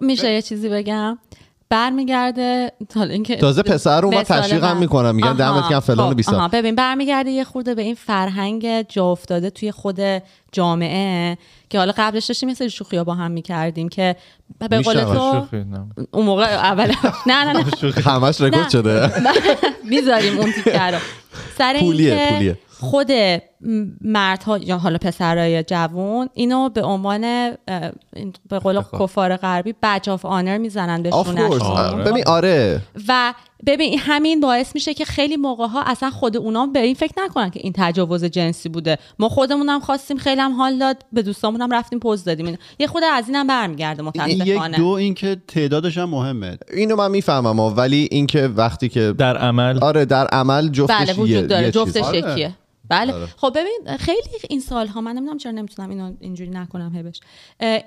[0.00, 1.18] میشه یه چیزی بگم؟
[1.70, 4.80] برمیگرده حالا اینکه تازه پسر رو تشویق هم من.
[4.80, 7.94] می‌کنن میگن دمت گرم فلان و خب، بیسار آها، ببین برمیگرده یه خورده به این
[7.94, 10.00] فرهنگ جا افتاده توی خود
[10.52, 11.38] جامعه
[11.70, 14.16] که حالا قبلش داشتیم سری شوخی با هم می‌کردیم که
[14.68, 15.04] به قول.
[15.04, 15.46] تو.
[16.10, 16.86] اون موقع اول
[17.26, 17.64] نه نه نه
[18.02, 18.70] همش رکورد.
[18.70, 19.10] شده
[19.90, 20.98] می‌ذاریم اون تیکه رو
[21.58, 22.58] سر پولیه، اینکه.
[22.80, 23.10] خود
[24.00, 27.50] مردها یا حالا پسرای جوون اینو به عنوان
[28.48, 32.04] به قول کفار غربی بچ آف آنر می‌زنن کورس آره.
[32.04, 32.80] ببین آره.
[33.08, 33.34] و
[33.66, 37.50] ببین همین باعث میشه که خیلی موقع ها اصلا خود اونا به این فکر نکنن
[37.50, 38.98] که این تجاوز جنسی بوده.
[39.18, 42.46] ما خودمون هم خواستیم خیلی هم حال داد به دوستامون هم رفتیم پوز دادیم.
[42.46, 42.58] اینا.
[42.78, 46.58] یه خود از اینم برمیگرده این یک متاسفانه دو اینکه تعدادش هم مهمه.
[46.74, 49.78] اینو من می‌فهمم ولی اینکه وقتی که در عمل.
[49.78, 51.64] آره در عمل جفتش بله یه- وجود داره.
[51.64, 51.70] یه.
[51.70, 52.54] جفتش آره.
[52.88, 53.26] بله.
[53.36, 57.20] خب ببین خیلی این سالها من نمی‌دونم چرا نمی‌تونم اینو اینجوری نکنم هبش.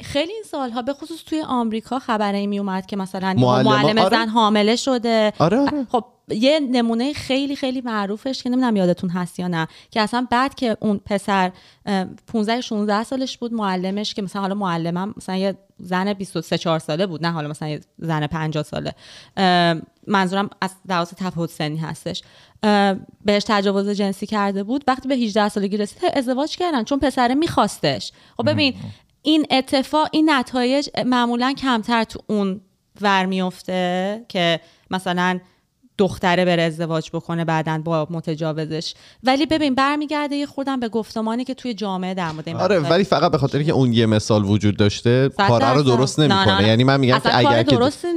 [0.02, 4.10] خیلی این سالها به خصوص توی آمریکا خبری می اومد که مثلا معلم- آره.
[4.10, 5.34] زن حامله شده.
[5.40, 5.88] آره، آره.
[5.92, 10.56] خب یه نمونه خیلی خیلی معروفش که نمی‌دونم یادتون هست یا نه که اصلا بعد
[10.56, 11.52] که اون پسر
[11.86, 16.80] اه، 15 16 سالش بود معلمش که مثلا حالا معلمم مثلا یه زن 23 4
[16.80, 18.96] ساله بود نه حالا مثلا یه زن 50 ساله.
[20.08, 22.22] منظورم از لحاظ تفاوت سنی هستش.
[23.26, 28.12] بهش تجاوز جنسی کرده بود وقتی به 18 سالگی رسید ازدواج کردن چون پسره میخواستش
[28.38, 28.74] خب ببین
[29.22, 32.62] این اتفاق این نتایج معمولا کمتر تو اون
[33.02, 34.60] ور میفته که
[34.92, 35.40] مثلا
[35.98, 41.54] دختره بره ازدواج بکنه بعدا با متجاوزش ولی ببین برمیگرده یه خودم به گفتمانی که
[41.54, 45.30] توی جامعه در مورد آره ولی فقط به خاطر که اون یه مثال وجود داشته
[45.38, 45.84] کار رو.
[45.84, 46.68] درست نه، نه، نمی‌کنه نه.
[46.68, 47.66] یعنی من میگم که اگر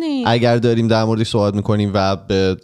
[0.01, 0.27] نیست.
[0.27, 2.57] اگر داریم در موردش صحبت می‌کنیم و به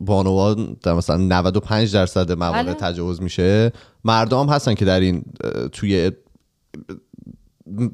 [0.00, 2.74] بانوان در مثلا 95 درصد موارد بله.
[2.74, 3.72] تجاوز میشه
[4.04, 5.22] مردم هستن که در این
[5.72, 6.12] توی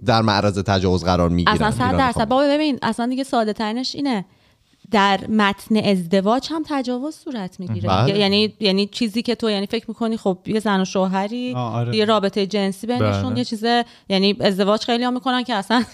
[0.06, 2.28] در معرض تجاوز قرار می‌گیرن اصلا صد اینا درصد می‌خوام.
[2.28, 4.24] بابا ببین اصلا دیگه ساده ترینش اینه
[4.90, 8.18] در متن ازدواج هم تجاوز صورت می‌گیره بله.
[8.18, 11.96] یعنی یعنی چیزی که تو یعنی فکر می‌کنی خب یه زن و شوهری آره.
[11.96, 13.38] یه رابطه جنسی بینشون بله.
[13.38, 13.64] یه چیز
[14.08, 15.84] یعنی ازدواج خیلی هم می‌کنن که اصلا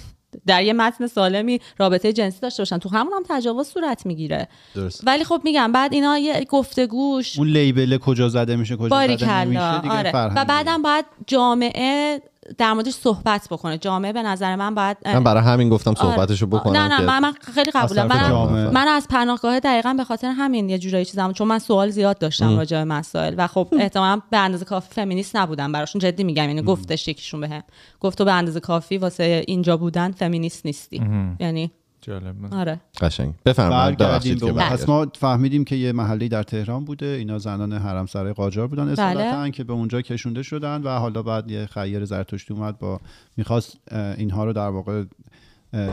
[0.47, 5.03] در یه متن سالمی رابطه جنسی داشته باشن تو همون هم تجاوز صورت می‌گیره درست.
[5.07, 9.45] ولی خب میگم بعد اینا یه گفتگوش اون لیبل کجا زده میشه کجا باری زده
[9.45, 10.35] نمیشه دیگه آره.
[10.37, 12.21] و بعدم باید جامعه
[12.59, 13.79] در موردش صحبت بکنه.
[13.79, 16.17] جامعه به نظر من باید من برای همین گفتم آره.
[16.17, 18.07] صحبتشو بکنم نه نه من, من خیلی قبولم.
[18.07, 18.71] من.
[18.71, 22.57] من از پناهگاه دقیقا به خاطر همین یه جورایی چیزم چون من سوال زیاد داشتم
[22.57, 26.01] راجع به مسائل و خب احتمالاً به اندازه کافی فمینیست نبودم براشون.
[26.01, 27.63] جدی میگم یعنی گفتش یکیشون بهم.
[28.01, 31.03] گفت تو به اندازه کافی واسه اینجا بودن فمینیست نیستی.
[31.41, 31.71] یعنی
[32.03, 32.81] جالب آره.
[33.01, 33.35] قشنگ.
[33.47, 34.53] بفرمایید ببخشید که.
[34.53, 37.07] پس ما فهمیدیم که یه محله در تهران بوده.
[37.07, 41.51] اینا زنان حرم سرای قاجار بودن اصالتا که به اونجا کشونده شدن و حالا بعد
[41.51, 43.01] یه خیر زرتشتی اومد با
[43.37, 43.77] می‌خواست
[44.17, 45.05] اینها رو در واقع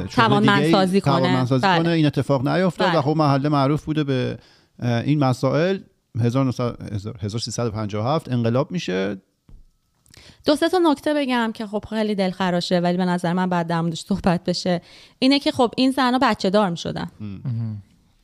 [0.09, 1.19] توانمندسازی کنه.
[1.19, 1.83] توانمندسازی بله.
[1.83, 1.89] کنه.
[1.89, 2.99] این اتفاق نیفتاد بله.
[2.99, 4.37] و خب محله معروف بوده به
[4.81, 5.79] این مسائل.
[6.19, 9.17] 1900 1357 انقلاب میشه.
[10.45, 13.81] دو سه تا نکته بگم که خب خیلی دلخراشه ولی به نظر من بعد در
[13.81, 14.81] موردش صحبت بشه.
[15.19, 17.11] اینه که خب این زنها بچه دار می‌شدن.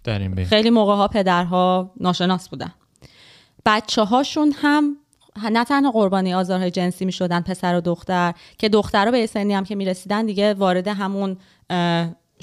[0.03, 2.71] در این خیلی موقع ها پدرها ناشناس بودن.
[3.65, 4.97] بچه هاشون هم
[5.51, 9.75] نه تنها قربانی آزارهای جنسی می‌شدن پسر و دختر که دخترها به سنی هم که
[9.75, 11.37] می‌رسیدن دیگه وارد همون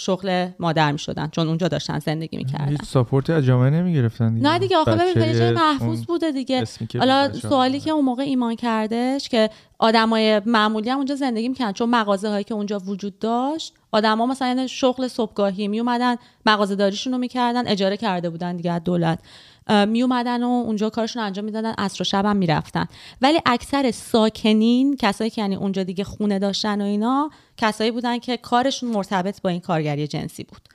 [0.00, 2.68] شغل مادر می‌شدن چون اونجا داشتن زندگی می‌کردن.
[2.68, 4.48] هیچ ساپورتی از جامعه نمی‌گرفتن دیگه.
[4.48, 6.64] نه دیگه آخه ببین محفوظ بوده دیگه.
[6.98, 7.84] حالا سوالی می‌ذارن.
[7.84, 12.44] که اون موقع ایمان کردش که آدمای معمولی هم اونجا زندگی می‌کردن چون مغازه هایی
[12.44, 16.16] که اونجا وجود داشت آدما مثلا شغل صبحگاهی می اومدن
[16.46, 19.18] مغازه داریشون رو می‌کردن اجاره کرده بودن دیگه از دولت.
[19.68, 22.86] می اومدن و اونجا کارشون انجام می‌دادن عصر و شب هم می‌رفتن.
[23.22, 28.36] ولی اکثر ساکنین کسایی که یعنی اونجا دیگه خونه داشتن و اینا کسایی بودن که
[28.36, 30.68] کارشون مرتبط با این کارگری جنسی بود.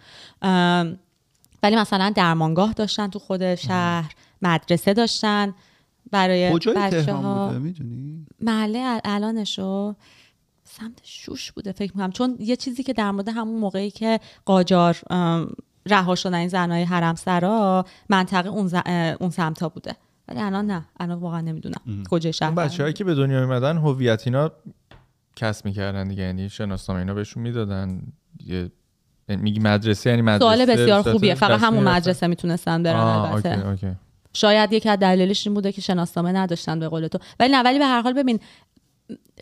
[1.64, 5.54] ولی مثلا درمانگاه داشتن تو خود شهر مدرسه داشتن
[6.12, 9.96] برای بچه ها می‌دونی؟ محله ال- الانشو
[10.64, 12.12] سمت شوش بوده فکر می‌کنم.
[12.12, 14.98] چون یه چیزی که در مورد همون موقعی که قاجار
[15.88, 18.76] رها شدن این زنهای حرم سرا منطقه اون, ز...
[19.20, 19.96] اون سمتا بوده.
[20.28, 20.86] ولی الان نه.
[21.00, 22.04] الان واقعا نمی‌دونم.
[22.10, 24.52] کجای شهر اون بچه‌هایی که به دنیا میمدن هویت اینا
[25.36, 26.24] کسب می‌کردن دیگه.
[26.24, 28.02] یعنی شناسنامه اینا بهشون می‌دادن.
[28.46, 28.72] یه
[29.30, 31.36] یعنی میگی مدرسه یعنی مدرسه سوال بسیار خوبیه.
[31.36, 33.96] فقط همون؟ مدرسه می‌تونستن برن آه، البته.
[34.34, 37.20] شاید یکی از دلایلش این بوده که شناسنامه نداشتن به قول تو.
[37.40, 38.40] ولی نه ولی به هر حال ببین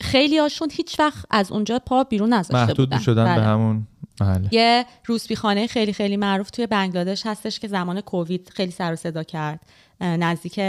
[0.01, 3.01] خیلی هاشون هیچ وقت از اونجا پا بیرون نذاشته محدود بودن.
[3.01, 3.35] شدن بله.
[3.35, 3.87] به همون
[4.21, 8.93] محله یه روسبی خانه خیلی خیلی معروف توی بنگلادش هستش که زمان کووید خیلی سر
[8.93, 9.59] و صدا کرد.
[10.01, 10.61] نزدیک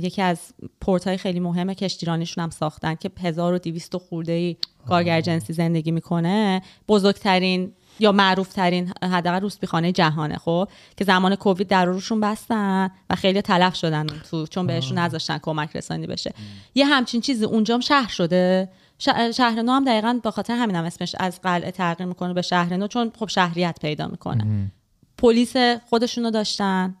[0.00, 0.38] یکی از
[0.80, 4.56] پورت های خیلی مهم کشتیرانیشون هم ساختن که 1200 خورده ای
[4.88, 6.62] کارگر جنسی زندگی می‌کنه.
[6.88, 12.90] بزرگترین یا معروف ترین حداقل روسبی خانه جهانه خب که زمان کووید در روشون بستن
[13.10, 16.34] و خیلی تلف شدن تو چون بهشون نذاشتن کمک رسانی بشه.
[16.74, 18.68] یه همچین چیزی اونجام شهر شده.
[18.98, 22.76] شهر نو هم دقیقا به خاطر همین هم اسمش از قلعه تغییر می‌کنه به شهر
[22.76, 24.70] نو چون خب شهریت پیدا می‌کنه.
[25.18, 25.56] پلیس
[25.88, 26.94] خودشونو داشتن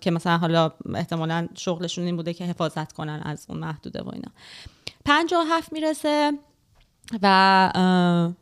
[0.00, 4.30] که مثلا حالا احتمالا شغلشون این بوده که حفاظت کنن از اون محدوده و اینا.
[5.04, 6.32] پنجاه و هفت می‌رسه
[7.22, 7.26] و
[7.74, 8.36] ام،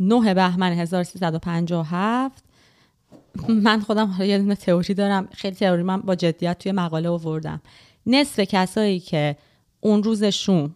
[0.00, 2.44] نه بهمن 1357
[3.48, 5.28] من خودم حالا یه دونه تئوری دارم.
[5.32, 7.60] خیلی تئوری من با جدیت توی مقاله آوردم.
[8.06, 9.36] نصف کسایی که
[9.80, 10.74] اون روزشون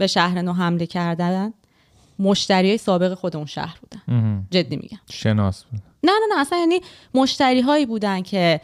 [0.00, 1.52] به شهر نو حمله کردن
[2.18, 4.46] مشتری سابق خود اون شهر بودن.
[4.50, 4.98] جدی میگم.
[5.10, 5.80] شناس بود.
[6.02, 6.80] نه نه نه اصلا یعنی
[7.14, 8.60] مشتری هایی بودن که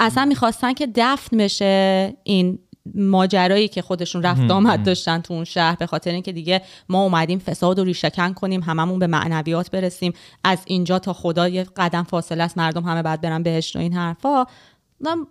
[0.00, 2.58] اصلا می‌خواستن که دفن بشه این
[2.94, 7.38] ماجرایی که خودشون رفت آمد داشتن تو اون شهر به خاطر اینکه دیگه ما اومدیم
[7.38, 10.12] فساد و ریشهکن کنیم هممون به معنویات برسیم.
[10.44, 13.92] از اینجا تا خدا یه قدم فاصله است مردم همه بعد برن بهشت و این
[13.92, 14.44] حرفا.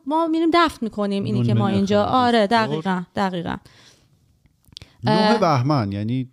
[0.06, 1.24] ما میریم دفن می‌کنیم.
[1.24, 2.04] اینی که ما اینجا.
[2.04, 3.56] آره دقیقا دقیقا.
[5.04, 6.30] نه بهمن یعنی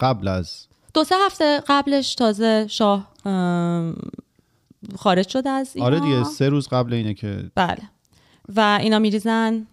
[0.00, 3.12] قبل از دو سه هفته قبلش تازه شاه
[4.98, 5.92] خارج شد از ایران.
[5.94, 7.82] آره دیگه سه روز قبل اینه که بله.
[8.56, 9.66] و اینا میریزن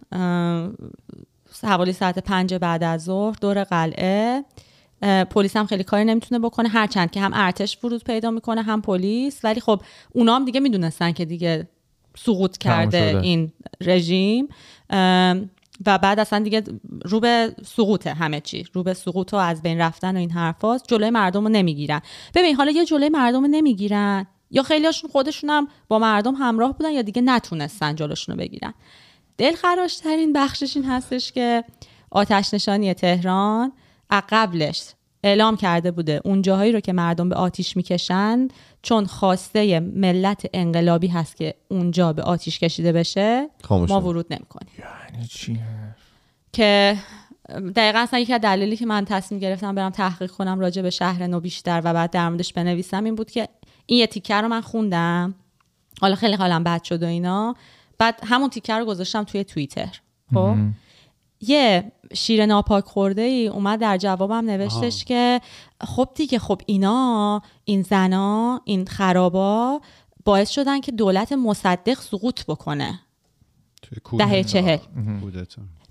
[1.62, 4.44] حوالی ساعت پنج بعد از ظهر دور قلعه.
[5.30, 6.68] پلیس هم خیلی کاری نمی‌تونه بکنه.
[6.68, 9.44] هرچند که هم ارتش ورود پیدا می‌کنه هم پلیس.
[9.44, 9.82] ولی خب
[10.12, 11.68] اونا هم دیگه می‌دونستن که دیگه
[12.16, 13.20] سقوط کرده شده.
[13.20, 14.48] این رژیم.
[15.86, 16.62] و بعد اصلا دیگه
[17.04, 20.84] رو به سقوطه همه چی رو به سقوط و از بین رفتن و این حرفاست
[20.88, 22.00] جلوی مردم رو نمی‌گیرن.
[22.34, 26.92] ببین حالا یا جلوی مردم رو نمی‌گیرن یا خیلیاشون خودشون هم با مردم همراه بودن
[26.92, 28.74] یا دیگه نتونستن جلوشون رو بگیرن
[29.38, 31.64] دلخراشترین بخشش این هستش که
[32.10, 33.72] آتش نشانی تهران
[34.10, 34.92] قبلش
[35.22, 36.20] اعلام کرده بوده.
[36.24, 38.48] اون جاهایی رو که مردم به آتیش می‌کشن
[38.82, 44.00] چون خواسته ملت انقلابی هست که اونجا به آتیش کشیده بشه خاموش ما.
[44.00, 44.68] ورود نمی‌کنیم.
[45.12, 45.60] یعنی چی؟
[46.52, 46.96] که
[47.76, 51.26] دقیقا اصلا یکی از دلیلی که من تصمیم گرفتم برم تحقیق کنم راجع به شهر
[51.26, 53.48] نو بیشتر و بعد در موردش بنویسم این بود که
[53.86, 55.34] این یه تیکه رو من خوندم.
[56.00, 57.54] حالا خیلی حالم بد شد و اینا.
[57.98, 60.00] بعد همون تیکه رو گذاشتم توی توییتر.
[60.34, 60.56] خب؟
[61.40, 65.40] یه شیر ناپاک خورده ای اومد در جوابم نوشتش که
[65.80, 69.80] خب دیگه خب اینا این زنا این خرابا
[70.24, 73.00] باعث شدن که دولت مصدق سقوط بکنه.
[74.18, 74.78] دهه چهل.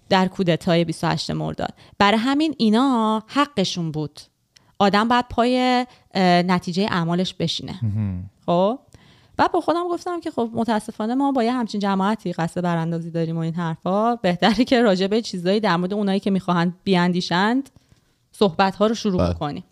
[0.10, 1.74] در کودتای 28 مرداد.
[1.98, 4.20] برای همین اینا حقشون بود.
[4.80, 7.80] آدم باید پای نتیجه اعمالش بشینه.
[8.46, 8.80] خب؟
[9.38, 13.38] و با خودم گفتم که خب متاسفانه ما با یه همچین جماعتی قصد براندازی داریم
[13.38, 14.16] و این حرفا.
[14.16, 17.70] بهتره که راجع به چیزایی در مورد اونایی که می‌خواهند بیاندیشند
[18.32, 19.34] صحبت ها رو شروع بله.
[19.34, 19.64] کنیم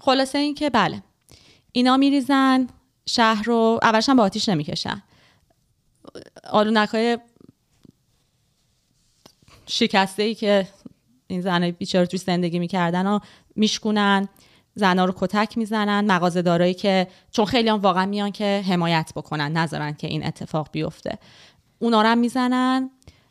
[0.00, 1.02] خلاصه این که بله
[1.72, 2.66] اینا میریزن
[3.06, 5.02] شهر رو اولش با آتیش نمی‌کشن.
[6.50, 7.18] آلونک های
[9.66, 10.68] شکسته ای که
[11.26, 13.18] این زنای بیچاره توش زندگی می‌کردن و
[13.56, 14.28] میشکونن.
[14.78, 19.52] زنا رو کتک می‌زنن مغازه دارایی که چون خیلی هم واقعا میان که حمایت بکنن
[19.52, 21.18] نذارن که این اتفاق بیفته.
[21.78, 22.90] اونا رو هم می‌زنن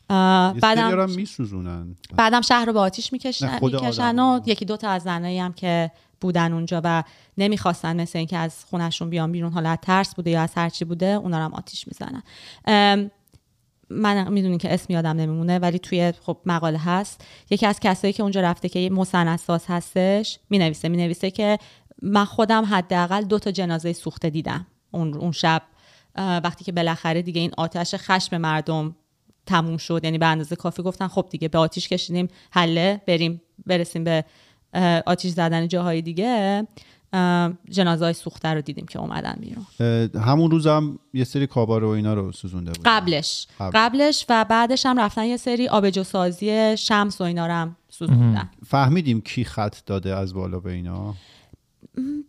[0.10, 1.96] بعدم میسوزونن.
[2.16, 4.20] بعدم شهر رو به آتیش می‌کشن می‌کشن.
[4.20, 5.92] و یکی دو تا از زنایی هم که
[6.22, 7.04] بودن اونجا و
[7.38, 11.38] نمی‌خواستن مثل اینکه از خونشون بیان بیرون حالا ترس بوده یا از هرچی بوده اونا
[11.38, 12.24] رو هم آتیش می‌زنن.
[13.90, 17.26] من می‌دونین که اسم یادم نمیمونه ولی توی خب مقاله هست.
[17.50, 21.58] یکی از کسایی که اونجا رفته که یه مستندساز هستش می‌نویسه می‌نویسه که
[22.02, 25.62] من خودم حداقل دو تا جنازه سوخته دیدم اون اون شب.
[26.16, 28.96] وقتی که بالاخره دیگه این آتش خشم مردم
[29.46, 34.04] تموم شد یعنی به اندازه کافی گفتن خب دیگه به آتیش کشیدیم حله بریم برسیم
[34.04, 34.26] به
[35.06, 36.68] آتیش زدن جاهای دیگه.
[37.70, 39.66] جنازه های سوخته رو دیدیم که اومدن بیرون.
[40.24, 42.82] همون روز هم یه سری کاباره و اینا رو سوزونده بود.
[42.86, 43.48] قبلش.
[43.60, 43.72] قبل.
[43.74, 48.50] قبلش و بعدش هم رفتن یه سری آبجوسازی شمس و اینا رو هم سوزوندن.
[48.66, 51.16] فهمیدیم کی خط داده از بالا به اینا؟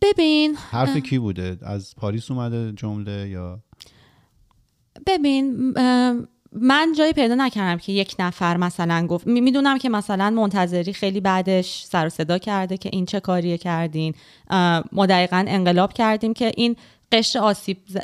[0.02, 3.60] ببین حرف کی بوده؟ از پاریس اومده جمله یا؟
[5.06, 5.74] ببین
[6.52, 11.20] من جایی پیدا نکردم که یک نفر مثلا گفت می- می‌دونم که مثلا منتظری خیلی
[11.20, 14.14] بعدش سر و صدا کرده که این چه کاریه کردین.
[14.92, 16.76] ما دقیقا انقلاب کردیم که این
[17.12, 17.96] قشر آسیب ز-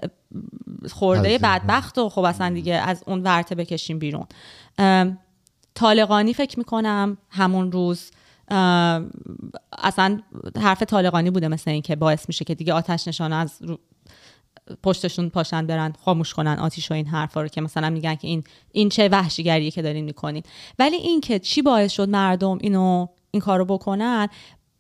[0.93, 4.27] خورده بدبخت و خب اصلا دیگه از اون ورته بکشیم بیرون.
[5.75, 8.11] طالقانی فکر می‌کنم همون روز
[9.79, 10.21] اصلا
[10.61, 13.61] حرف طالقانی بوده مثل این که باعث میشه که دیگه آتش نشانه از
[14.83, 18.45] پشتشون پاشن برن خاموش کنن آتیش و این حرفا رو که مثلا میگن که این
[18.73, 20.43] این چه وحشیگریه که دارین می‌کنین
[20.79, 24.29] ولی این که چی باعث شد مردم اینو این کارو بکنن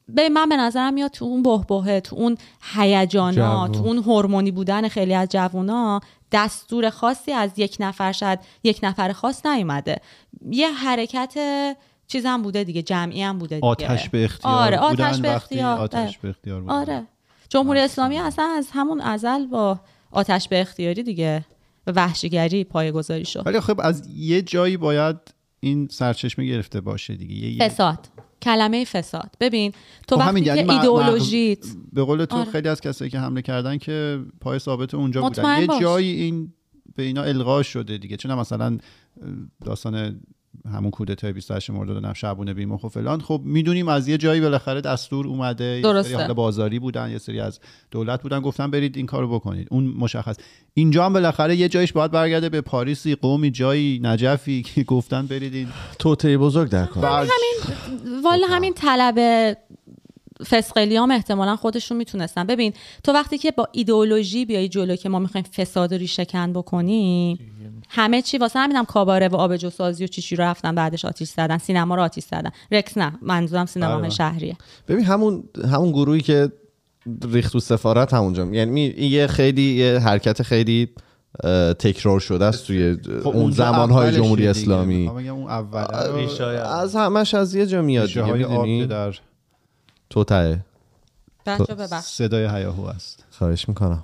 [0.08, 2.36] به من به نظرم میاد تو اون بهبهه تو اون
[2.74, 3.68] هیجانا.
[3.68, 6.00] تو اون هورمونی بودن خیلی از جوونا
[6.32, 9.96] دستور خاصی از یک نفر شاید یک نفر خاص نیومده
[10.50, 11.36] یه حرکت
[12.06, 13.66] چیز هم بوده دیگه جمعی هم بوده دیگه.
[13.66, 16.72] آتش به اختیار آره آتش بودن به اختیار آتش به اختیار بودن.
[16.72, 17.06] آره
[17.54, 21.44] جمهوری اسلامی اصلا از همون ازل با آتش به اختیاری دیگه
[21.84, 23.42] به وحشیگری پایه‌گذاری شد.
[23.46, 25.16] ولی خب از یه جایی باید
[25.60, 27.34] این سرچشمه گرفته باشه دیگه.
[27.34, 28.08] یه- یه- فساد.
[28.42, 29.30] کلمه فساد.
[29.40, 29.72] ببین
[30.08, 32.50] تو خب وقتی همین، که یعنی ایدئولوژیت به قول تو آره.
[32.50, 35.60] خیلی از کسایی که حمله کردن که پای ثابت اونجا بودن.
[35.60, 35.80] یه باش.
[35.80, 36.52] جایی این
[36.96, 38.16] به اینا القا شده دیگه.
[38.16, 38.78] چون مثلا
[39.64, 40.20] داستان
[40.72, 43.20] همون کودتای 28 مرداد و شعبونه بیمخ و فلان.
[43.20, 45.64] خب می‌دونیم از یه جایی بالاخره دستور اومده.
[45.64, 46.08] یه درسته.
[46.08, 47.60] سری حالا بازاری بودن یه سری از
[47.90, 49.68] دولت بودن گفتن برید این کارو بکنید.
[49.70, 50.36] اون مشخص.
[50.74, 55.54] اینجا هم بالاخره یه جایش باید برگرده به پاریسی قومی جایی نجفی که گفتن برید
[55.54, 55.68] این
[55.98, 57.02] توطئه بزرگ در کار.
[57.02, 57.28] بعد
[58.24, 59.18] والا همین طلب
[60.50, 62.46] فسقلیام احتمالا خودشون می‌تونستن.
[62.46, 62.72] ببین
[63.04, 67.38] تو وقتی که با ایدئولوژی بیای جلو که ما می‌خوایم فساد رو ریشه کن بکنیم
[67.94, 71.58] همه چی واسه همینم کاباره و آبجو سازی و چیشی رو رفتن بعدش آتیش زدن
[71.58, 72.50] سینما رو آتیش زدن.
[72.72, 74.10] رکس نه منظورم سینما بله.
[74.10, 74.56] شهریه.
[74.88, 76.52] ببین همون همون گروهی که
[77.30, 78.46] ریخت تو سفارت همونجا.
[78.46, 80.88] یعنی یه خیلی یه حرکت خیلی
[81.78, 84.48] تکرار شده است توی خب اون اونجا زمانهای اولشه جمهوری.
[84.48, 85.08] اسلامی.
[85.08, 85.50] اون
[86.14, 89.14] ریشای از همش از یه جا میاد دیگه در
[91.46, 93.24] بچه ببخش صدای هیاهو است.
[93.30, 94.00] خواهش می‌کنم.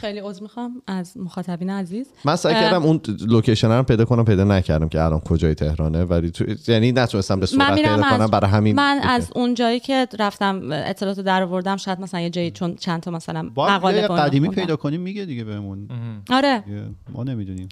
[0.00, 2.06] خیلی عذر می‌خوام از مخاطبین عزیز.
[2.24, 2.54] من سعی.
[2.54, 6.92] کردم اون location رو پیدا کنم پیدا نکردم که الان کجای تهرانه ولی تو یعنی
[6.92, 8.76] نتونستم به میرم پیدا کنم از برای همین.
[8.76, 9.08] من okay.
[9.08, 13.10] از اون جایی که رفتم اطلاعات در آوردم شاید مثلا یه جایی چون چند تا
[13.10, 14.62] مثلا مقاله قدیمی خوندم.
[14.62, 15.88] پیدا کنیم میگه دیگه بهمون.
[16.30, 16.64] آره.
[17.12, 17.68] ما نمی‌دونیم.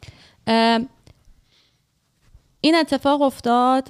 [2.61, 3.89] این اتفاق افتاد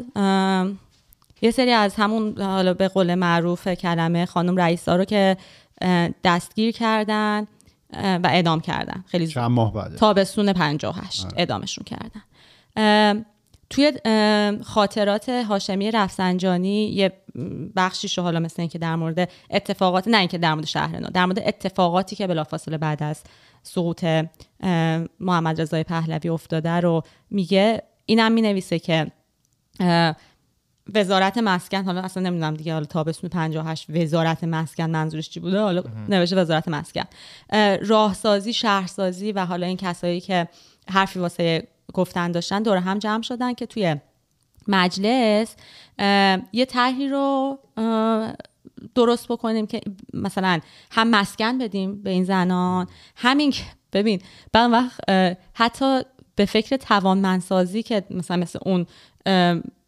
[1.43, 5.37] یه سری از همون حالا به قول معروف کلمه خانم رئیسا رو که
[6.25, 7.47] دستگیر کردن.
[8.03, 9.05] و اعدام کردن.
[9.07, 13.25] خیلی چند ماه بعده تابستون 58 اعدامشون کردن.
[13.71, 13.93] توی
[14.65, 17.13] خاطرات هاشمی رفسنجانی یه
[17.77, 21.39] بخشیشو حالا مثل اینکه در مورد اتفاقات نه اینکه در مورد شهر نو در مورد
[21.39, 23.23] اتفاقاتی که بلافاصله بعد از
[23.63, 24.05] سقوط
[25.21, 27.83] محمد رضای پهلوی افتاده رو میگه.
[28.07, 29.13] اینم می‌نویسه که
[30.95, 35.83] وزارت مسکن حالا اصلا نمی‌دونم دیگه حالا تابستون 58 وزارت مسکن منظورش چی بوده؟ حالا
[36.09, 37.05] نوشته وزارت مسکن.
[37.51, 40.49] اه، راهسازی شهرسازی و حالا این کسایی که
[40.91, 43.97] حرفی واسه گفتن داشتن دور هم جمع شدن که توی
[44.69, 45.57] مجلس
[46.53, 47.59] یه طرحی رو
[48.95, 49.81] درست بکنیم که
[50.15, 50.61] مثلا
[50.91, 52.87] هم مسکن بدیم به این زنان
[53.17, 54.21] همین که ببین
[54.53, 55.01] بعد وقت
[55.55, 56.01] حتی
[56.37, 58.87] به فکر توانمندسازی که مثلا مثل اون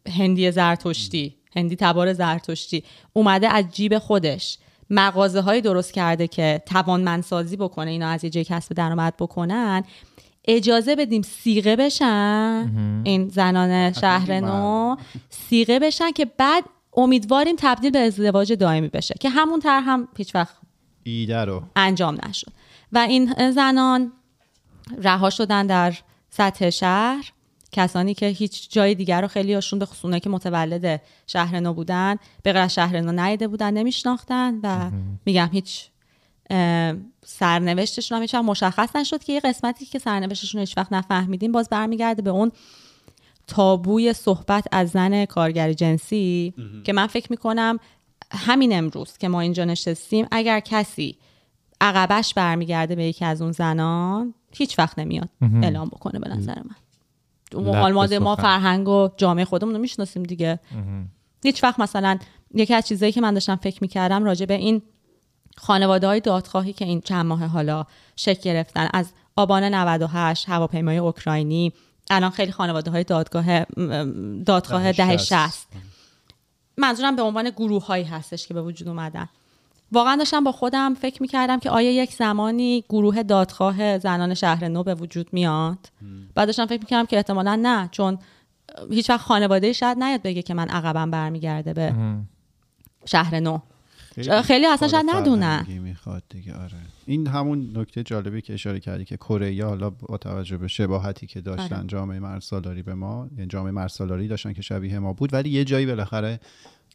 [0.09, 2.83] هندی زرتشتی هندی تبار زرتشتی
[3.13, 4.57] اومده از جیب خودش.
[4.89, 9.83] مغازه های درست کرده که توانمندسازی بکنه اینا از یه جای کسب درآمد بکنن.
[10.45, 12.71] اجازه بدیم سیغه بشن.
[13.03, 14.95] این زنان شهر نو.
[15.29, 16.63] سیغه بشن که بعد
[16.93, 20.55] امیدواریم تبدیل به ازدواج دائمی بشه که همون طرح هم هیچ وقت
[21.03, 21.63] ایده رو.
[21.75, 22.51] انجام نشد.
[22.91, 24.11] و این زنان
[24.97, 25.93] رها شدن در
[26.29, 27.31] سطح شهر.
[27.71, 32.15] کسانی که هیچ جای دیگر رو خیلی هاشون به خصوص که متولد شهر نو بودن
[32.43, 34.91] به غیر از شهر نو نیده بودن نمیشناختن و
[35.25, 35.89] میگم هیچ
[37.25, 41.69] سرنوشتشون هم هیچ وقت مشخص نشد که یه قسمتی که سرنوشتشون هیچ وقت نفهمیدیم باز
[41.69, 42.51] برمیگرده به اون
[43.47, 47.79] تابوی صحبت از زن کارگر جنسی که من فکر می‌کنم
[48.31, 51.17] همین امروز که ما اینجا نشستیم اگر کسی
[51.81, 55.29] عقبش برمیگرده به یکی از اون زنان هیچ وقت نمیاد
[55.63, 56.75] اعلام بکنه به نظر من.
[57.55, 58.35] حال ما.
[58.35, 60.59] فرهنگ و جامعه خودمون رو می‌شناسیم دیگه
[61.43, 62.19] هیچ وقت مثلا
[62.53, 64.81] یکی از چیزایی که من داشتم فکر می‌کردم راجع به این
[65.57, 67.85] خانواده های دادخواهی که این چند ماه حالا
[68.15, 71.73] شکل گرفتن از آبان 98 هواپیمای اوکراینی
[72.09, 73.65] الان خیلی خانواده های دادگاه
[74.45, 75.17] دادخواه دهه.
[75.17, 75.67] 60
[76.77, 79.29] منظورم به عنوان گروه هایی هستش که به وجود اومدن
[79.91, 84.83] واقعا داشتم با خودم فکر می‌کردم که آیا یک زمانی گروه دادخواه زنان شهر نو
[84.83, 85.77] به وجود میاد؟
[86.35, 88.17] بعد داشتم فکر می‌کردم که احتمالا نه چون
[88.91, 91.93] هیچ وقت خانواده شاید نیاد بگه که من عقبم برمیگرده به
[93.05, 93.59] شهر نو.
[94.43, 95.65] خیلی اصلا کار شاید ندونن.
[95.67, 96.77] می‌خواد دیگه آره.
[97.05, 101.41] این همون نکته جالبی که اشاره کردی که کره حالا با توجه به شباهتی که
[101.41, 101.87] داشتن آره.
[101.87, 105.85] جامعه مرسالاری به ما یعنی جامعه مرسالاری داشتن که شبیه ما بود ولی یه جایی
[105.85, 106.39] بالاخره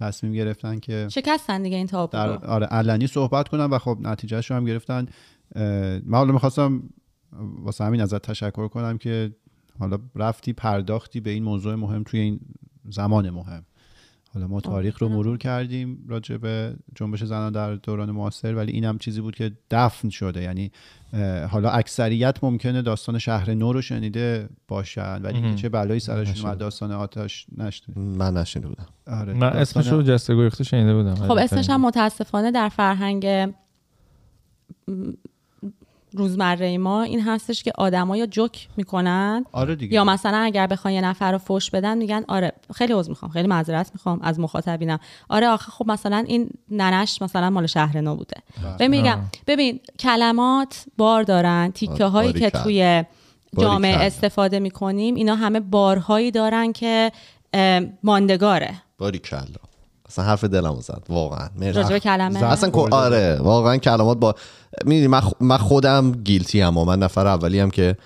[0.01, 2.29] تصمیم گرفتن که شکستن دیگه این تابو در.
[2.47, 5.07] آره علنی صحبت کنن و خب نتیجهش رو هم گرفتن
[6.05, 6.83] من حالا می‌خواستم
[7.63, 9.37] واسه همین ازت تشکر کنم که
[9.79, 12.41] حالا رفتی پرداختی به این موضوع مهم توی این
[12.91, 13.65] زمان مهم
[14.35, 18.85] حالا ما تاریخ رو مرور کردیم راجع به جنبش زنان در دوران معاصر ولی این
[18.85, 20.43] هم چیزی بود که دفن شده.
[20.43, 20.71] یعنی
[21.51, 26.59] حالا اکثریت ممکنه داستان شهر نو رو شنیده باشن ولی اینکه چه بلایی سرشون اومد
[26.59, 27.99] داستان آتش نشده.
[28.01, 28.87] من نشینده بودم.
[29.07, 31.15] آره من اسمش رو جسته گریخته شنیده بودم.
[31.15, 33.27] خب اسمش هم متاسفانه در فرهنگ
[36.17, 39.95] روزمره ما این هستش که آدما یا جوک می‌کنن آره دیگه.
[39.95, 43.49] یا مثلا اگر بخوان یه نفر رو فوش بدن میگن آره خیلی عذر می‌خوام خیلی
[43.49, 44.99] معذرت می‌خوام از مخاطبینم.
[45.29, 48.37] آره آخه خب مثلا این ننش مثلا مال شهر نو بوده.
[48.79, 52.63] ببین میگم ببین کلمات بار دارن تیکه هایی که باریکلا.
[52.63, 53.05] توی
[53.59, 54.07] جامعه باریکلا.
[54.07, 57.13] استفاده می‌کنیم اینا همه بارهایی دارن که
[58.03, 58.75] ماندگاره.
[58.99, 59.41] باری کلا
[60.09, 62.01] اصلا حرف دلمو زد واقعا مرسی.
[62.01, 64.35] کلمه اصلا کو- آره واقعا کلمات با
[64.85, 67.97] می‌دونی من, خ- من خودم گیلتی هم من نفر اولی هم که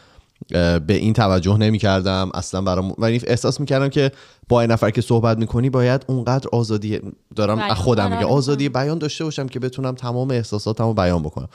[0.87, 4.13] به این توجه نمی کردم اصلا برام ولی احساس می‌کردم که
[4.49, 7.01] با این نفر که صحبت می‌کنی باید اونقدر آزادی
[7.37, 7.71] دارم بیان.
[7.71, 8.25] از خودم میگه.
[8.25, 11.49] آزادی بیان داشته باشم که بتونم تمام احساساتمو بیان بکنم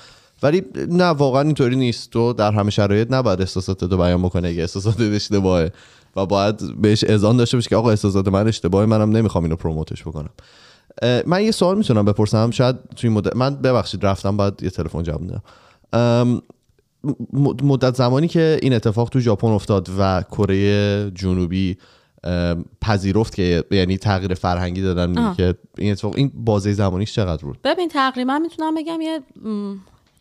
[0.44, 4.61] ولی نه واقعا اینطوری نیست تو در همه شرایط نباید احساساتت رو بیان بکنه اگه
[4.61, 5.72] احساساتت اشتباهه
[6.15, 10.02] و باید بهش اذعان داشته باشی که آقا احساسات من اشتباهه منم نمی‌خوام اینو پروموتش
[10.02, 10.30] بکنم.
[11.26, 12.52] من یه سوال می‌تونم بپرسم.
[12.52, 15.41] شاید توی مدت من ببخشید رفتم بعد یه تلفن جواب میدم.
[17.64, 21.77] مدت زمانی که این اتفاق تو ژاپن افتاد و کره جنوبی
[22.81, 25.38] پذیرفت که یعنی تغییر فرهنگی دادن آه.
[25.38, 29.19] که این اتفاق این بازه زمانیش چقدر بود؟ ببین تقریبا می‌تونم بگم یه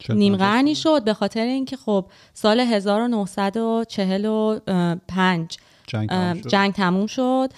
[0.09, 5.59] نیم قرنی شد به خاطر اینکه خب سال 1945
[5.93, 6.49] جنگ اه، تمام شد.
[6.49, 7.51] جنگ تموم شد.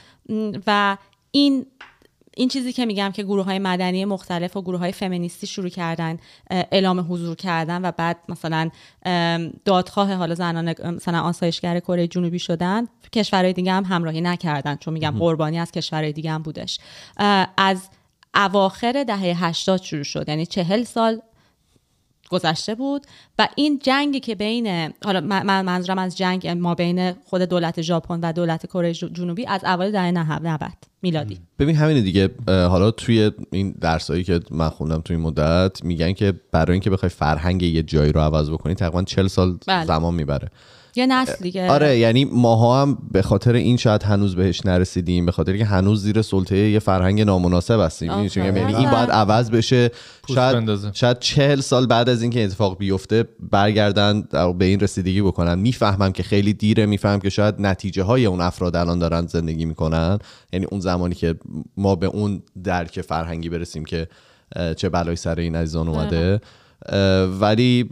[0.67, 0.97] و
[1.31, 1.67] این
[2.37, 6.19] این چیزی که میگم که گروه های مدنی مختلف و گروه های فمینیستی شروع کردن
[6.51, 8.71] اعلام حضور کردن و بعد مثلا
[9.65, 14.77] دادخواه حالا زنان مثلا آسایشگر کره جنوبی شدن کشورهای دیگه هم همراهی نکردن.
[14.77, 16.79] چون میگم قربانی از کشورهای دیگه هم بودش.
[17.57, 17.89] از
[18.35, 20.29] اواخر دهه 80 شروع شد.
[20.29, 21.21] یعنی چهل سال
[22.31, 23.03] گذشته بود
[23.39, 27.83] و این جنگی که بین حالا من من- منظورم از جنگ ما بین خود دولت
[27.83, 30.61] ژاپن و دولت کره جنوبی از اوایل دهه 90
[31.03, 31.39] میلادی.
[31.59, 36.35] ببین همینه دیگه حالا توی این درسایی که من خوندم توی این مدت میگن که
[36.53, 39.85] برای اینکه بخوای فرهنگ یه جایی رو عوض بکنی تقریبا 40 سال بله.
[39.87, 40.51] زمان می‌بره.
[40.97, 41.71] یه نسل دیگه.
[41.71, 46.03] آره یعنی ماها هم به خاطر این شاید هنوز بهش نرسیدیم به خاطر که هنوز
[46.03, 49.91] زیر سلطه یه فرهنگ نامناسب هستیم؟ یعنی این باید عوض بشه.
[50.35, 50.91] شاید بندازه.
[50.93, 54.23] شاید چهل سال بعد از اینکه اتفاق بیفته برگردن
[54.59, 55.59] به این رسیدگی بکنن.
[55.59, 60.19] می‌فهمم که خیلی دیره می‌فهمم که شاید نتیجه های اون افراد الان دارن زندگی می‌کنن.
[60.53, 61.35] یعنی اون زمانی که
[61.77, 64.09] ما به اون درک فرهنگی برسیم که
[64.77, 66.41] چه بلایی سر این عزیزان اومده.
[66.87, 67.91] اه، ولی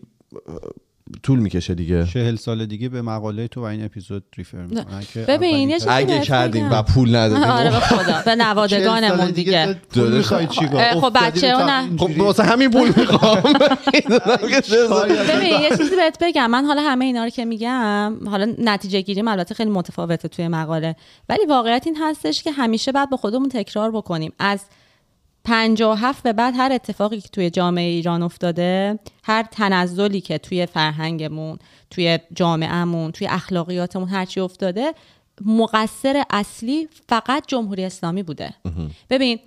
[1.23, 2.07] طول می‌کشه دیگه.
[2.07, 6.71] چهل سال دیگه به مقاله تو و این اپیزود ریفر می‌کنن که ببین، اگه کردیم.
[6.71, 7.51] و پول ندادیم.
[7.51, 8.23] آره به خدا.
[8.27, 11.85] به نوادگانمون دیگه پول می‌خوای چیکار؟ خب بچه ها نه.
[11.85, 12.15] اینجوری.
[12.15, 13.43] خب واسه همین پول می‌خوام.
[15.29, 16.51] ببین یه چیزی بهت بگم.
[16.51, 20.97] من حالا همه اینا رو که میگم حالا نتیجه گیریم البته خیلی متفاوته توی مقاله.
[21.29, 24.33] ولی واقعیت این هستش که همیشه بعد با خودمون تکرار بکنیم.
[24.39, 24.61] از
[25.45, 31.59] 57 به بعد هر اتفاقی که توی جامعه ایران افتاده هر تنزلی که توی فرهنگمون
[31.91, 34.93] توی جامعهمون توی اخلاقیاتمون هرچی افتاده
[35.45, 38.55] مقصر اصلی فقط جمهوری اسلامی بوده.
[39.11, 39.41] ببین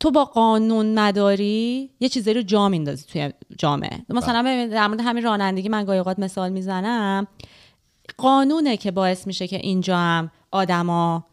[0.00, 3.98] تو با قانون نداری یه چیزی رو جا میندازی توی جامعه.
[4.08, 7.26] مثلا ببین در مورد همین رانندگی من گاهی اوقات مثال می‌زنم.
[8.18, 11.24] قانونه که باعث میشه که اینجا هم آدما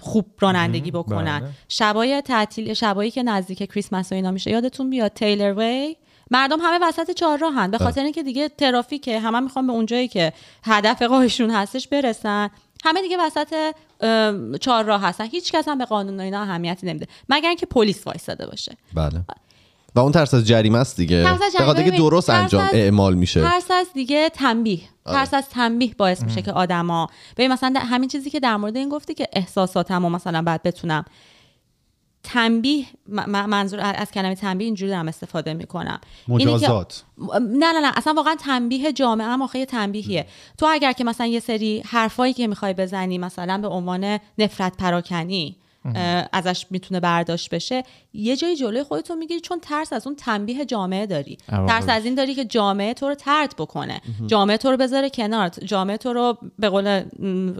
[0.00, 1.40] خوب رانندگی بکنن.
[1.40, 1.50] بله.
[1.68, 5.96] شبای تعطیل شبایی که نزدیک کریسمس و اینا میشه یادتون بیاد تیلر وی؟
[6.30, 9.20] مردم همه وسط چهارراهن به خاطر اینکه دیگه ترافیکه.
[9.20, 10.32] همه می‌خوان به اونجایی که
[10.64, 12.50] هدف راهشون هستش برسن.
[12.84, 13.74] همه دیگه وسط
[14.60, 15.24] چهارراه هستن.
[15.24, 17.06] هیچ کس هم به قانون و اینا اهمیتی نمیده.
[17.28, 18.76] مگر اینکه پلیس وایساده باشه.
[18.94, 19.24] بله.
[19.96, 21.24] و اون ترس از جریمه است دیگه.
[21.24, 23.40] ترس که درست انجام از- اعمال میشه.
[23.40, 24.80] ترس از دیگه تنبیه.
[25.04, 25.18] آره.
[25.18, 28.88] ترس از تنبیه باعث میشه که آدما ببین مثلا همین چیزی که در مورد این
[28.88, 31.04] گفتی که احساساتم و مثلا بعد بتونم.
[32.22, 32.86] تنبیه
[33.26, 36.00] منظور از کلمه تنبیه اینجوری دارم استفاده می‌کنم.
[36.28, 37.04] مجازات.
[37.40, 40.26] نه نه نه اصلا واقعا تنبیه جامعه هم آخه یه تنبیهیه.
[40.58, 45.56] تو اگر که مثلا یه سری حرفایی که می‌خوای بزنی مثلا به عنوان نفرت پراکنی
[46.32, 47.82] ازش می‌تونه برداشت بشه.
[48.12, 51.38] یه جایی جلوی خودتو می‌گیری چون ترس از اون تنبیه جامعه داری.
[51.48, 54.00] ترس از این داری که جامعه تو رو ترد بکنه.
[54.26, 55.48] جامعه تو رو بذاره کنار.
[55.48, 57.00] جامعه تو رو به قول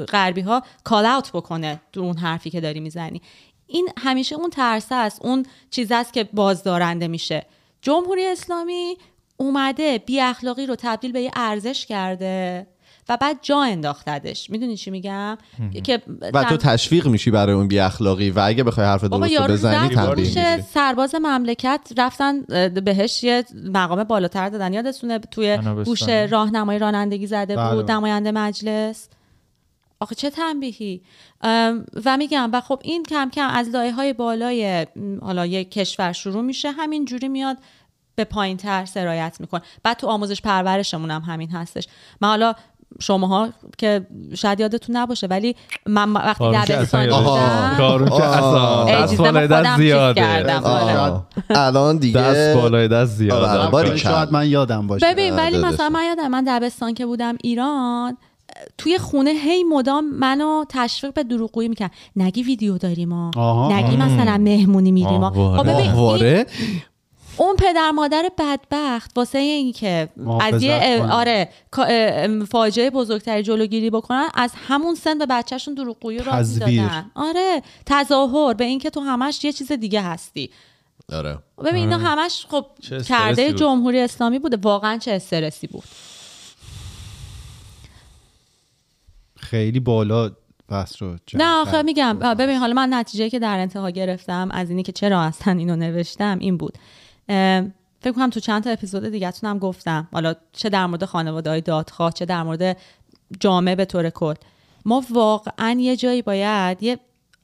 [0.04, 3.22] غربی ها کال اوت بکنه در اون حرفی که داری می‌زنی.
[3.66, 7.46] این همیشه اون ترس است اون چیز است که بازدارنده میشه.
[7.82, 8.96] جمهوری اسلامی
[9.36, 12.66] اومده بی اخلاقی رو تبدیل به یه ارزش کرده.
[13.08, 14.50] و بعد جا انداختدش.
[14.50, 15.38] می‌دونی چی میگم؟
[15.84, 16.02] که
[16.34, 19.94] و تو تشویق میشی برای اون بی اخلاقی و اگه بخوای حرف درست رو بزنی
[19.94, 24.72] تنبیه سرباز مملکت رفتن بهش یه مقام بالاتر دادن.
[24.72, 25.58] یادتونه توی.
[25.84, 27.74] گوش راهنمای رانندگی زده بله.
[27.74, 29.08] بود نماینده مجلس؟
[30.00, 31.02] آخه چه تنبیهی؟
[32.04, 34.86] و میگم و خب این کم کم از لایه های بالای
[35.20, 37.56] حالا یک کشور شروع میشه همین جوری میاد
[38.14, 41.88] به پایین تر سرایت میکن بعد تو آموزش پرورشمون هم همین هستش.
[42.20, 42.54] من حالا
[43.00, 43.48] شماها
[43.78, 45.56] که شاید یادتون نباشه ولی
[45.86, 47.36] من وقتی آها.
[47.36, 48.90] بودم کارون که آه.
[48.90, 50.64] اصلا دست زیاده کردم.
[50.64, 51.20] آره.
[51.50, 54.12] الان دیگه دست بالای دست آره، زیاده باری آره، کلا.
[54.12, 55.58] شاید من یادم باشه ببین ولی.
[55.58, 58.16] مثلا من یادم من دبستان که بودم ایران
[58.78, 63.68] توی خونه هی مدام منو تشویق به دروغگویی می‌کرد نگی ویدیو داریم ما.
[63.72, 65.30] نگی مثلا مهمونی میریم ما.
[65.30, 66.44] خب ببین
[67.36, 70.08] اون پدر مادر بدبخت واسه اینکه
[70.40, 71.06] از یه.
[71.10, 71.48] آره
[72.48, 76.82] فاجعه بزرگتری جلوگیری بکنن از همون سن به بچهشون دروغگویی رو تزویر.
[76.82, 80.50] دادن آره تظاهر به اینکه تو همش یه چیز دیگه هستی
[81.12, 82.66] آره ببین اینا همش خب
[83.08, 83.56] کرده بود.
[83.56, 85.84] جمهوری اسلامی بوده واقعا چه استرسی بود
[89.36, 90.30] خیلی بالا
[90.68, 91.82] بحث رو جمع نه آخه.
[91.82, 95.76] میگم ببین حالا من نتیجه که در انتها گرفتم از اینی که چرا اصلا اینو
[95.76, 96.78] نوشتم این بود
[98.00, 100.08] فکر کنم تو چند تا اپیزود دیگه هم گفتم.
[100.12, 102.76] حالا چه در مورد خانواده های دادخواه چه در مورد
[103.40, 104.34] جامعه به طور کل.
[104.84, 106.98] ما واقعا یه جایی باید یه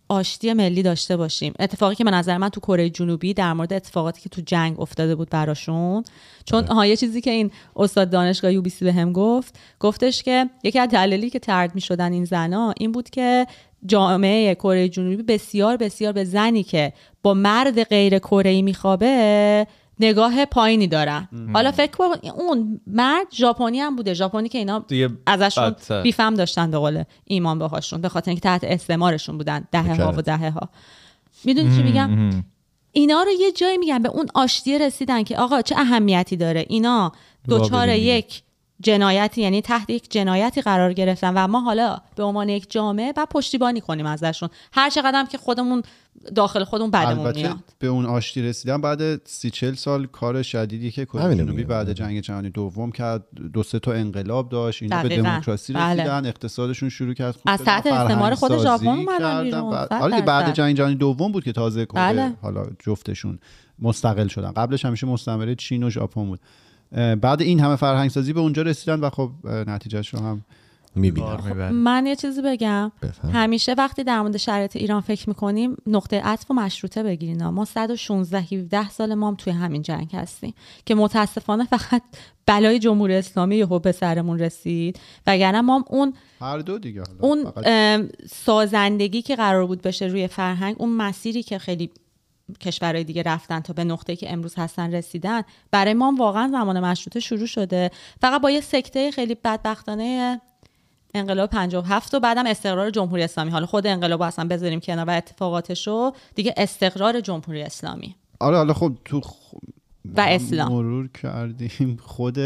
[0.08, 1.52] آشتی ملی داشته باشیم.
[1.60, 5.14] اتفاقی که به نظر من تو کره جنوبی در مورد اتفاقاتی که تو جنگ افتاده
[5.14, 6.04] بود براشون.
[6.44, 10.50] چون ها یه چیزی که این استاد دانشگاه یو بی سی بهم گفت گفتش که
[10.64, 13.46] یکی از دلایلی که ترد می شدن این زنا این بود که
[13.86, 16.92] جامعه کره جنوبی بسیار بسیار به زنی که
[17.22, 19.66] با مرد غیر کره ای میخوابه
[20.02, 21.28] نگاه پایینی دارن.
[21.52, 22.04] حالا فکر کن
[22.34, 24.14] اون مرد ژاپنی هم بوده.
[24.14, 24.84] ژاپنی که اینا
[25.26, 25.76] ازشون.
[26.02, 30.22] بیفم داشتن به قول ایمان باهاشون به خاطر اینکه تحت استعمارشون بودن دهه ها و
[30.22, 30.68] دهه ها.
[31.44, 32.30] می‌دونی چی میگم؟
[32.92, 36.64] اینا رو یه جایی میگن به اون آشتی رسیدن که آقا چه اهمیتی داره.
[36.68, 37.12] اینا
[37.48, 37.88] دوچار.
[37.88, 38.42] یک
[38.80, 43.26] جنایتی یعنی تحت یک جنایتی قرار گرفتن و ما حالا به عنوان یک جامعه و
[43.26, 44.48] پشتیبانی کنیم ازشون.
[44.72, 45.82] هر چقدر که خودمون
[46.34, 51.04] داخل خودمون البته میاد به اون آشتی رسیدن بعد سی چل سال کار شدیدی که
[51.04, 51.64] کره جنوبی.
[51.64, 55.16] بعد جنگ جهانی دوم کرد دو سه تا انقلاب داشت اینا به.
[55.16, 56.02] دموکراسی بله.
[56.02, 59.42] رسیدن اقتصادشون شروع کرد خوب از تحت استعمار خود ژاپن اومدن.
[59.42, 59.70] بیرون.
[59.70, 60.52] بعد- درصد.
[60.52, 62.32] جنگ جهانی دوم بود که تازه کره بله.
[62.42, 63.38] حالا جفتشون
[63.78, 66.40] مستقل شدن قبلش همیشه مستعمره چین و ژاپن بود
[67.20, 70.44] بعد این همه فرهنگ سازی به اونجا رسیدن و خب اه، نتیجهش رو هم
[70.94, 71.70] می‌بینم می‌بره.
[71.70, 73.30] من یه چیزی بگم بفهم.
[73.30, 78.38] همیشه وقتی در مورد شرایط ایران فکر می‌کنیم نقطه عطف و مشروطه بگیرین ما 116
[78.38, 80.54] 17 سال ما هم توی همین جنگ هستیم
[80.86, 82.02] که متاسفانه فقط
[82.46, 87.18] بلای جمهوری اسلامی یهو به سرمون رسید وگرنه ما هم اون هر دو دیگه حالا.
[87.20, 91.90] اون سازندگی که قرار بود بشه روی فرهنگ اون مسیری که خیلی
[92.60, 97.20] کشورهای دیگه رفتن تا به نقطه که امروز هستن رسیدن برای ما واقعا زمان مشروطه
[97.20, 97.90] شروع شده
[98.20, 100.40] فقط با یه سکته خیلی بدبختانه
[101.14, 103.50] انقلاب 57 و بعدم استقرار جمهوری اسلامی.
[103.50, 108.16] حالا خود انقلاب رو اصلا بذاریم کنار و اتفاقاتشو دیگه استقرار جمهوری اسلامی.
[108.40, 109.54] آره حالا خب تو خ...
[110.16, 110.72] و اسلام.
[110.72, 111.98] مرور کردیم.
[112.02, 112.38] خود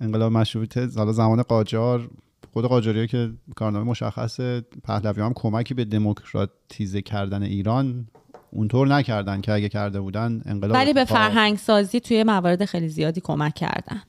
[0.00, 2.10] انقلاب مشروطه حالا زمان قاجار
[2.52, 4.40] خود قاجاری که کارنامه مشخص
[4.84, 8.06] پهلوی هم کمکی به دموکراتیزه کردن ایران
[8.50, 13.20] اونطور نکردن که اگه کرده بودن انقلاب ولی به فرهنگ سازی توی موارد خیلی زیادی
[13.20, 14.02] کمک کردن.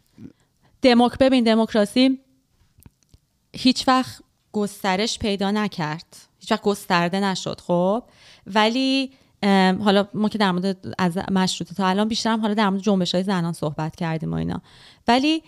[0.82, 2.20] دموک ببین دموکراسی
[3.62, 4.22] هیچ وقت
[4.52, 6.18] گسترش پیدا نکرد.
[6.40, 8.04] هیچ وقت گسترده نشد خب؟
[8.48, 9.12] ولی
[9.84, 13.24] حالا ما که در مورد از مشروطه تا الان بیشتر حالا در مورد جنبش های
[13.24, 14.62] زنان صحبت کردیم و اینا.
[15.08, 15.44] ولی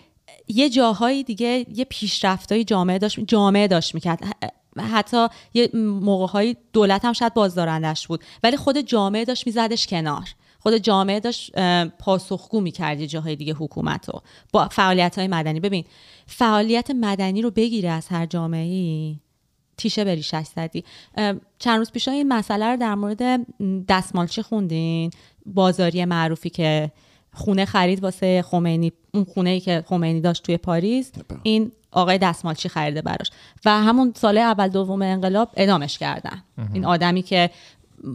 [0.48, 4.36] یه جاهایی دیگه یه پیشرفتای جامعه داشت جامعه داشت می‌کرد.
[4.92, 8.24] حتی یه موقعهایی دولت هم شاید بازدارندش بود.
[8.42, 10.28] ولی خود جامعه داشت میزدش کنار.
[10.62, 11.58] خود جامعه داشت
[11.98, 14.22] پاسخگو می‌کرد یه جاهای دیگه حکومت رو
[14.52, 15.60] با فعالیت های مدنی.
[15.60, 15.84] ببین
[16.26, 19.16] فعالیت مدنی رو بگیره از هر جامعه ای
[19.76, 20.84] تیشه زدی
[21.16, 23.46] اه، چند روز پیش این مسئله رو در مورد
[23.88, 25.10] دستمالچی خوندین؟
[25.46, 26.92] بازاری معروفی که
[27.34, 31.12] خونه خرید واسه خمینی اون خونه ای که خمینی داشت توی پاریس
[31.42, 33.30] این آقای دستمالچی خریده براش؟
[33.64, 36.42] و همون سال اول دوم انقلاب ادامش کردن.
[36.72, 37.50] این آدمی که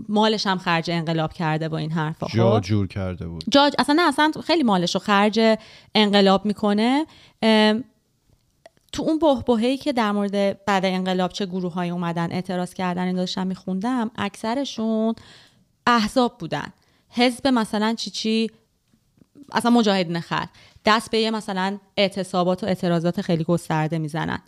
[0.09, 3.43] مالش هم خرج انقلاب کرده با این حرفا جا خب جور کرده بود.
[3.49, 5.57] جاج اصلا نه اصلا خیلی مالش رو خرج
[5.95, 7.05] انقلاب می‌کنه.
[8.91, 13.15] تو اون بهبهه‌ای که در مورد بعد انقلاب چه گروه های اومدن اعتراض کردن این
[13.15, 15.15] داشتم میخوندم اکثرشون
[15.87, 16.73] احزاب بودن.
[17.09, 18.51] حزب مثلا چی چی؟
[19.51, 20.49] اصلا مجاهدین خلق.
[20.85, 24.39] دست به یه مثلا اعتصابات و اعتراضات خیلی گسترده می‌زنن.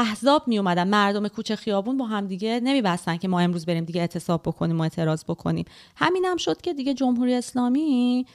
[0.00, 4.00] احزاب می اومدن مردم کوچه خیابون با هم دیگه نمیبستن که ما امروز بریم دیگه
[4.00, 5.64] اعتصاب بکنیم و اعتراض بکنیم.
[5.96, 8.26] همین هم شد که دیگه جمهوری اسلامی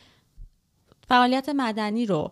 [1.07, 2.31] فعالیت مدنی رو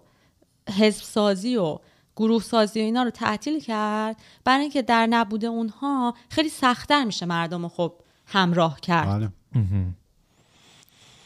[0.80, 1.80] حزب سازی و
[2.16, 4.18] گروه سازی و اینا رو تعطیل کرد.
[4.44, 7.94] برای اینکه در نبود اونها خیلی سختتر میشه مردم رو خب
[8.26, 9.08] همراه کرد.
[9.08, 9.30] بله.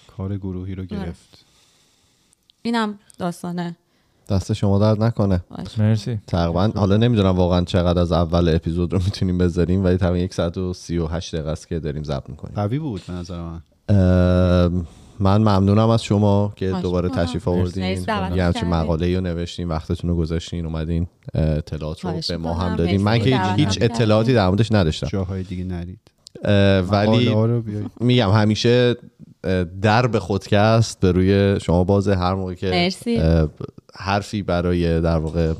[0.07, 1.45] کار گروهی رو گرفت.
[2.61, 3.75] اینم داستانه.
[4.31, 5.43] دست شما درد نکنه.
[5.77, 6.19] مرسی.
[6.27, 11.49] تقریبا حالا نمی‌دونم واقعا چقدر از اول اپیزود رو می‌تونیم بذاریم ولی تقریبا 138 دقیقه
[11.49, 12.55] است که داریم ضبط می‌کنیم.
[12.55, 13.61] قوی بود به نظر من.
[15.19, 17.09] من ممنونم از شما که دوباره.
[17.09, 17.47] تشریف.
[17.47, 17.83] آوردین.
[18.35, 18.69] یه همچین.
[18.69, 22.53] مقاله رو نوشتین وقتتون رو گذاشتین اومدین اطلاعات رو به ما.
[22.53, 23.01] هم دادین.
[23.01, 23.77] من که هیچ.
[23.81, 25.07] اطلاعاتی در موردش نداشتم.
[25.07, 26.10] جاهای دیگه نرید
[26.91, 27.35] ولی.
[27.99, 28.95] میگم همیشه
[29.81, 33.21] در به خودکست به روی شما بازه هر موقع که مرسی.
[33.95, 35.53] حرفی برای در واقع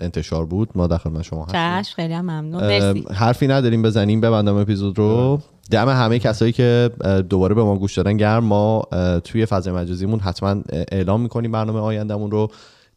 [0.00, 1.94] انتشار بود ما در خدمت شما هستیم.
[1.96, 2.66] خیلی هم ممنون.
[2.66, 3.04] مرسی.
[3.14, 5.40] حرفی نداریم بزنیم ببندم اپیزود رو.
[5.70, 6.90] دم همه کسایی که
[7.28, 8.44] دوباره به ما گوش دادن گرم.
[8.44, 8.82] ما
[9.24, 10.62] توی فضای مجازیمون حتما
[10.92, 12.50] اعلام می‌کنیم برنامه آیندهمون رو.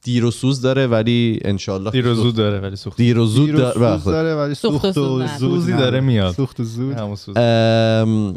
[0.05, 2.97] دیر و سوز داره ولی انشالله دیر و زود داره ولی سوخت.
[2.97, 5.81] دیر و زود دیر و داره سوز داره ولی سوخت و سوخت سوز و نداره.
[5.81, 5.99] داره.
[5.99, 6.35] میاد.
[6.35, 6.97] سوخت و زود.
[6.97, 7.37] همون سوز.
[7.37, 8.33] ام،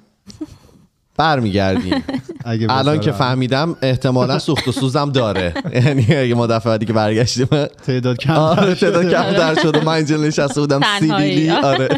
[1.16, 2.04] برمیگردیم.
[2.44, 3.12] اگه الان که.
[3.12, 5.54] فهمیدم احتمالا سوخت و سوزم داره.
[5.84, 7.46] یعنی اگه ما دفعه بعدی که برگشتیم
[7.86, 9.84] تعداد کم آره تعداد کمتر شده.
[9.84, 10.80] من اینجا نشسته بودم.
[11.00, 11.88] سیبیلی آره.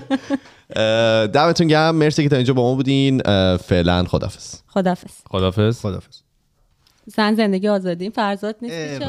[1.27, 1.97] دمتون گرم.
[1.97, 3.23] مرسی که تا اینجا با ما بودین.
[3.57, 6.30] فعلا خدافظ خدافز خدافظ خدافظ
[7.16, 9.03] زن زندگی آزادی فرزاد نیست